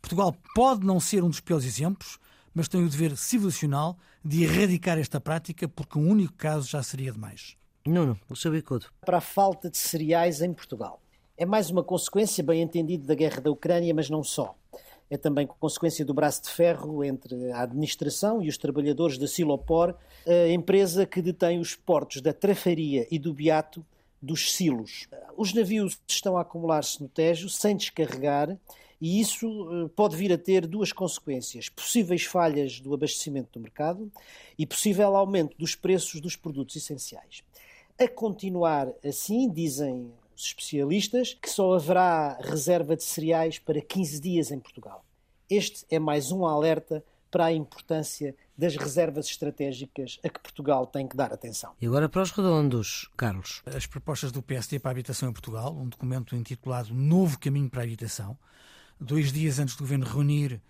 Portugal 0.00 0.34
pode 0.54 0.84
não 0.84 0.98
ser 0.98 1.22
um 1.22 1.28
dos 1.28 1.40
piores 1.40 1.66
exemplos, 1.66 2.18
mas 2.54 2.68
tem 2.68 2.84
o 2.84 2.88
dever 2.88 3.16
civilizacional 3.16 3.98
de 4.24 4.44
erradicar 4.44 4.98
esta 4.98 5.20
prática, 5.20 5.68
porque 5.68 5.98
um 5.98 6.08
único 6.08 6.34
caso 6.34 6.68
já 6.68 6.82
seria 6.82 7.12
demais. 7.12 7.56
Nuno, 7.86 8.18
o 8.30 8.36
seu 8.36 8.50
bicudo. 8.50 8.86
Para 9.04 9.18
a 9.18 9.20
falta 9.20 9.70
de 9.70 9.76
cereais 9.76 10.40
em 10.40 10.54
Portugal. 10.54 11.03
É 11.36 11.44
mais 11.44 11.68
uma 11.68 11.82
consequência, 11.82 12.44
bem 12.44 12.62
entendido, 12.62 13.06
da 13.06 13.14
guerra 13.14 13.40
da 13.40 13.50
Ucrânia, 13.50 13.92
mas 13.92 14.08
não 14.08 14.22
só. 14.22 14.54
É 15.10 15.16
também 15.16 15.46
consequência 15.46 16.04
do 16.04 16.14
braço 16.14 16.44
de 16.44 16.50
ferro 16.50 17.02
entre 17.02 17.50
a 17.50 17.62
administração 17.62 18.40
e 18.40 18.48
os 18.48 18.56
trabalhadores 18.56 19.18
da 19.18 19.26
Silopor, 19.26 19.94
a 20.26 20.48
empresa 20.48 21.04
que 21.04 21.20
detém 21.20 21.58
os 21.58 21.74
portos 21.74 22.22
da 22.22 22.32
Trafaria 22.32 23.06
e 23.10 23.18
do 23.18 23.34
Beato 23.34 23.84
dos 24.22 24.54
silos. 24.54 25.08
Os 25.36 25.52
navios 25.52 26.00
estão 26.06 26.38
a 26.38 26.42
acumular-se 26.42 27.02
no 27.02 27.08
Tejo 27.08 27.48
sem 27.48 27.76
descarregar 27.76 28.56
e 29.00 29.20
isso 29.20 29.46
eh, 29.46 29.90
pode 29.94 30.16
vir 30.16 30.32
a 30.32 30.38
ter 30.38 30.66
duas 30.66 30.92
consequências: 30.92 31.68
possíveis 31.68 32.24
falhas 32.24 32.80
do 32.80 32.94
abastecimento 32.94 33.50
do 33.52 33.60
mercado 33.60 34.10
e 34.56 34.64
possível 34.64 35.14
aumento 35.16 35.56
dos 35.58 35.74
preços 35.74 36.20
dos 36.20 36.36
produtos 36.36 36.76
essenciais. 36.76 37.42
A 37.98 38.08
continuar 38.08 38.88
assim, 39.04 39.50
dizem 39.50 40.10
os 40.36 40.44
especialistas, 40.44 41.34
que 41.34 41.48
só 41.48 41.74
haverá 41.74 42.38
reserva 42.40 42.96
de 42.96 43.04
cereais 43.04 43.58
para 43.58 43.80
15 43.80 44.20
dias 44.20 44.50
em 44.50 44.58
Portugal. 44.58 45.04
Este 45.48 45.84
é 45.90 45.98
mais 45.98 46.32
um 46.32 46.46
alerta 46.46 47.04
para 47.30 47.46
a 47.46 47.52
importância 47.52 48.34
das 48.56 48.76
reservas 48.76 49.26
estratégicas 49.26 50.20
a 50.24 50.28
que 50.28 50.38
Portugal 50.38 50.86
tem 50.86 51.08
que 51.08 51.16
dar 51.16 51.32
atenção. 51.32 51.72
E 51.80 51.86
agora 51.86 52.08
para 52.08 52.22
os 52.22 52.30
redondos, 52.30 53.10
Carlos. 53.16 53.62
As 53.66 53.86
propostas 53.86 54.30
do 54.30 54.40
PSD 54.40 54.78
para 54.78 54.90
a 54.90 54.92
habitação 54.92 55.28
em 55.28 55.32
Portugal, 55.32 55.74
um 55.74 55.88
documento 55.88 56.36
intitulado 56.36 56.94
Novo 56.94 57.38
Caminho 57.38 57.68
para 57.68 57.80
a 57.80 57.84
Habitação, 57.84 58.38
Dois 59.00 59.32
dias 59.32 59.58
antes 59.58 59.74
do 59.74 59.80
governo 59.80 60.06
reunir 60.06 60.62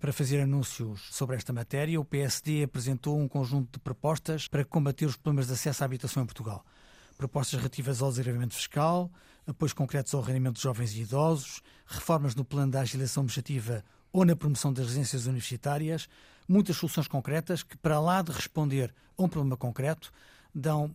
para 0.00 0.12
fazer 0.12 0.40
anúncios 0.40 1.08
sobre 1.10 1.36
esta 1.36 1.52
matéria, 1.52 2.00
o 2.00 2.04
PSD 2.04 2.62
apresentou 2.62 3.18
um 3.18 3.28
conjunto 3.28 3.72
de 3.74 3.78
propostas 3.78 4.48
para 4.48 4.64
combater 4.64 5.06
os 5.06 5.16
problemas 5.16 5.48
de 5.48 5.52
acesso 5.52 5.82
à 5.82 5.84
habitação 5.84 6.22
em 6.22 6.26
Portugal. 6.26 6.64
Propostas 7.16 7.58
relativas 7.58 8.02
ao 8.02 8.10
desagravamento 8.10 8.54
fiscal, 8.54 9.10
apoios 9.46 9.72
concretos 9.72 10.14
ao 10.14 10.20
rendimento 10.20 10.56
de 10.56 10.62
jovens 10.62 10.94
e 10.94 11.02
idosos, 11.02 11.62
reformas 11.86 12.34
no 12.34 12.44
plano 12.44 12.72
da 12.72 12.80
agilização 12.80 13.22
administrativa 13.22 13.84
ou 14.12 14.24
na 14.24 14.36
promoção 14.36 14.72
das 14.72 14.86
residências 14.86 15.26
universitárias, 15.26 16.08
muitas 16.48 16.76
soluções 16.76 17.08
concretas 17.08 17.62
que, 17.62 17.76
para 17.76 18.00
lá 18.00 18.22
de 18.22 18.32
responder 18.32 18.94
a 19.16 19.22
um 19.22 19.28
problema 19.28 19.56
concreto, 19.56 20.12
dão 20.54 20.90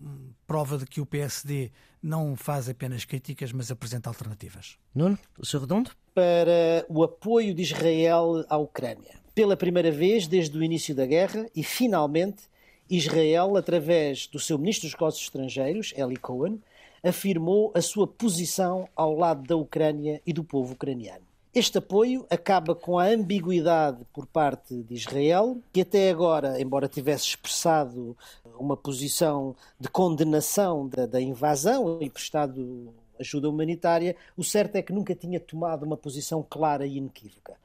prova 0.47 0.77
de 0.77 0.85
que 0.85 1.01
o 1.01 1.05
PSD 1.05 1.71
não 2.01 2.35
faz 2.35 2.69
apenas 2.69 3.03
críticas, 3.03 3.51
mas 3.51 3.69
apresenta 3.69 4.09
alternativas. 4.09 4.77
Nuno, 4.95 5.19
o 5.37 5.45
seu 5.45 5.59
redondo? 5.59 5.91
Para 6.13 6.85
o 6.87 7.03
apoio 7.03 7.53
de 7.53 7.61
Israel 7.61 8.45
à 8.47 8.57
Ucrânia. 8.57 9.19
Pela 9.35 9.57
primeira 9.57 9.91
vez 9.91 10.27
desde 10.27 10.57
o 10.57 10.63
início 10.63 10.95
da 10.95 11.05
guerra 11.05 11.45
e, 11.53 11.63
finalmente, 11.63 12.43
Israel, 12.89 13.55
através 13.55 14.27
do 14.27 14.39
seu 14.39 14.57
ministro 14.57 14.87
dos 14.87 14.93
Negócios 14.93 15.23
Estrangeiros, 15.23 15.93
Eli 15.95 16.17
Cohen, 16.17 16.59
afirmou 17.03 17.71
a 17.75 17.81
sua 17.81 18.07
posição 18.07 18.87
ao 18.95 19.15
lado 19.15 19.47
da 19.47 19.55
Ucrânia 19.55 20.21
e 20.25 20.33
do 20.33 20.43
povo 20.43 20.73
ucraniano. 20.73 21.29
Este 21.53 21.79
apoio 21.79 22.25
acaba 22.29 22.75
com 22.75 22.99
a 22.99 23.05
ambiguidade 23.05 24.05
por 24.13 24.27
parte 24.27 24.83
de 24.83 24.93
Israel, 24.93 25.57
que 25.73 25.81
até 25.81 26.09
agora, 26.09 26.61
embora 26.61 26.87
tivesse 26.87 27.25
expressado 27.25 28.15
uma 28.59 28.77
posição 28.77 29.55
de 29.79 29.87
condenação 29.89 30.87
da, 30.87 31.05
da 31.05 31.19
invasão 31.19 31.99
e 32.01 32.09
prestado 32.09 32.93
ajuda 33.19 33.49
humanitária, 33.49 34.15
o 34.37 34.43
certo 34.43 34.75
é 34.75 34.81
que 34.81 34.93
nunca 34.93 35.15
tinha 35.15 35.39
tomado 35.39 35.83
uma 35.83 35.97
posição 35.97 36.45
clara 36.47 36.85
e 36.85 36.97
inequívoca. 36.97 37.55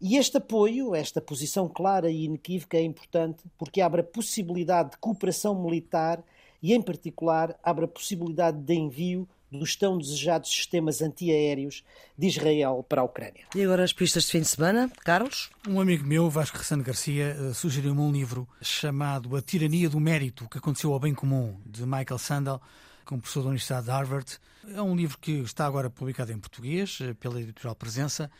E 0.00 0.16
este 0.16 0.36
apoio, 0.36 0.94
esta 0.94 1.20
posição 1.20 1.68
clara 1.68 2.10
e 2.10 2.24
inequívoca 2.24 2.76
é 2.76 2.82
importante 2.82 3.42
porque 3.56 3.80
abre 3.80 4.02
a 4.02 4.04
possibilidade 4.04 4.90
de 4.90 4.98
cooperação 4.98 5.54
militar 5.54 6.22
e, 6.62 6.74
em 6.74 6.82
particular, 6.82 7.58
abre 7.62 7.86
a 7.86 7.88
possibilidade 7.88 8.58
de 8.58 8.74
envio 8.74 9.26
dos 9.50 9.76
tão 9.76 9.96
desejados 9.96 10.50
sistemas 10.50 11.00
antiaéreos 11.00 11.84
de 12.18 12.26
Israel 12.26 12.84
para 12.88 13.00
a 13.00 13.04
Ucrânia. 13.04 13.44
E 13.54 13.62
agora 13.62 13.84
as 13.84 13.92
pistas 13.92 14.24
de 14.24 14.32
fim 14.32 14.40
de 14.40 14.48
semana, 14.48 14.90
Carlos? 15.04 15.50
Um 15.68 15.80
amigo 15.80 16.04
meu, 16.04 16.28
Vasco 16.28 16.58
Ressano 16.58 16.82
Garcia, 16.82 17.36
eh, 17.38 17.54
sugeriu-me 17.54 18.00
um 18.00 18.12
livro 18.12 18.48
chamado 18.60 19.34
A 19.36 19.42
Tirania 19.42 19.88
do 19.88 20.00
Mérito, 20.00 20.48
que 20.48 20.58
aconteceu 20.58 20.92
ao 20.92 21.00
bem 21.00 21.14
comum, 21.14 21.56
de 21.64 21.84
Michael 21.84 22.18
Sandel, 22.18 22.60
como 23.04 23.20
professor 23.20 23.42
da 23.42 23.48
Universidade 23.48 23.86
de 23.86 23.92
Harvard. 23.92 24.38
É 24.74 24.82
um 24.82 24.96
livro 24.96 25.16
que 25.18 25.30
está 25.40 25.64
agora 25.64 25.88
publicado 25.88 26.32
em 26.32 26.38
português, 26.38 26.98
eh, 27.00 27.14
pela 27.14 27.40
editorial 27.40 27.76
Presença, 27.76 28.30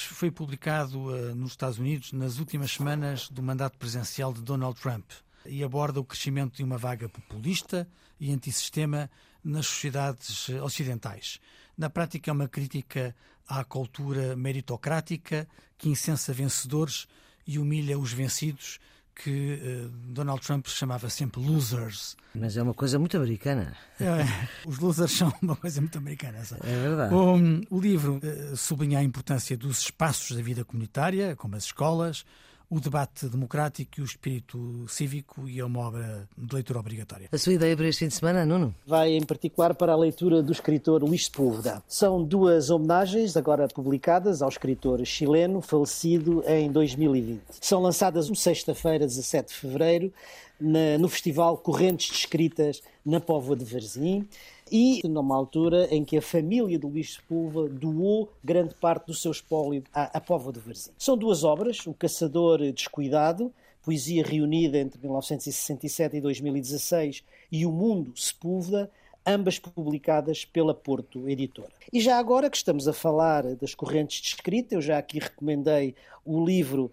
foi 0.00 0.30
publicado 0.30 0.98
uh, 0.98 1.34
nos 1.34 1.50
Estados 1.50 1.78
Unidos 1.78 2.12
nas 2.12 2.38
últimas 2.38 2.72
semanas 2.72 3.28
do 3.28 3.42
mandato 3.42 3.76
presidencial 3.78 4.32
de 4.32 4.40
Donald 4.42 4.80
Trump 4.80 5.10
e 5.44 5.62
aborda 5.62 6.00
o 6.00 6.04
crescimento 6.04 6.56
de 6.56 6.64
uma 6.64 6.78
vaga 6.78 7.08
populista 7.08 7.88
e 8.18 8.32
antissistema 8.32 9.10
nas 9.44 9.66
sociedades 9.66 10.48
ocidentais. 10.48 11.40
Na 11.76 11.90
prática, 11.90 12.30
é 12.30 12.32
uma 12.32 12.48
crítica 12.48 13.14
à 13.46 13.64
cultura 13.64 14.36
meritocrática 14.36 15.48
que 15.76 15.88
incensa 15.88 16.32
vencedores 16.32 17.06
e 17.46 17.58
humilha 17.58 17.98
os 17.98 18.12
vencidos, 18.12 18.78
que 19.14 19.54
uh, 19.54 19.88
Donald 20.12 20.40
Trump 20.44 20.66
chamava 20.66 21.08
sempre 21.10 21.40
losers. 21.40 22.16
Mas 22.34 22.56
é 22.56 22.62
uma 22.62 22.74
coisa 22.74 22.98
muito 22.98 23.16
americana. 23.16 23.74
É, 24.00 24.24
os 24.66 24.78
losers 24.78 25.12
são 25.12 25.32
uma 25.42 25.56
coisa 25.56 25.80
muito 25.80 25.98
americana. 25.98 26.44
Sabe? 26.44 26.62
É 26.64 26.80
verdade. 26.80 27.14
O, 27.14 27.76
o 27.76 27.80
livro 27.80 28.20
uh, 28.22 28.56
sublinha 28.56 28.98
a 28.98 29.02
importância 29.02 29.56
dos 29.56 29.80
espaços 29.80 30.36
da 30.36 30.42
vida 30.42 30.64
comunitária, 30.64 31.36
como 31.36 31.56
as 31.56 31.64
escolas, 31.64 32.24
o 32.72 32.80
debate 32.80 33.28
democrático 33.28 34.00
e 34.00 34.02
o 34.02 34.04
espírito 34.06 34.86
cívico 34.88 35.46
e 35.46 35.60
é 35.60 35.64
uma 35.64 35.80
obra 35.80 36.26
de 36.38 36.54
leitura 36.54 36.80
obrigatória. 36.80 37.28
A 37.30 37.36
sua 37.36 37.52
ideia 37.52 37.76
para 37.76 37.86
este 37.86 37.98
fim 37.98 38.08
de 38.08 38.14
semana, 38.14 38.46
Nuno? 38.46 38.74
Vai 38.86 39.10
em 39.12 39.22
particular 39.22 39.74
para 39.74 39.92
a 39.92 39.96
leitura 39.96 40.42
do 40.42 40.50
escritor 40.50 41.04
Luís 41.04 41.26
Sepúlveda. 41.26 41.82
São 41.86 42.24
duas 42.24 42.70
homenagens 42.70 43.36
agora 43.36 43.68
publicadas 43.68 44.40
ao 44.40 44.48
escritor 44.48 45.04
chileno 45.04 45.60
falecido 45.60 46.42
em 46.46 46.72
2020. 46.72 47.42
São 47.60 47.82
lançadas 47.82 48.30
uma 48.30 48.36
sexta-feira, 48.36 49.06
17 49.06 49.48
de 49.48 49.54
fevereiro, 49.54 50.12
na, 50.58 50.96
no 50.98 51.10
festival 51.10 51.58
Correntes 51.58 52.08
de 52.08 52.14
Escritas 52.14 52.80
na 53.04 53.20
Póvoa 53.20 53.54
de 53.54 53.66
Varzim 53.66 54.26
e 54.72 55.06
numa 55.06 55.36
altura 55.36 55.86
em 55.94 56.02
que 56.02 56.16
a 56.16 56.22
família 56.22 56.78
de 56.78 56.86
Luís 56.86 57.14
Sepúlveda 57.14 57.68
doou 57.68 58.32
grande 58.42 58.74
parte 58.74 59.08
do 59.08 59.14
seu 59.14 59.30
espólio 59.30 59.84
à, 59.92 60.16
à 60.16 60.20
Póvoa 60.20 60.50
de 60.50 60.60
Varzim. 60.60 60.90
São 60.96 61.14
duas 61.14 61.44
obras, 61.44 61.86
O 61.86 61.92
Caçador 61.92 62.58
Descuidado, 62.72 63.52
poesia 63.82 64.24
reunida 64.24 64.78
entre 64.78 64.98
1967 64.98 66.16
e 66.16 66.20
2016, 66.22 67.22
e 67.50 67.66
O 67.66 67.70
Mundo 67.70 68.12
Sepúlveda, 68.16 68.90
ambas 69.26 69.58
publicadas 69.58 70.46
pela 70.46 70.74
Porto 70.74 71.28
Editora. 71.28 71.70
E 71.92 72.00
já 72.00 72.18
agora 72.18 72.48
que 72.48 72.56
estamos 72.56 72.88
a 72.88 72.94
falar 72.94 73.42
das 73.56 73.74
correntes 73.74 74.22
de 74.22 74.28
escrita, 74.28 74.74
eu 74.74 74.80
já 74.80 74.96
aqui 74.96 75.18
recomendei 75.18 75.94
o 76.24 76.42
livro 76.42 76.90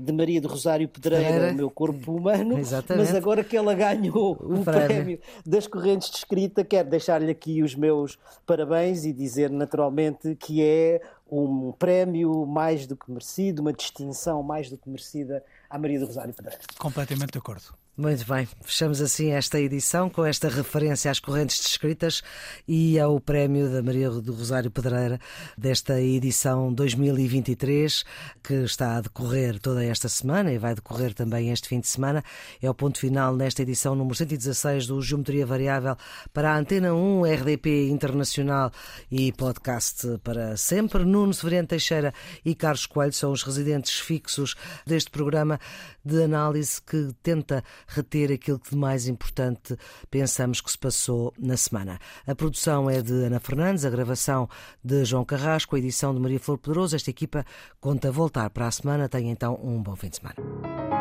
de 0.00 0.12
Maria 0.12 0.40
do 0.40 0.48
Rosário 0.48 0.88
Pedreira, 0.88 1.52
O 1.52 1.54
Meu 1.54 1.70
Corpo 1.70 2.14
Humano, 2.14 2.58
Exatamente. 2.58 3.06
mas 3.06 3.14
agora 3.14 3.44
que 3.44 3.56
ela 3.56 3.74
ganhou 3.74 4.36
o, 4.40 4.60
o 4.60 4.64
prémio. 4.64 4.86
prémio 4.86 5.20
das 5.44 5.66
correntes 5.66 6.10
de 6.10 6.16
escrita, 6.16 6.64
quero 6.64 6.88
deixar-lhe 6.88 7.30
aqui 7.30 7.62
os 7.62 7.74
meus 7.74 8.18
parabéns 8.46 9.04
e 9.04 9.12
dizer 9.12 9.50
naturalmente 9.50 10.34
que 10.36 10.62
é 10.62 11.00
um 11.30 11.72
prémio 11.78 12.46
mais 12.46 12.86
do 12.86 12.96
que 12.96 13.10
merecido, 13.10 13.60
uma 13.60 13.72
distinção 13.72 14.42
mais 14.42 14.70
do 14.70 14.78
que 14.78 14.88
merecida 14.88 15.44
à 15.68 15.78
Maria 15.78 16.00
do 16.00 16.06
Rosário 16.06 16.32
Pedreira. 16.32 16.62
Completamente 16.78 17.32
de 17.32 17.38
acordo. 17.38 17.74
Muito 17.98 18.24
bem, 18.32 18.46
fechamos 18.62 19.00
assim 19.00 19.32
esta 19.32 19.58
edição 19.58 20.08
com 20.08 20.24
esta 20.24 20.48
referência 20.48 21.10
às 21.10 21.18
correntes 21.18 21.58
descritas 21.58 22.22
e 22.68 22.96
ao 22.96 23.18
prémio 23.18 23.68
da 23.68 23.82
Maria 23.82 24.08
do 24.08 24.32
Rosário 24.32 24.70
Pedreira 24.70 25.18
desta 25.56 26.00
edição 26.00 26.72
2023 26.72 28.04
que 28.40 28.54
está 28.54 28.98
a 28.98 29.00
decorrer 29.00 29.58
toda 29.58 29.84
esta 29.84 30.08
semana 30.08 30.52
e 30.52 30.58
vai 30.58 30.76
decorrer 30.76 31.12
também 31.12 31.50
este 31.50 31.66
fim 31.66 31.80
de 31.80 31.88
semana. 31.88 32.22
É 32.62 32.70
o 32.70 32.74
ponto 32.74 33.00
final 33.00 33.34
nesta 33.34 33.62
edição 33.62 33.96
número 33.96 34.14
116 34.14 34.86
do 34.86 35.02
Geometria 35.02 35.44
Variável 35.44 35.96
para 36.32 36.52
a 36.52 36.56
Antena 36.56 36.94
1, 36.94 37.22
RDP 37.24 37.88
Internacional 37.88 38.70
e 39.10 39.32
podcast 39.32 40.06
para 40.22 40.56
sempre. 40.56 41.04
Nuno 41.04 41.34
Severiano 41.34 41.66
Teixeira 41.66 42.14
e 42.44 42.54
Carlos 42.54 42.86
Coelho 42.86 43.12
são 43.12 43.32
os 43.32 43.42
residentes 43.42 43.98
fixos 43.98 44.54
deste 44.86 45.10
programa 45.10 45.58
de 46.04 46.22
análise 46.22 46.80
que 46.80 47.12
tenta 47.24 47.64
reter 47.88 48.30
aquilo 48.32 48.58
que 48.58 48.70
de 48.70 48.76
mais 48.76 49.08
importante 49.08 49.76
pensamos 50.10 50.60
que 50.60 50.70
se 50.70 50.78
passou 50.78 51.32
na 51.38 51.56
semana. 51.56 51.98
A 52.26 52.34
produção 52.34 52.88
é 52.88 53.02
de 53.02 53.12
Ana 53.12 53.40
Fernandes, 53.40 53.84
a 53.84 53.90
gravação 53.90 54.48
de 54.84 55.04
João 55.04 55.24
Carrasco, 55.24 55.74
a 55.74 55.78
edição 55.78 56.14
de 56.14 56.20
Maria 56.20 56.38
Flor 56.38 56.58
Poderoso. 56.58 56.94
Esta 56.94 57.10
equipa 57.10 57.44
conta 57.80 58.12
voltar 58.12 58.50
para 58.50 58.66
a 58.66 58.70
semana. 58.70 59.08
Tenha 59.08 59.32
então 59.32 59.58
um 59.62 59.82
bom 59.82 59.96
fim 59.96 60.10
de 60.10 60.16
semana. 60.16 60.97